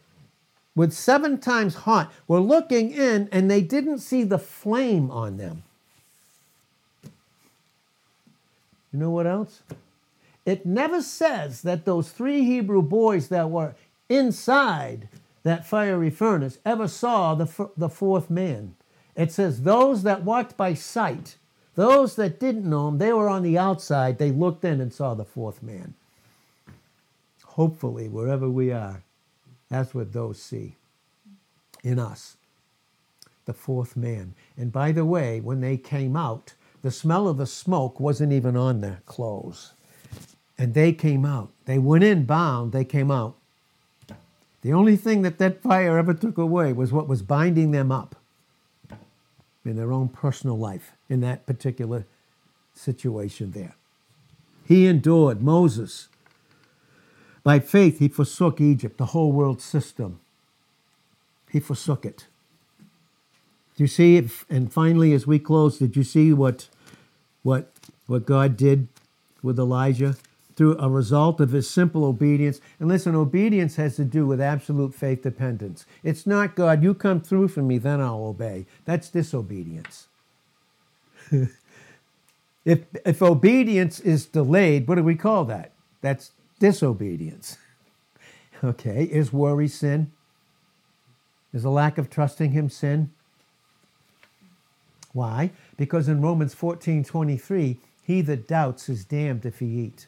with 0.77 0.93
seven 0.93 1.39
times 1.39 1.75
hot 1.75 2.13
were 2.25 2.39
looking 2.39 2.91
in 2.91 3.27
and 3.33 3.51
they 3.51 3.61
didn't 3.61 3.99
see 3.99 4.23
the 4.23 4.39
flame 4.39 5.11
on 5.11 5.35
them. 5.35 5.63
You 8.93 8.99
know 8.99 9.09
what 9.09 9.27
else? 9.27 9.61
It 10.45 10.65
never 10.65 11.01
says 11.01 11.63
that 11.63 11.85
those 11.85 12.09
three 12.11 12.43
Hebrew 12.45 12.81
boys 12.83 13.29
that 13.29 13.49
were 13.49 13.75
inside 14.09 15.09
that 15.43 15.65
fiery 15.65 16.09
furnace 16.09 16.59
ever 16.65 16.87
saw 16.87 17.35
the, 17.35 17.69
the 17.77 17.89
fourth 17.89 18.29
man. 18.29 18.75
It 19.15 19.31
says 19.31 19.61
those 19.61 20.03
that 20.03 20.23
walked 20.23 20.57
by 20.57 20.73
sight, 20.73 21.37
those 21.75 22.15
that 22.15 22.39
didn't 22.39 22.69
know 22.69 22.87
him, 22.89 22.97
they 22.97 23.13
were 23.13 23.29
on 23.29 23.43
the 23.43 23.57
outside. 23.57 24.17
They 24.17 24.31
looked 24.31 24.65
in 24.65 24.81
and 24.81 24.93
saw 24.93 25.13
the 25.13 25.25
fourth 25.25 25.63
man. 25.63 25.93
Hopefully, 27.43 28.09
wherever 28.09 28.49
we 28.49 28.71
are, 28.71 29.03
that's 29.69 29.93
what 29.93 30.13
those 30.13 30.41
see 30.41 30.75
in 31.83 31.99
us. 31.99 32.37
The 33.45 33.53
fourth 33.53 33.95
man. 33.95 34.33
And 34.57 34.71
by 34.71 34.91
the 34.91 35.05
way, 35.05 35.39
when 35.39 35.61
they 35.61 35.77
came 35.77 36.17
out, 36.17 36.53
the 36.81 36.91
smell 36.91 37.27
of 37.27 37.37
the 37.37 37.45
smoke 37.45 37.99
wasn't 37.99 38.33
even 38.33 38.57
on 38.57 38.81
their 38.81 39.01
clothes. 39.05 39.74
And 40.57 40.73
they 40.73 40.93
came 40.93 41.25
out. 41.25 41.51
They 41.65 41.77
went 41.77 42.03
in 42.03 42.25
bound, 42.25 42.71
they 42.71 42.85
came 42.85 43.11
out. 43.11 43.35
The 44.61 44.73
only 44.73 44.95
thing 44.95 45.21
that 45.21 45.37
that 45.37 45.61
fire 45.61 45.97
ever 45.97 46.13
took 46.13 46.37
away 46.37 46.73
was 46.73 46.91
what 46.91 47.07
was 47.07 47.21
binding 47.21 47.71
them 47.71 47.91
up 47.91 48.15
in 49.63 49.75
their 49.75 49.91
own 49.91 50.09
personal 50.09 50.57
life 50.57 50.93
in 51.09 51.21
that 51.21 51.45
particular 51.45 52.05
situation 52.73 53.51
there. 53.51 53.75
He 54.65 54.87
endured, 54.87 55.41
Moses. 55.41 56.07
By 57.43 57.59
faith, 57.59 57.99
he 57.99 58.07
forsook 58.07 58.59
Egypt, 58.59 58.97
the 58.97 59.07
whole 59.07 59.31
world 59.31 59.61
system. 59.61 60.19
He 61.51 61.59
forsook 61.59 62.05
it. 62.05 62.25
Do 63.75 63.83
you 63.83 63.87
see 63.87 64.17
it? 64.17 64.31
And 64.49 64.73
finally, 64.73 65.13
as 65.13 65.27
we 65.27 65.37
close, 65.37 65.77
did 65.77 65.95
you 65.95 66.03
see 66.03 66.33
what, 66.33 66.69
what, 67.43 67.71
what 68.07 68.25
God 68.25 68.57
did 68.57 68.87
with 69.43 69.59
Elijah? 69.59 70.15
Through 70.55 70.77
a 70.79 70.89
result 70.89 71.41
of 71.41 71.51
his 71.51 71.69
simple 71.69 72.05
obedience. 72.05 72.61
And 72.79 72.87
listen, 72.87 73.15
obedience 73.15 73.75
has 73.75 73.95
to 73.97 74.05
do 74.05 74.25
with 74.25 74.39
absolute 74.39 74.93
faith 74.93 75.21
dependence. 75.21 75.85
It's 76.03 76.25
not 76.25 76.55
God, 76.55 76.81
you 76.81 76.93
come 76.93 77.21
through 77.21 77.49
for 77.49 77.61
me, 77.61 77.77
then 77.77 78.01
I'll 78.01 78.25
obey. 78.25 78.65
That's 78.85 79.09
disobedience. 79.09 80.07
if, 82.65 82.85
if 83.05 83.21
obedience 83.21 83.99
is 83.99 84.25
delayed, 84.25 84.87
what 84.87 84.95
do 84.95 85.03
we 85.03 85.15
call 85.15 85.45
that? 85.45 85.71
That's 86.01 86.31
disobedience. 86.59 87.57
Okay, 88.63 89.03
is 89.03 89.33
worry 89.33 89.67
sin? 89.67 90.11
Is 91.53 91.65
a 91.65 91.69
lack 91.69 91.97
of 91.97 92.09
trusting 92.09 92.51
him 92.51 92.69
sin? 92.69 93.11
Why? 95.11 95.51
Because 95.77 96.07
in 96.07 96.21
Romans 96.21 96.53
14 96.53 97.03
23, 97.03 97.77
he 98.01 98.21
that 98.21 98.47
doubts 98.47 98.87
is 98.87 99.03
damned 99.03 99.45
if 99.45 99.59
he 99.59 99.65
eat 99.65 100.07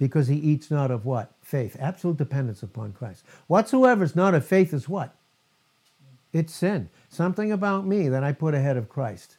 because 0.00 0.28
he 0.28 0.36
eats 0.36 0.70
not 0.70 0.90
of 0.90 1.04
what? 1.04 1.30
Faith. 1.42 1.76
Absolute 1.78 2.16
dependence 2.16 2.62
upon 2.62 2.92
Christ. 2.92 3.22
Whatsoever 3.48 4.02
is 4.02 4.16
not 4.16 4.34
of 4.34 4.46
faith 4.46 4.72
is 4.72 4.88
what? 4.88 5.14
It's 6.32 6.54
sin. 6.54 6.88
Something 7.10 7.52
about 7.52 7.86
me 7.86 8.08
that 8.08 8.24
I 8.24 8.32
put 8.32 8.54
ahead 8.54 8.78
of 8.78 8.88
Christ. 8.88 9.36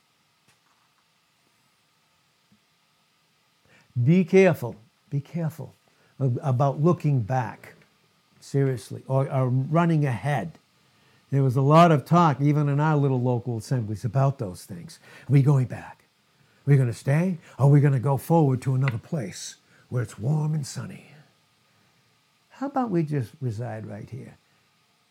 Be 4.01 4.23
careful. 4.23 4.75
Be 5.09 5.19
careful 5.19 5.73
about 6.19 6.79
looking 6.79 7.21
back, 7.21 7.73
seriously, 8.39 9.01
or, 9.07 9.29
or 9.31 9.49
running 9.49 10.05
ahead. 10.05 10.59
There 11.31 11.41
was 11.41 11.55
a 11.55 11.61
lot 11.61 11.91
of 11.91 12.05
talk, 12.05 12.39
even 12.39 12.69
in 12.69 12.79
our 12.79 12.97
little 12.97 13.21
local 13.21 13.57
assemblies, 13.57 14.05
about 14.05 14.37
those 14.37 14.63
things. 14.63 14.99
Are 15.27 15.33
we 15.33 15.41
going 15.41 15.65
back? 15.65 16.03
Are 16.67 16.71
we 16.71 16.75
going 16.75 16.87
to 16.87 16.93
stay? 16.93 17.39
Or 17.57 17.65
are 17.65 17.69
we 17.69 17.79
going 17.79 17.93
to 17.93 17.99
go 17.99 18.17
forward 18.17 18.61
to 18.61 18.75
another 18.75 18.99
place? 18.99 19.55
Where 19.91 20.01
it's 20.01 20.17
warm 20.17 20.53
and 20.53 20.65
sunny. 20.65 21.07
How 22.49 22.67
about 22.67 22.91
we 22.91 23.03
just 23.03 23.33
reside 23.41 23.85
right 23.85 24.09
here 24.09 24.37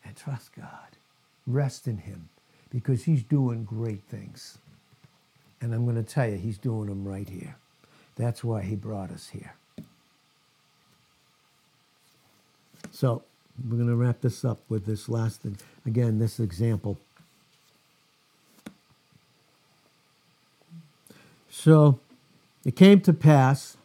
and 0.03 0.15
trust 0.15 0.55
God? 0.55 0.97
Rest 1.45 1.87
in 1.87 1.97
Him 1.97 2.29
because 2.71 3.03
He's 3.03 3.21
doing 3.21 3.63
great 3.63 4.01
things. 4.09 4.57
And 5.61 5.71
I'm 5.71 5.85
going 5.85 6.03
to 6.03 6.13
tell 6.13 6.27
you, 6.27 6.37
He's 6.37 6.57
doing 6.57 6.87
them 6.87 7.07
right 7.07 7.29
here. 7.29 7.57
That's 8.15 8.43
why 8.43 8.63
He 8.63 8.75
brought 8.75 9.11
us 9.11 9.29
here. 9.29 9.53
So 12.89 13.21
we're 13.63 13.77
going 13.77 13.87
to 13.87 13.95
wrap 13.95 14.21
this 14.21 14.43
up 14.43 14.61
with 14.67 14.87
this 14.87 15.07
last 15.07 15.43
thing. 15.43 15.57
Again, 15.85 16.17
this 16.17 16.39
example. 16.39 16.97
So 21.51 21.99
it 22.65 22.75
came 22.75 22.99
to 23.01 23.13
pass 23.13 23.77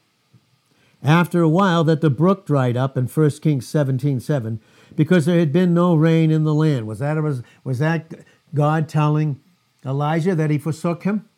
after 1.02 1.40
a 1.40 1.48
while 1.48 1.84
that 1.84 2.00
the 2.00 2.10
brook 2.10 2.46
dried 2.46 2.76
up 2.76 2.96
in 2.96 3.06
1 3.06 3.30
Kings 3.42 3.66
17 3.68 4.20
7 4.20 4.60
because 4.94 5.26
there 5.26 5.38
had 5.38 5.52
been 5.52 5.74
no 5.74 5.94
rain 5.94 6.30
in 6.30 6.44
the 6.44 6.54
land. 6.54 6.86
Was 6.86 7.00
that, 7.00 7.22
was, 7.22 7.42
was 7.64 7.78
that 7.78 8.12
God 8.54 8.88
telling 8.88 9.40
Elijah 9.84 10.34
that 10.34 10.50
he 10.50 10.58
forsook 10.58 11.04
him? 11.04 11.28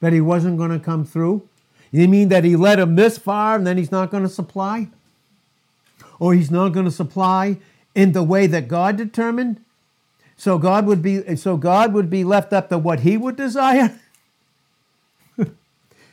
That 0.00 0.12
he 0.12 0.20
wasn't 0.20 0.58
going 0.58 0.70
to 0.70 0.80
come 0.80 1.04
through? 1.04 1.48
You 1.92 2.08
mean 2.08 2.28
that 2.30 2.44
he 2.44 2.56
led 2.56 2.78
him 2.78 2.96
this 2.96 3.18
far 3.18 3.54
and 3.54 3.66
then 3.66 3.76
he's 3.76 3.92
not 3.92 4.10
going 4.10 4.22
to 4.22 4.28
supply? 4.28 4.88
Or 6.18 6.34
he's 6.34 6.50
not 6.50 6.70
going 6.70 6.86
to 6.86 6.90
supply 6.92 7.58
in 7.94 8.12
the 8.12 8.22
way 8.22 8.46
that 8.46 8.66
God 8.66 8.96
determined? 8.96 9.62
So 10.36 10.58
God 10.58 10.86
would 10.86 11.02
be 11.02 11.36
so 11.36 11.56
God 11.56 11.92
would 11.92 12.10
be 12.10 12.24
left 12.24 12.52
up 12.52 12.68
to 12.70 12.78
what 12.78 13.00
he 13.00 13.16
would 13.16 13.36
desire? 13.36 13.98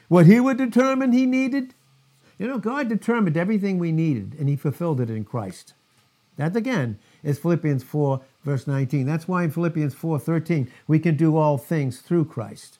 What 0.09 0.25
he 0.25 0.39
would 0.39 0.57
determine 0.57 1.13
he 1.13 1.25
needed. 1.25 1.73
You 2.37 2.47
know, 2.47 2.57
God 2.57 2.89
determined 2.89 3.37
everything 3.37 3.79
we 3.79 3.93
needed 3.93 4.35
and 4.37 4.49
he 4.49 4.57
fulfilled 4.57 4.99
it 4.99 5.09
in 5.09 5.23
Christ. 5.23 5.73
That 6.35 6.55
again 6.55 6.99
is 7.23 7.39
Philippians 7.39 7.83
4, 7.83 8.21
verse 8.43 8.67
19. 8.67 9.05
That's 9.05 9.27
why 9.27 9.43
in 9.43 9.51
Philippians 9.51 9.93
4, 9.93 10.19
13, 10.19 10.71
we 10.87 10.99
can 10.99 11.15
do 11.15 11.37
all 11.37 11.57
things 11.57 11.99
through 11.99 12.25
Christ, 12.25 12.79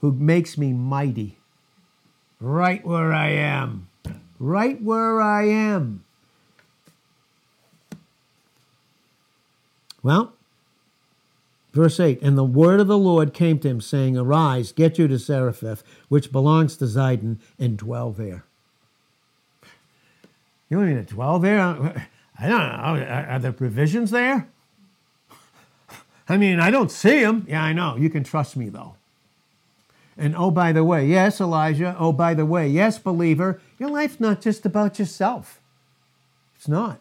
who 0.00 0.12
makes 0.12 0.56
me 0.56 0.72
mighty. 0.72 1.36
Right 2.40 2.84
where 2.84 3.12
I 3.12 3.30
am. 3.30 3.88
Right 4.38 4.80
where 4.82 5.20
I 5.20 5.44
am. 5.44 6.04
Well, 10.02 10.34
Verse 11.78 12.00
8 12.00 12.20
And 12.22 12.36
the 12.36 12.42
word 12.42 12.80
of 12.80 12.88
the 12.88 12.98
Lord 12.98 13.32
came 13.32 13.60
to 13.60 13.68
him, 13.68 13.80
saying, 13.80 14.16
Arise, 14.16 14.72
get 14.72 14.98
you 14.98 15.06
to 15.06 15.16
Zarephath, 15.16 15.84
which 16.08 16.32
belongs 16.32 16.76
to 16.76 16.86
Zidon, 16.86 17.38
and 17.56 17.78
dwell 17.78 18.10
there. 18.10 18.44
You 20.68 20.78
want 20.78 20.88
me 20.88 20.96
to 20.96 21.04
dwell 21.04 21.38
there? 21.38 21.60
I 21.60 22.48
don't 22.48 22.58
know. 22.58 23.04
Are 23.28 23.38
there 23.38 23.52
provisions 23.52 24.10
there? 24.10 24.48
I 26.28 26.36
mean, 26.36 26.58
I 26.58 26.72
don't 26.72 26.90
see 26.90 27.20
them. 27.20 27.46
Yeah, 27.48 27.62
I 27.62 27.72
know. 27.72 27.94
You 27.94 28.10
can 28.10 28.24
trust 28.24 28.56
me, 28.56 28.70
though. 28.70 28.96
And 30.16 30.34
oh, 30.34 30.50
by 30.50 30.72
the 30.72 30.82
way, 30.82 31.06
yes, 31.06 31.40
Elijah. 31.40 31.94
Oh, 31.96 32.12
by 32.12 32.34
the 32.34 32.44
way, 32.44 32.66
yes, 32.66 32.98
believer. 32.98 33.60
Your 33.78 33.90
life's 33.90 34.18
not 34.18 34.40
just 34.40 34.66
about 34.66 34.98
yourself. 34.98 35.60
It's 36.56 36.66
not. 36.66 37.00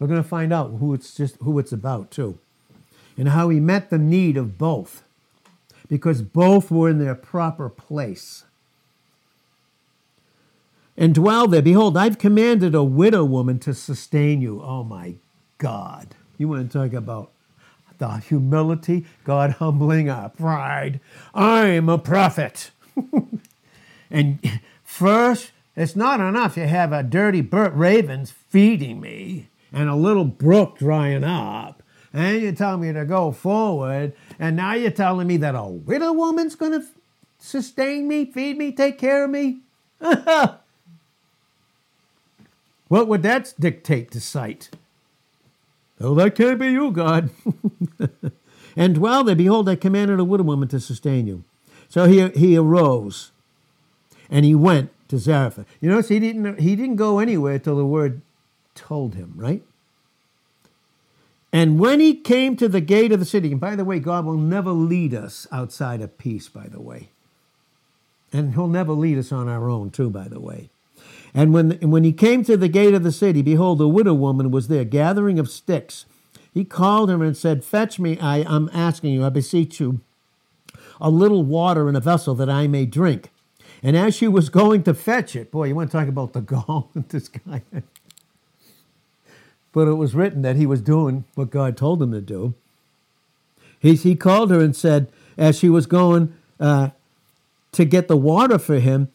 We're 0.00 0.08
going 0.08 0.20
to 0.20 0.28
find 0.28 0.52
out 0.52 0.78
who 0.80 0.94
it's 0.94 1.14
just 1.14 1.36
who 1.36 1.60
it's 1.60 1.70
about 1.70 2.10
too 2.10 2.40
and 3.16 3.30
how 3.30 3.48
he 3.48 3.60
met 3.60 3.90
the 3.90 3.98
need 3.98 4.36
of 4.36 4.58
both 4.58 5.02
because 5.88 6.22
both 6.22 6.70
were 6.70 6.88
in 6.88 6.98
their 6.98 7.14
proper 7.14 7.68
place. 7.68 8.44
And 10.96 11.14
dwell 11.14 11.46
there. 11.46 11.62
Behold, 11.62 11.96
I've 11.96 12.18
commanded 12.18 12.74
a 12.74 12.82
widow 12.82 13.24
woman 13.24 13.58
to 13.60 13.74
sustain 13.74 14.40
you. 14.40 14.62
Oh 14.62 14.82
my 14.82 15.14
God. 15.58 16.14
You 16.38 16.48
want 16.48 16.70
to 16.70 16.78
talk 16.78 16.92
about 16.92 17.30
the 17.98 18.16
humility, 18.18 19.06
God 19.24 19.52
humbling 19.52 20.10
our 20.10 20.28
pride. 20.28 21.00
I'm 21.34 21.88
a 21.88 21.98
prophet. 21.98 22.70
and 24.10 24.60
first, 24.84 25.52
it's 25.74 25.96
not 25.96 26.20
enough 26.20 26.54
to 26.54 26.66
have 26.66 26.92
a 26.92 27.02
dirty 27.02 27.42
Bert 27.42 27.74
Ravens 27.74 28.30
feeding 28.30 29.00
me 29.00 29.48
and 29.72 29.88
a 29.88 29.94
little 29.94 30.24
brook 30.24 30.78
drying 30.78 31.24
up 31.24 31.82
and 32.16 32.40
you're 32.40 32.52
telling 32.52 32.80
me 32.80 32.92
to 32.94 33.04
go 33.04 33.30
forward, 33.30 34.14
and 34.38 34.56
now 34.56 34.72
you're 34.72 34.90
telling 34.90 35.26
me 35.26 35.36
that 35.36 35.54
a 35.54 35.64
widow 35.64 36.14
woman's 36.14 36.54
going 36.54 36.72
to 36.72 36.82
sustain 37.38 38.08
me, 38.08 38.24
feed 38.24 38.56
me, 38.56 38.72
take 38.72 38.96
care 38.96 39.24
of 39.24 39.30
me? 39.30 39.58
what 42.88 43.06
would 43.06 43.22
that 43.22 43.52
dictate 43.60 44.10
to 44.12 44.20
sight? 44.20 44.70
Oh, 46.00 46.14
that 46.14 46.34
can't 46.34 46.58
be 46.58 46.68
you, 46.68 46.90
God. 46.90 47.28
and 48.76 48.94
dwell 48.94 49.22
there. 49.22 49.36
Behold, 49.36 49.68
I 49.68 49.76
commanded 49.76 50.18
a 50.18 50.24
widow 50.24 50.44
woman 50.44 50.68
to 50.68 50.80
sustain 50.80 51.26
you. 51.26 51.44
So 51.90 52.06
he, 52.06 52.28
he 52.30 52.56
arose 52.56 53.30
and 54.30 54.46
he 54.46 54.54
went 54.54 54.90
to 55.08 55.18
Zarephath. 55.18 55.66
You 55.82 55.90
notice 55.90 56.08
he 56.08 56.18
didn't, 56.18 56.60
he 56.60 56.76
didn't 56.76 56.96
go 56.96 57.18
anywhere 57.18 57.58
till 57.58 57.76
the 57.76 57.84
word 57.84 58.22
told 58.74 59.16
him, 59.16 59.34
right? 59.36 59.62
And 61.56 61.80
when 61.80 62.00
he 62.00 62.12
came 62.12 62.54
to 62.56 62.68
the 62.68 62.82
gate 62.82 63.12
of 63.12 63.18
the 63.18 63.24
city, 63.24 63.50
and 63.50 63.58
by 63.58 63.76
the 63.76 63.84
way, 63.86 63.98
God 63.98 64.26
will 64.26 64.36
never 64.36 64.72
lead 64.72 65.14
us 65.14 65.46
outside 65.50 66.02
of 66.02 66.18
peace, 66.18 66.50
by 66.50 66.68
the 66.68 66.82
way. 66.82 67.08
And 68.30 68.52
he'll 68.52 68.68
never 68.68 68.92
lead 68.92 69.16
us 69.16 69.32
on 69.32 69.48
our 69.48 69.70
own, 69.70 69.88
too, 69.88 70.10
by 70.10 70.28
the 70.28 70.38
way. 70.38 70.68
And 71.32 71.54
when, 71.54 71.70
when 71.80 72.04
he 72.04 72.12
came 72.12 72.44
to 72.44 72.58
the 72.58 72.68
gate 72.68 72.92
of 72.92 73.04
the 73.04 73.10
city, 73.10 73.40
behold, 73.40 73.80
a 73.80 73.88
widow 73.88 74.12
woman 74.12 74.50
was 74.50 74.68
there, 74.68 74.84
gathering 74.84 75.38
of 75.38 75.48
sticks. 75.48 76.04
He 76.52 76.62
called 76.62 77.08
her 77.08 77.24
and 77.24 77.34
said, 77.34 77.64
Fetch 77.64 77.98
me, 77.98 78.18
I 78.20 78.44
I'm 78.46 78.68
asking 78.74 79.14
you, 79.14 79.24
I 79.24 79.30
beseech 79.30 79.80
you, 79.80 80.00
a 81.00 81.08
little 81.08 81.42
water 81.42 81.88
in 81.88 81.96
a 81.96 82.00
vessel 82.00 82.34
that 82.34 82.50
I 82.50 82.66
may 82.66 82.84
drink. 82.84 83.30
And 83.82 83.96
as 83.96 84.14
she 84.14 84.28
was 84.28 84.50
going 84.50 84.82
to 84.82 84.92
fetch 84.92 85.34
it, 85.34 85.50
boy, 85.50 85.68
you 85.68 85.74
want 85.74 85.90
to 85.90 85.96
talk 85.96 86.08
about 86.08 86.34
the 86.34 86.42
gall 86.42 86.90
with 86.92 87.08
this 87.08 87.28
guy. 87.28 87.62
But 89.76 89.88
it 89.88 89.96
was 89.96 90.14
written 90.14 90.40
that 90.40 90.56
he 90.56 90.64
was 90.64 90.80
doing 90.80 91.24
what 91.34 91.50
God 91.50 91.76
told 91.76 92.02
him 92.02 92.10
to 92.12 92.22
do. 92.22 92.54
He, 93.78 93.94
he 93.94 94.16
called 94.16 94.50
her 94.50 94.58
and 94.58 94.74
said, 94.74 95.06
as 95.36 95.58
she 95.58 95.68
was 95.68 95.84
going 95.84 96.32
uh, 96.58 96.88
to 97.72 97.84
get 97.84 98.08
the 98.08 98.16
water 98.16 98.58
for 98.58 98.78
him, 98.78 99.12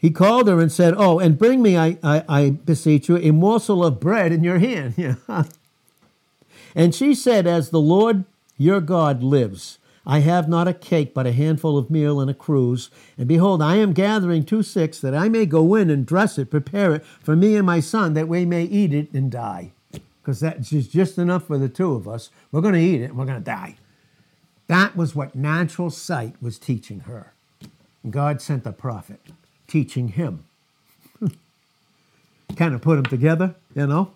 he 0.00 0.10
called 0.10 0.48
her 0.48 0.60
and 0.60 0.72
said, 0.72 0.94
Oh, 0.96 1.20
and 1.20 1.38
bring 1.38 1.62
me, 1.62 1.76
I, 1.78 1.98
I, 2.02 2.24
I 2.28 2.50
beseech 2.50 3.08
you, 3.08 3.18
a 3.18 3.30
morsel 3.30 3.84
of 3.84 4.00
bread 4.00 4.32
in 4.32 4.42
your 4.42 4.58
hand. 4.58 4.94
Yeah. 4.96 5.14
and 6.74 6.92
she 6.92 7.14
said, 7.14 7.46
As 7.46 7.70
the 7.70 7.78
Lord 7.78 8.24
your 8.58 8.80
God 8.80 9.22
lives, 9.22 9.78
I 10.04 10.18
have 10.18 10.48
not 10.48 10.66
a 10.66 10.74
cake, 10.74 11.14
but 11.14 11.28
a 11.28 11.32
handful 11.32 11.78
of 11.78 11.92
meal 11.92 12.18
and 12.20 12.28
a 12.28 12.34
cruse. 12.34 12.90
And 13.16 13.28
behold, 13.28 13.62
I 13.62 13.76
am 13.76 13.92
gathering 13.92 14.44
two 14.44 14.64
sticks 14.64 14.98
that 14.98 15.14
I 15.14 15.28
may 15.28 15.46
go 15.46 15.76
in 15.76 15.90
and 15.90 16.04
dress 16.04 16.38
it, 16.38 16.50
prepare 16.50 16.96
it 16.96 17.06
for 17.22 17.36
me 17.36 17.54
and 17.54 17.64
my 17.64 17.78
son, 17.78 18.14
that 18.14 18.26
we 18.26 18.44
may 18.44 18.64
eat 18.64 18.92
it 18.92 19.12
and 19.12 19.30
die. 19.30 19.70
Because 20.26 20.40
that's 20.40 20.70
just 20.70 21.18
enough 21.18 21.46
for 21.46 21.56
the 21.56 21.68
two 21.68 21.94
of 21.94 22.08
us. 22.08 22.30
We're 22.50 22.60
going 22.60 22.74
to 22.74 22.80
eat 22.80 23.00
it 23.00 23.10
and 23.10 23.16
we're 23.16 23.26
going 23.26 23.38
to 23.38 23.44
die. 23.44 23.76
That 24.66 24.96
was 24.96 25.14
what 25.14 25.36
natural 25.36 25.88
sight 25.88 26.34
was 26.42 26.58
teaching 26.58 27.00
her. 27.00 27.32
God 28.10 28.42
sent 28.42 28.66
a 28.66 28.72
prophet 28.72 29.20
teaching 29.68 30.08
him. 30.08 30.42
kind 32.56 32.74
of 32.74 32.82
put 32.82 32.96
them 32.96 33.06
together, 33.06 33.54
you 33.72 33.86
know. 33.86 34.10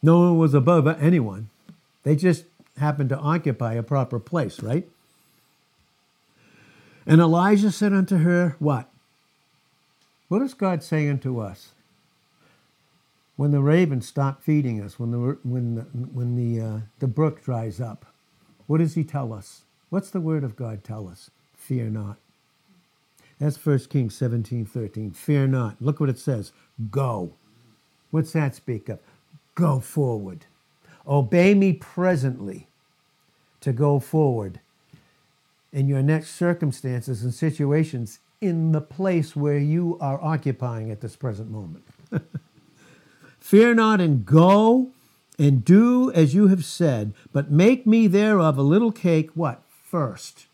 No 0.00 0.20
one 0.20 0.38
was 0.38 0.54
above 0.54 0.86
anyone. 0.86 1.48
They 2.04 2.14
just 2.14 2.44
happened 2.78 3.08
to 3.08 3.18
occupy 3.18 3.72
a 3.74 3.82
proper 3.82 4.20
place, 4.20 4.62
right? 4.62 4.88
And 7.04 7.20
Elijah 7.20 7.72
said 7.72 7.92
unto 7.92 8.18
her, 8.18 8.54
What? 8.60 8.88
What 10.28 10.40
is 10.40 10.54
God 10.54 10.84
saying 10.84 11.18
to 11.20 11.40
us? 11.40 11.70
When 13.36 13.50
the 13.50 13.60
ravens 13.60 14.06
stop 14.06 14.42
feeding 14.42 14.80
us, 14.80 14.98
when 14.98 15.10
the, 15.10 15.38
when 15.42 15.74
the, 15.74 15.82
when 15.82 16.36
the, 16.36 16.64
uh, 16.64 16.80
the 17.00 17.08
brook 17.08 17.42
dries 17.42 17.80
up, 17.80 18.06
what 18.66 18.78
does 18.78 18.94
he 18.94 19.04
tell 19.04 19.32
us? 19.32 19.62
What's 19.90 20.10
the 20.10 20.20
word 20.20 20.44
of 20.44 20.56
God 20.56 20.84
tell 20.84 21.08
us? 21.08 21.30
Fear 21.54 21.90
not. 21.90 22.16
That's 23.38 23.64
1 23.64 23.78
Kings 23.90 24.14
17, 24.14 24.64
13. 24.64 25.10
Fear 25.12 25.48
not. 25.48 25.76
Look 25.80 26.00
what 26.00 26.08
it 26.08 26.18
says. 26.18 26.52
Go. 26.90 27.34
What's 28.10 28.32
that 28.32 28.54
speak 28.54 28.88
of? 28.88 29.00
Go 29.54 29.80
forward. 29.80 30.46
Obey 31.06 31.54
me 31.54 31.72
presently 31.72 32.68
to 33.60 33.72
go 33.72 33.98
forward 33.98 34.60
in 35.72 35.88
your 35.88 36.02
next 36.02 36.30
circumstances 36.30 37.22
and 37.24 37.34
situations 37.34 38.20
in 38.40 38.72
the 38.72 38.80
place 38.80 39.34
where 39.34 39.58
you 39.58 39.98
are 40.00 40.22
occupying 40.22 40.90
at 40.90 41.00
this 41.00 41.16
present 41.16 41.50
moment. 41.50 41.84
Fear 43.44 43.74
not 43.74 44.00
and 44.00 44.24
go 44.24 44.88
and 45.38 45.62
do 45.62 46.10
as 46.12 46.34
you 46.34 46.48
have 46.48 46.64
said, 46.64 47.12
but 47.30 47.50
make 47.50 47.86
me 47.86 48.06
thereof 48.06 48.56
a 48.56 48.62
little 48.62 48.90
cake, 48.90 49.28
what? 49.34 49.60
First. 49.68 50.46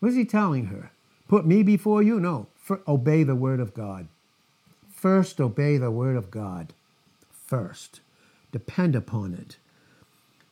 What 0.00 0.08
is 0.08 0.16
he 0.16 0.24
telling 0.24 0.66
her? 0.66 0.90
Put 1.28 1.46
me 1.46 1.62
before 1.62 2.02
you? 2.02 2.18
No. 2.18 2.48
For, 2.56 2.80
obey 2.88 3.22
the 3.22 3.36
word 3.36 3.60
of 3.60 3.74
God. 3.74 4.08
First, 4.90 5.40
obey 5.40 5.76
the 5.76 5.92
word 5.92 6.16
of 6.16 6.32
God. 6.32 6.72
First. 7.30 8.00
Depend 8.50 8.96
upon 8.96 9.32
it. 9.32 9.56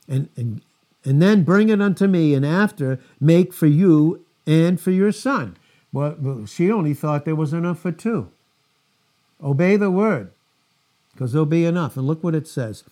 And, 0.07 0.29
and, 0.37 0.61
and 1.05 1.21
then 1.21 1.43
bring 1.43 1.71
it 1.71 1.83
unto 1.83 2.07
me, 2.07 2.35
and 2.35 2.47
after 2.47 3.01
make 3.19 3.53
for 3.53 3.67
you 3.67 4.25
and 4.47 4.81
for 4.81 4.93
your 4.93 5.11
son. 5.11 5.57
Well, 5.93 6.47
she 6.47 6.71
only 6.71 6.95
thought 6.95 7.25
there 7.25 7.35
was 7.35 7.53
enough 7.53 7.81
for 7.81 7.91
two. 7.91 8.31
Obey 9.43 9.77
the 9.77 9.91
word, 9.91 10.31
because 11.13 11.33
there'll 11.33 11.47
be 11.47 11.65
enough. 11.65 11.97
And 11.97 12.07
look 12.07 12.23
what 12.23 12.35
it 12.35 12.47
says. 12.47 12.85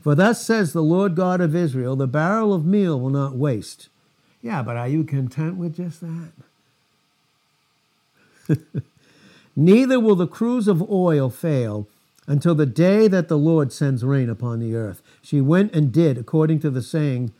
For 0.00 0.14
thus 0.14 0.44
says 0.44 0.72
the 0.72 0.82
Lord 0.82 1.14
God 1.14 1.40
of 1.40 1.54
Israel, 1.56 1.96
the 1.96 2.06
barrel 2.06 2.54
of 2.54 2.64
meal 2.64 3.00
will 3.00 3.10
not 3.10 3.36
waste. 3.36 3.88
Yeah, 4.40 4.62
but 4.62 4.76
are 4.76 4.88
you 4.88 5.04
content 5.04 5.56
with 5.56 5.76
just 5.76 6.00
that? 6.00 6.32
Neither 9.56 9.98
will 9.98 10.14
the 10.14 10.26
cruse 10.26 10.68
of 10.68 10.88
oil 10.90 11.30
fail 11.30 11.88
until 12.26 12.54
the 12.54 12.66
day 12.66 13.08
that 13.08 13.28
the 13.28 13.38
Lord 13.38 13.72
sends 13.72 14.04
rain 14.04 14.30
upon 14.30 14.60
the 14.60 14.76
earth. 14.76 15.02
She 15.22 15.40
went 15.40 15.74
and 15.74 15.90
did 15.90 16.16
according 16.16 16.60
to 16.60 16.70
the 16.70 16.82
saying 16.82 17.32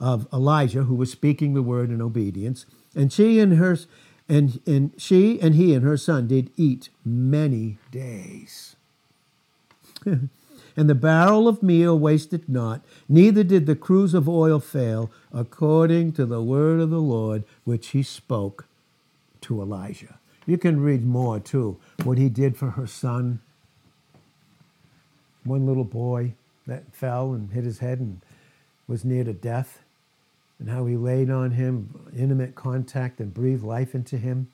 of 0.00 0.26
Elijah, 0.32 0.84
who 0.84 0.94
was 0.94 1.12
speaking 1.12 1.54
the 1.54 1.62
word 1.62 1.90
in 1.90 2.00
obedience. 2.00 2.64
And 2.94 3.12
she 3.12 3.40
and 3.40 3.54
her 3.58 3.76
and, 4.28 4.60
and 4.66 4.92
she 4.96 5.40
and 5.40 5.54
he 5.54 5.74
and 5.74 5.84
her 5.84 5.96
son 5.96 6.26
did 6.26 6.50
eat 6.56 6.88
many 7.04 7.78
days. 7.90 8.73
and 10.76 10.90
the 10.90 10.94
barrel 10.94 11.48
of 11.48 11.62
meal 11.62 11.98
wasted 11.98 12.48
not, 12.48 12.84
neither 13.08 13.44
did 13.44 13.66
the 13.66 13.76
cruse 13.76 14.14
of 14.14 14.28
oil 14.28 14.60
fail, 14.60 15.10
according 15.32 16.12
to 16.12 16.26
the 16.26 16.42
word 16.42 16.80
of 16.80 16.90
the 16.90 17.00
Lord 17.00 17.44
which 17.64 17.88
he 17.88 18.02
spoke 18.02 18.66
to 19.42 19.60
Elijah. 19.60 20.18
You 20.46 20.58
can 20.58 20.80
read 20.80 21.04
more 21.04 21.40
too. 21.40 21.78
What 22.02 22.18
he 22.18 22.28
did 22.28 22.56
for 22.56 22.70
her 22.70 22.86
son. 22.86 23.40
One 25.44 25.66
little 25.66 25.84
boy 25.84 26.34
that 26.66 26.94
fell 26.94 27.32
and 27.32 27.52
hit 27.52 27.64
his 27.64 27.78
head 27.78 28.00
and 28.00 28.20
was 28.86 29.04
near 29.04 29.24
to 29.24 29.32
death, 29.32 29.80
and 30.58 30.68
how 30.68 30.86
he 30.86 30.96
laid 30.96 31.30
on 31.30 31.52
him, 31.52 32.10
intimate 32.16 32.54
contact, 32.54 33.20
and 33.20 33.32
breathed 33.32 33.62
life 33.62 33.94
into 33.94 34.18
him 34.18 34.48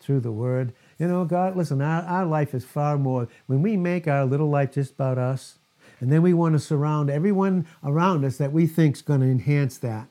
through 0.00 0.20
the 0.20 0.32
word. 0.32 0.72
You 1.02 1.08
know, 1.08 1.24
God, 1.24 1.56
listen, 1.56 1.82
our, 1.82 2.02
our 2.02 2.24
life 2.24 2.54
is 2.54 2.64
far 2.64 2.96
more. 2.96 3.26
When 3.48 3.60
we 3.60 3.76
make 3.76 4.06
our 4.06 4.24
little 4.24 4.48
life 4.48 4.70
just 4.70 4.92
about 4.92 5.18
us, 5.18 5.56
and 5.98 6.12
then 6.12 6.22
we 6.22 6.32
want 6.32 6.52
to 6.52 6.60
surround 6.60 7.10
everyone 7.10 7.66
around 7.82 8.24
us 8.24 8.36
that 8.36 8.52
we 8.52 8.68
think 8.68 8.94
is 8.94 9.02
going 9.02 9.18
to 9.18 9.26
enhance 9.26 9.78
that. 9.78 10.06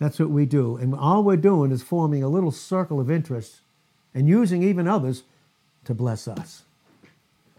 That's 0.00 0.18
what 0.18 0.30
we 0.30 0.44
do. 0.44 0.76
And 0.76 0.92
all 0.92 1.22
we're 1.22 1.36
doing 1.36 1.70
is 1.70 1.84
forming 1.84 2.24
a 2.24 2.28
little 2.28 2.50
circle 2.50 2.98
of 2.98 3.12
interest 3.12 3.60
and 4.12 4.26
using 4.26 4.64
even 4.64 4.88
others 4.88 5.22
to 5.84 5.94
bless 5.94 6.26
us 6.26 6.64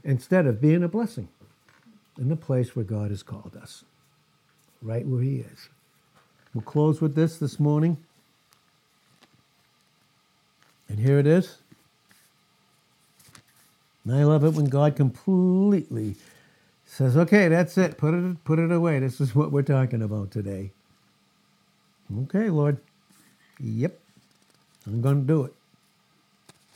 instead 0.03 0.45
of 0.45 0.59
being 0.59 0.83
a 0.83 0.89
blessing 0.89 1.29
in 2.17 2.27
the 2.27 2.35
place 2.35 2.75
where 2.75 2.83
God 2.83 3.11
has 3.11 3.23
called 3.23 3.55
us, 3.55 3.85
right 4.81 5.07
where 5.07 5.21
He 5.21 5.37
is. 5.37 5.69
We'll 6.53 6.61
close 6.61 6.99
with 6.99 7.15
this 7.15 7.37
this 7.37 7.57
morning. 7.57 7.95
And 10.89 10.99
here 10.99 11.17
it 11.17 11.25
is. 11.25 11.60
And 14.05 14.15
I 14.15 14.23
love 14.23 14.43
it 14.43 14.53
when 14.53 14.65
God 14.65 14.95
completely 14.95 16.15
says, 16.85 17.15
okay, 17.15 17.47
that's 17.47 17.77
it. 17.77 17.97
Put 17.97 18.13
it, 18.13 18.43
put 18.43 18.59
it 18.59 18.71
away. 18.71 18.99
This 18.99 19.21
is 19.21 19.35
what 19.35 19.51
we're 19.51 19.61
talking 19.61 20.01
about 20.01 20.31
today. 20.31 20.71
Okay, 22.23 22.49
Lord. 22.49 22.77
Yep. 23.59 23.97
I'm 24.87 25.01
going 25.01 25.21
to 25.21 25.27
do 25.27 25.43
it 25.45 25.53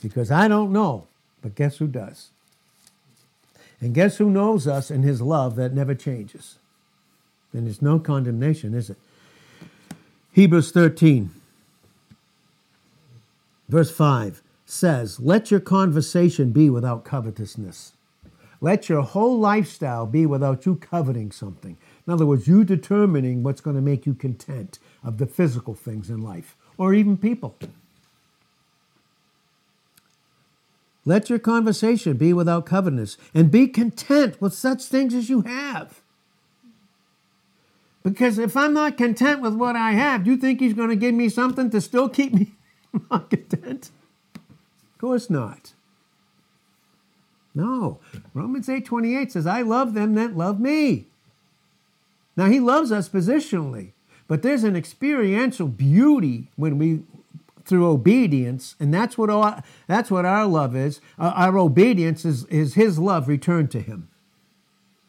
because 0.00 0.30
I 0.30 0.46
don't 0.48 0.72
know, 0.72 1.06
but 1.42 1.54
guess 1.54 1.78
who 1.78 1.88
does? 1.88 2.30
And 3.80 3.94
guess 3.94 4.16
who 4.16 4.30
knows 4.30 4.66
us 4.66 4.90
in 4.90 5.02
his 5.02 5.20
love 5.20 5.56
that 5.56 5.74
never 5.74 5.94
changes? 5.94 6.56
And 7.52 7.66
there's 7.66 7.82
no 7.82 7.98
condemnation, 7.98 8.74
is 8.74 8.90
it? 8.90 8.96
Hebrews 10.32 10.70
13, 10.70 11.30
verse 13.68 13.90
5 13.90 14.42
says, 14.66 15.20
Let 15.20 15.50
your 15.50 15.60
conversation 15.60 16.50
be 16.50 16.68
without 16.68 17.04
covetousness. 17.04 17.92
Let 18.60 18.88
your 18.88 19.02
whole 19.02 19.38
lifestyle 19.38 20.06
be 20.06 20.26
without 20.26 20.66
you 20.66 20.76
coveting 20.76 21.30
something. 21.30 21.76
In 22.06 22.12
other 22.12 22.26
words, 22.26 22.48
you 22.48 22.64
determining 22.64 23.42
what's 23.42 23.60
going 23.60 23.76
to 23.76 23.82
make 23.82 24.06
you 24.06 24.14
content 24.14 24.78
of 25.04 25.18
the 25.18 25.26
physical 25.26 25.74
things 25.74 26.10
in 26.10 26.22
life 26.22 26.56
or 26.76 26.92
even 26.92 27.16
people. 27.16 27.56
Let 31.04 31.30
your 31.30 31.38
conversation 31.38 32.16
be 32.16 32.32
without 32.32 32.66
covetousness, 32.66 33.16
and 33.32 33.48
be 33.48 33.68
content 33.68 34.40
with 34.40 34.52
such 34.52 34.82
things 34.84 35.14
as 35.14 35.30
you 35.30 35.42
have. 35.42 36.00
Because 38.02 38.38
if 38.38 38.56
I'm 38.56 38.74
not 38.74 38.96
content 38.96 39.40
with 39.40 39.54
what 39.54 39.76
I 39.76 39.92
have, 39.92 40.24
do 40.24 40.32
you 40.32 40.36
think 40.36 40.58
He's 40.58 40.74
going 40.74 40.88
to 40.88 40.96
give 40.96 41.14
me 41.14 41.28
something 41.28 41.70
to 41.70 41.80
still 41.80 42.08
keep 42.08 42.34
me 42.34 42.54
not 43.10 43.30
content? 43.30 43.90
Of 44.96 45.00
course 45.00 45.28
not. 45.28 45.74
No. 47.54 47.98
Romans 48.32 48.66
8:28 48.70 49.30
says, 49.30 49.46
"I 49.46 49.60
love 49.60 49.92
them 49.92 50.14
that 50.14 50.34
love 50.34 50.58
me." 50.58 51.06
Now 52.34 52.46
he 52.46 52.60
loves 52.60 52.90
us 52.90 53.06
positionally, 53.06 53.92
but 54.26 54.40
there's 54.40 54.64
an 54.64 54.74
experiential 54.74 55.68
beauty 55.68 56.48
when 56.56 56.78
we 56.78 57.02
through 57.66 57.86
obedience, 57.86 58.74
and 58.80 58.94
that's 58.94 59.18
what 59.18 59.28
our, 59.28 59.62
that's 59.86 60.10
what 60.10 60.24
our 60.24 60.46
love 60.46 60.74
is. 60.74 61.00
Uh, 61.18 61.32
our 61.34 61.58
obedience 61.58 62.24
is, 62.24 62.44
is 62.44 62.74
his 62.74 62.98
love 62.98 63.28
returned 63.28 63.70
to 63.72 63.80
him. 63.80 64.08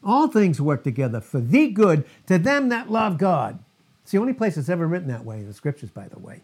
All 0.04 0.28
things 0.28 0.60
work 0.60 0.84
together 0.84 1.20
for 1.20 1.40
the 1.40 1.70
good 1.70 2.04
to 2.26 2.36
them 2.36 2.68
that 2.68 2.90
love 2.90 3.16
God. 3.16 3.60
It's 4.02 4.12
the 4.12 4.18
only 4.18 4.32
place 4.32 4.56
it's 4.56 4.68
ever 4.68 4.86
written 4.86 5.08
that 5.08 5.24
way 5.24 5.38
in 5.38 5.46
the 5.46 5.54
scriptures, 5.54 5.90
by 5.90 6.08
the 6.08 6.18
way. 6.18 6.42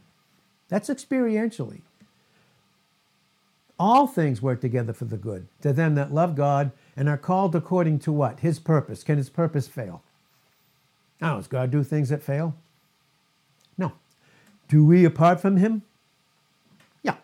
That's 0.68 0.88
experientially. 0.88 1.80
All 3.78 4.06
things 4.06 4.40
work 4.40 4.60
together 4.60 4.92
for 4.92 5.04
the 5.04 5.16
good 5.16 5.48
to 5.62 5.72
them 5.72 5.94
that 5.96 6.14
love 6.14 6.36
God 6.36 6.70
and 6.96 7.08
are 7.08 7.18
called 7.18 7.56
according 7.56 7.98
to 8.00 8.12
what? 8.12 8.40
His 8.40 8.58
purpose. 8.58 9.02
Can 9.02 9.16
his 9.16 9.30
purpose 9.30 9.66
fail? 9.66 10.02
Now, 11.20 11.36
does 11.36 11.48
God 11.48 11.70
do 11.70 11.82
things 11.82 12.08
that 12.10 12.22
fail? 12.22 12.54
No. 13.76 13.92
Do 14.68 14.84
we 14.84 15.04
apart 15.04 15.40
from 15.40 15.56
him? 15.56 15.82
Yeah. 17.02 17.16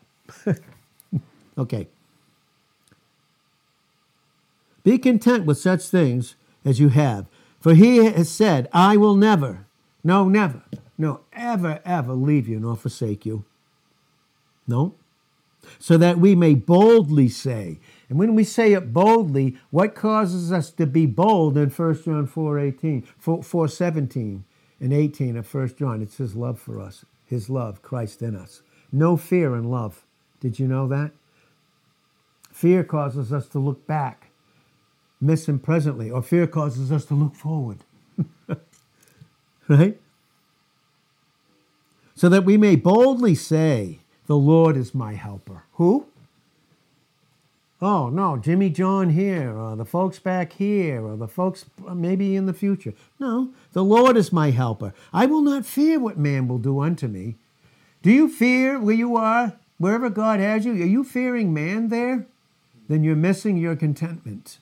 okay. 1.58 1.86
Be 4.82 4.98
content 4.98 5.44
with 5.44 5.58
such 5.58 5.84
things 5.84 6.34
as 6.64 6.80
you 6.80 6.88
have. 6.88 7.26
For 7.60 7.74
he 7.74 7.98
has 7.98 8.30
said, 8.30 8.68
I 8.72 8.96
will 8.96 9.14
never, 9.14 9.66
no, 10.02 10.28
never, 10.28 10.62
no, 10.96 11.20
ever, 11.32 11.80
ever 11.84 12.14
leave 12.14 12.48
you 12.48 12.58
nor 12.58 12.76
forsake 12.76 13.26
you. 13.26 13.44
No. 14.66 14.94
So 15.78 15.96
that 15.98 16.18
we 16.18 16.34
may 16.34 16.54
boldly 16.54 17.28
say, 17.28 17.78
and 18.08 18.18
when 18.18 18.34
we 18.34 18.44
say 18.44 18.72
it 18.72 18.92
boldly, 18.92 19.56
what 19.70 19.94
causes 19.94 20.52
us 20.52 20.70
to 20.72 20.86
be 20.86 21.06
bold 21.06 21.56
in 21.56 21.70
1 21.70 22.02
John 22.02 22.26
4 22.26 22.58
18, 22.58 23.02
4, 23.18 23.42
4 23.42 23.68
17 23.68 24.44
and 24.80 24.92
18 24.92 25.36
of 25.36 25.54
1 25.54 25.76
John? 25.76 26.02
It's 26.02 26.16
his 26.16 26.34
love 26.34 26.60
for 26.60 26.80
us, 26.80 27.04
his 27.24 27.48
love, 27.48 27.82
Christ 27.82 28.22
in 28.22 28.34
us. 28.34 28.62
No 28.90 29.16
fear 29.16 29.54
in 29.54 29.64
love. 29.64 30.04
Did 30.40 30.58
you 30.58 30.66
know 30.66 30.88
that? 30.88 31.12
Fear 32.50 32.84
causes 32.84 33.32
us 33.32 33.46
to 33.48 33.58
look 33.58 33.86
back 33.86 34.30
miss 35.20 35.48
him 35.48 35.58
presently, 35.58 36.10
or 36.10 36.22
fear 36.22 36.46
causes 36.46 36.90
us 36.90 37.04
to 37.06 37.14
look 37.14 37.34
forward. 37.34 37.78
right? 39.68 40.00
So 42.14 42.28
that 42.28 42.44
we 42.44 42.56
may 42.56 42.76
boldly 42.76 43.34
say, 43.34 44.00
The 44.30 44.36
Lord 44.36 44.76
is 44.76 44.94
my 44.94 45.14
helper. 45.14 45.64
Who? 45.72 46.06
Oh, 47.82 48.10
no, 48.10 48.36
Jimmy 48.36 48.70
John 48.70 49.10
here, 49.10 49.50
or 49.50 49.74
the 49.74 49.84
folks 49.84 50.20
back 50.20 50.52
here, 50.52 51.04
or 51.04 51.16
the 51.16 51.26
folks 51.26 51.64
maybe 51.92 52.36
in 52.36 52.46
the 52.46 52.54
future. 52.54 52.94
No, 53.18 53.48
the 53.72 53.82
Lord 53.82 54.16
is 54.16 54.32
my 54.32 54.52
helper. 54.52 54.94
I 55.12 55.26
will 55.26 55.42
not 55.42 55.66
fear 55.66 55.98
what 55.98 56.16
man 56.16 56.46
will 56.46 56.58
do 56.58 56.78
unto 56.78 57.08
me. 57.08 57.38
Do 58.02 58.12
you 58.12 58.28
fear 58.28 58.78
where 58.78 58.94
you 58.94 59.16
are, 59.16 59.54
wherever 59.78 60.08
God 60.08 60.38
has 60.38 60.64
you? 60.64 60.74
Are 60.74 60.86
you 60.86 61.02
fearing 61.02 61.52
man 61.52 61.88
there? 61.88 62.24
Then 62.86 63.02
you're 63.02 63.16
missing 63.16 63.56
your 63.56 63.74
contentment. 63.74 64.58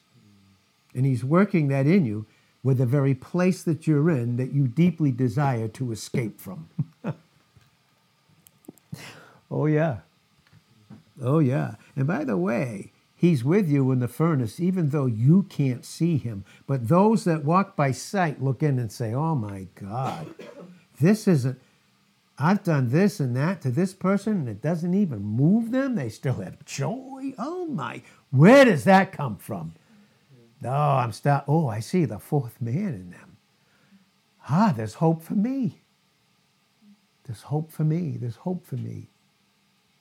And 0.95 1.05
He's 1.05 1.25
working 1.25 1.69
that 1.69 1.87
in 1.87 2.07
you 2.07 2.25
with 2.63 2.79
the 2.79 2.87
very 2.87 3.15
place 3.15 3.63
that 3.65 3.87
you're 3.87 4.09
in 4.09 4.39
that 4.39 4.55
you 4.55 4.67
deeply 4.67 5.13
desire 5.13 5.69
to 5.69 5.93
escape 5.93 6.41
from. 6.41 6.71
oh, 9.51 9.67
yeah. 9.67 9.99
Oh, 11.23 11.39
yeah. 11.39 11.75
And 11.97 12.07
by 12.07 12.25
the 12.25 12.37
way, 12.37 12.93
He's 13.15 13.43
with 13.43 13.69
you 13.69 13.91
in 13.91 13.99
the 13.99 14.07
furnace, 14.07 14.61
even 14.61 14.91
though 14.91 15.07
you 15.07 15.43
can't 15.43 15.85
see 15.85 16.19
Him. 16.19 16.45
But 16.69 16.87
those 16.87 17.25
that 17.25 17.45
walk 17.45 17.75
by 17.75 17.91
sight 17.91 18.41
look 18.41 18.63
in 18.63 18.79
and 18.79 18.93
say, 18.93 19.13
Oh, 19.13 19.35
my 19.35 19.67
God, 19.75 20.33
this 21.01 21.27
isn't. 21.27 21.59
I've 22.39 22.63
done 22.63 22.91
this 22.91 23.19
and 23.19 23.35
that 23.35 23.61
to 23.63 23.71
this 23.73 23.93
person, 23.93 24.35
and 24.35 24.49
it 24.49 24.63
doesn't 24.63 24.95
even 24.95 25.21
move 25.21 25.73
them. 25.73 25.97
They 25.97 26.09
still 26.09 26.35
have 26.35 26.65
joy. 26.65 27.35
Oh 27.37 27.67
my, 27.67 28.03
where 28.31 28.65
does 28.65 28.85
that 28.85 29.11
come 29.11 29.37
from? 29.37 29.75
Oh, 30.65 30.69
I'm 30.71 31.11
start. 31.13 31.45
Oh, 31.49 31.67
I 31.69 31.81
see 31.81 32.05
the 32.05 32.21
fourth 32.21 32.61
man 32.61 32.95
in 32.95 33.11
them. 33.11 33.37
Ah, 34.49 34.73
there's 34.77 34.95
hope 34.95 35.23
for 35.23 35.35
me. 35.35 35.81
There's 37.25 37.43
hope 37.43 37.73
for 37.73 37.85
me. 37.85 38.17
There's 38.17 38.37
hope 38.37 38.65
for 38.65 38.77
me. 38.77 39.09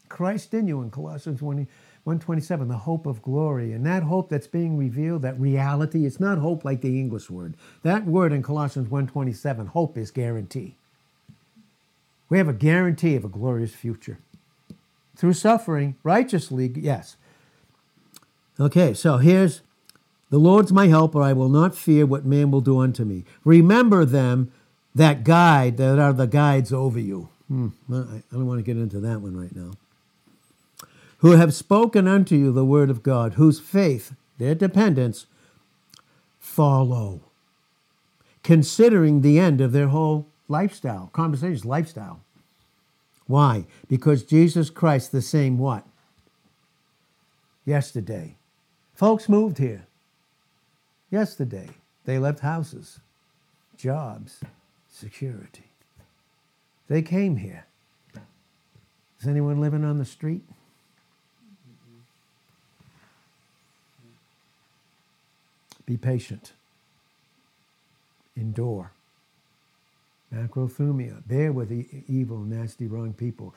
Christ 0.10 0.54
in 0.54 0.68
you 0.68 0.82
in 0.82 0.90
Colossians 0.90 1.42
1, 1.42 1.68
127, 2.04 2.68
the 2.68 2.78
hope 2.78 3.06
of 3.06 3.22
glory. 3.22 3.74
And 3.74 3.86
that 3.86 4.04
hope 4.04 4.30
that's 4.30 4.48
being 4.48 4.78
revealed, 4.78 5.22
that 5.24 5.40
reality, 5.40 6.06
it's 6.06 6.20
not 6.20 6.38
hope 6.38 6.64
like 6.64 6.82
the 6.82 7.00
English 7.00 7.30
word. 7.30 7.56
That 7.84 8.06
word 8.06 8.32
in 8.32 8.44
Colossians 8.44 8.90
127, 8.90 9.68
hope 9.68 9.98
is 9.98 10.12
guarantee. 10.12 10.76
We 12.30 12.38
have 12.38 12.48
a 12.48 12.54
guarantee 12.54 13.16
of 13.16 13.26
a 13.26 13.30
glorious 13.30 13.74
future. 13.74 14.20
Through 15.16 15.34
suffering, 15.34 15.96
righteously, 16.04 16.72
yes. 16.76 17.18
Okay, 18.60 18.94
so 18.94 19.18
here's 19.18 19.62
the 20.30 20.38
Lord's 20.38 20.74
my 20.74 20.88
helper, 20.88 21.22
I 21.22 21.34
will 21.34 21.50
not 21.50 21.76
fear 21.76 22.06
what 22.06 22.26
man 22.26 22.52
will 22.52 22.62
do 22.62 22.80
unto 22.80 23.06
me. 23.06 23.24
Remember 23.46 24.04
them 24.04 24.52
that 24.94 25.24
guide, 25.24 25.78
that 25.78 26.00
are 26.00 26.14
the 26.14 26.28
guides 26.28 26.74
over 26.74 27.00
you. 27.00 27.30
Hmm, 27.48 27.70
I 27.92 28.22
don't 28.32 28.46
want 28.46 28.60
to 28.60 28.64
get 28.64 28.78
into 28.78 29.00
that 29.00 29.22
one 29.22 29.38
right 29.38 29.56
now. 29.56 29.72
Who 31.20 31.32
have 31.32 31.54
spoken 31.54 32.08
unto 32.08 32.36
you 32.36 32.52
the 32.52 32.66
word 32.66 32.90
of 32.90 33.04
God, 33.04 33.34
whose 33.34 33.60
faith, 33.60 34.14
their 34.38 34.54
dependence, 34.54 35.26
follow, 36.40 37.22
considering 38.44 39.22
the 39.22 39.40
end 39.40 39.60
of 39.60 39.72
their 39.72 39.88
whole 39.88 40.28
lifestyle, 40.48 41.10
conversations, 41.14 41.66
lifestyle. 41.66 42.22
Why? 43.26 43.66
Because 43.90 44.24
Jesus 44.24 44.70
Christ, 44.70 45.12
the 45.12 45.22
same 45.22 45.58
what? 45.58 45.86
Yesterday. 47.66 48.38
Folks 48.94 49.28
moved 49.28 49.58
here. 49.58 49.86
Yesterday, 51.12 51.70
they 52.06 52.18
left 52.18 52.40
houses, 52.40 53.00
jobs, 53.78 54.42
security. 54.90 55.72
They 56.88 57.02
came 57.02 57.38
here. 57.38 57.66
Is 59.20 59.28
anyone 59.28 59.60
living 59.60 59.84
on 59.84 59.98
the 59.98 60.06
street? 60.06 60.44
Be 65.88 65.98
patient. 65.98 66.52
Endure. 68.36 68.92
Macrothumia. 70.32 71.26
Bear 71.28 71.52
with 71.52 71.70
the 71.70 71.88
evil, 72.08 72.40
nasty, 72.40 72.86
wrong 72.86 73.14
people. 73.14 73.56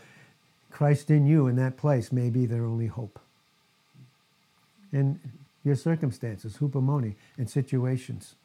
Christ 0.70 1.11
in 1.11 1.26
you 1.26 1.49
in 1.49 1.57
that 1.57 1.76
place 1.76 2.12
may 2.12 2.31
be 2.31 2.47
their 2.47 2.64
only 2.64 2.87
hope. 2.87 3.18
And 4.93 5.18
your 5.64 5.74
circumstances, 5.74 6.57
hupomone, 6.59 7.16
and 7.37 7.51
situations. 7.51 8.37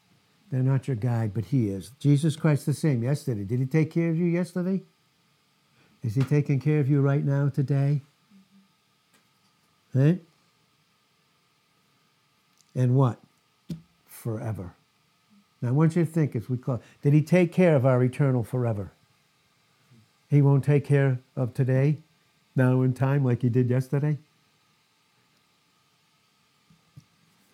They're 0.51 0.63
not 0.63 0.88
your 0.88 0.97
guide, 0.97 1.33
but 1.33 1.45
He 1.45 1.69
is. 1.69 1.91
Jesus 1.99 2.36
Christ 2.36 2.65
the 2.65 2.73
same 2.73 3.03
yesterday. 3.03 3.43
Did 3.43 3.59
He 3.59 3.65
take 3.65 3.91
care 3.91 4.09
of 4.09 4.17
you 4.17 4.25
yesterday? 4.25 4.81
Is 6.03 6.15
He 6.15 6.23
taking 6.23 6.59
care 6.59 6.79
of 6.79 6.89
you 6.89 7.01
right 7.01 7.23
now 7.23 7.49
today? 7.49 8.01
Eh? 9.95 10.15
And 12.75 12.95
what? 12.95 13.19
Forever. 14.26 14.73
Now 15.61 15.69
I 15.69 15.71
want 15.71 15.95
you 15.95 16.03
to 16.03 16.11
think 16.11 16.36
as 16.36 16.49
we 16.49 16.57
close. 16.57 16.80
Did 17.03 17.13
He 17.13 17.21
take 17.21 17.53
care 17.53 17.76
of 17.76 17.86
our 17.86 18.03
eternal 18.03 18.43
forever? 18.43 18.91
He 20.32 20.41
won't 20.41 20.63
take 20.63 20.84
care 20.84 21.19
of 21.36 21.53
today, 21.53 21.99
now 22.55 22.82
in 22.82 22.95
time, 22.95 23.23
like 23.23 23.43
He 23.43 23.49
did 23.49 23.69
yesterday? 23.69 24.17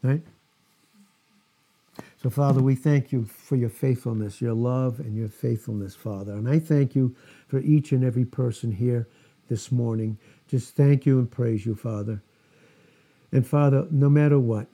Right? 0.02 0.22
So, 2.24 2.30
Father, 2.30 2.62
we 2.62 2.76
thank 2.76 3.12
you 3.12 3.26
for 3.26 3.58
your 3.58 3.70
faithfulness, 3.70 4.40
your 4.40 4.54
love, 4.54 5.02
and 5.02 5.18
your 5.18 5.28
faithfulness, 5.28 5.94
Father. 5.94 6.32
And 6.32 6.48
I 6.48 6.60
thank 6.60 6.96
you 6.96 7.14
for 7.50 7.60
each 7.60 7.92
and 7.92 8.02
every 8.02 8.24
person 8.24 8.72
here 8.72 9.10
this 9.50 9.74
morning. 9.74 10.18
Just 10.48 10.78
thank 10.78 11.06
you 11.06 11.20
and 11.20 11.30
praise 11.30 11.66
you, 11.66 11.76
Father. 11.76 12.22
And, 13.34 13.46
Father, 13.46 13.88
no 13.92 14.10
matter 14.10 14.40
what, 14.40 14.68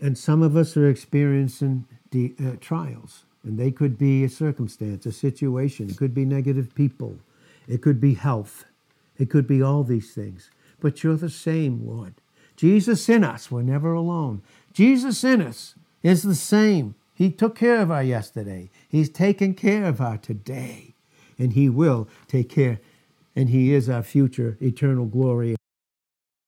and 0.00 0.18
some 0.18 0.42
of 0.42 0.56
us 0.56 0.76
are 0.76 0.88
experiencing 0.88 1.86
de- 2.10 2.34
uh, 2.44 2.56
trials, 2.60 3.24
and 3.44 3.58
they 3.58 3.70
could 3.70 3.98
be 3.98 4.24
a 4.24 4.28
circumstance, 4.28 5.06
a 5.06 5.12
situation, 5.12 5.90
it 5.90 5.96
could 5.96 6.14
be 6.14 6.24
negative 6.24 6.74
people, 6.74 7.18
it 7.68 7.82
could 7.82 8.00
be 8.00 8.14
health, 8.14 8.64
it 9.18 9.30
could 9.30 9.46
be 9.46 9.62
all 9.62 9.84
these 9.84 10.12
things. 10.12 10.50
But 10.80 11.02
you're 11.02 11.16
the 11.16 11.30
same, 11.30 11.86
Lord. 11.86 12.14
Jesus 12.56 13.08
in 13.08 13.24
us, 13.24 13.50
we're 13.50 13.62
never 13.62 13.92
alone. 13.92 14.42
Jesus 14.72 15.24
in 15.24 15.40
us 15.40 15.74
is 16.02 16.22
the 16.22 16.34
same 16.34 16.94
He 17.14 17.30
took 17.30 17.54
care 17.56 17.80
of 17.80 17.90
our 17.90 18.02
yesterday. 18.02 18.70
He's 18.88 19.08
taken 19.08 19.54
care 19.54 19.84
of 19.84 20.00
our 20.00 20.18
today. 20.18 20.94
And 21.38 21.52
He 21.52 21.68
will 21.68 22.08
take 22.28 22.48
care. 22.48 22.80
And 23.34 23.48
He 23.48 23.72
is 23.72 23.88
our 23.88 24.02
future 24.02 24.56
eternal 24.60 25.06
glory. 25.06 25.56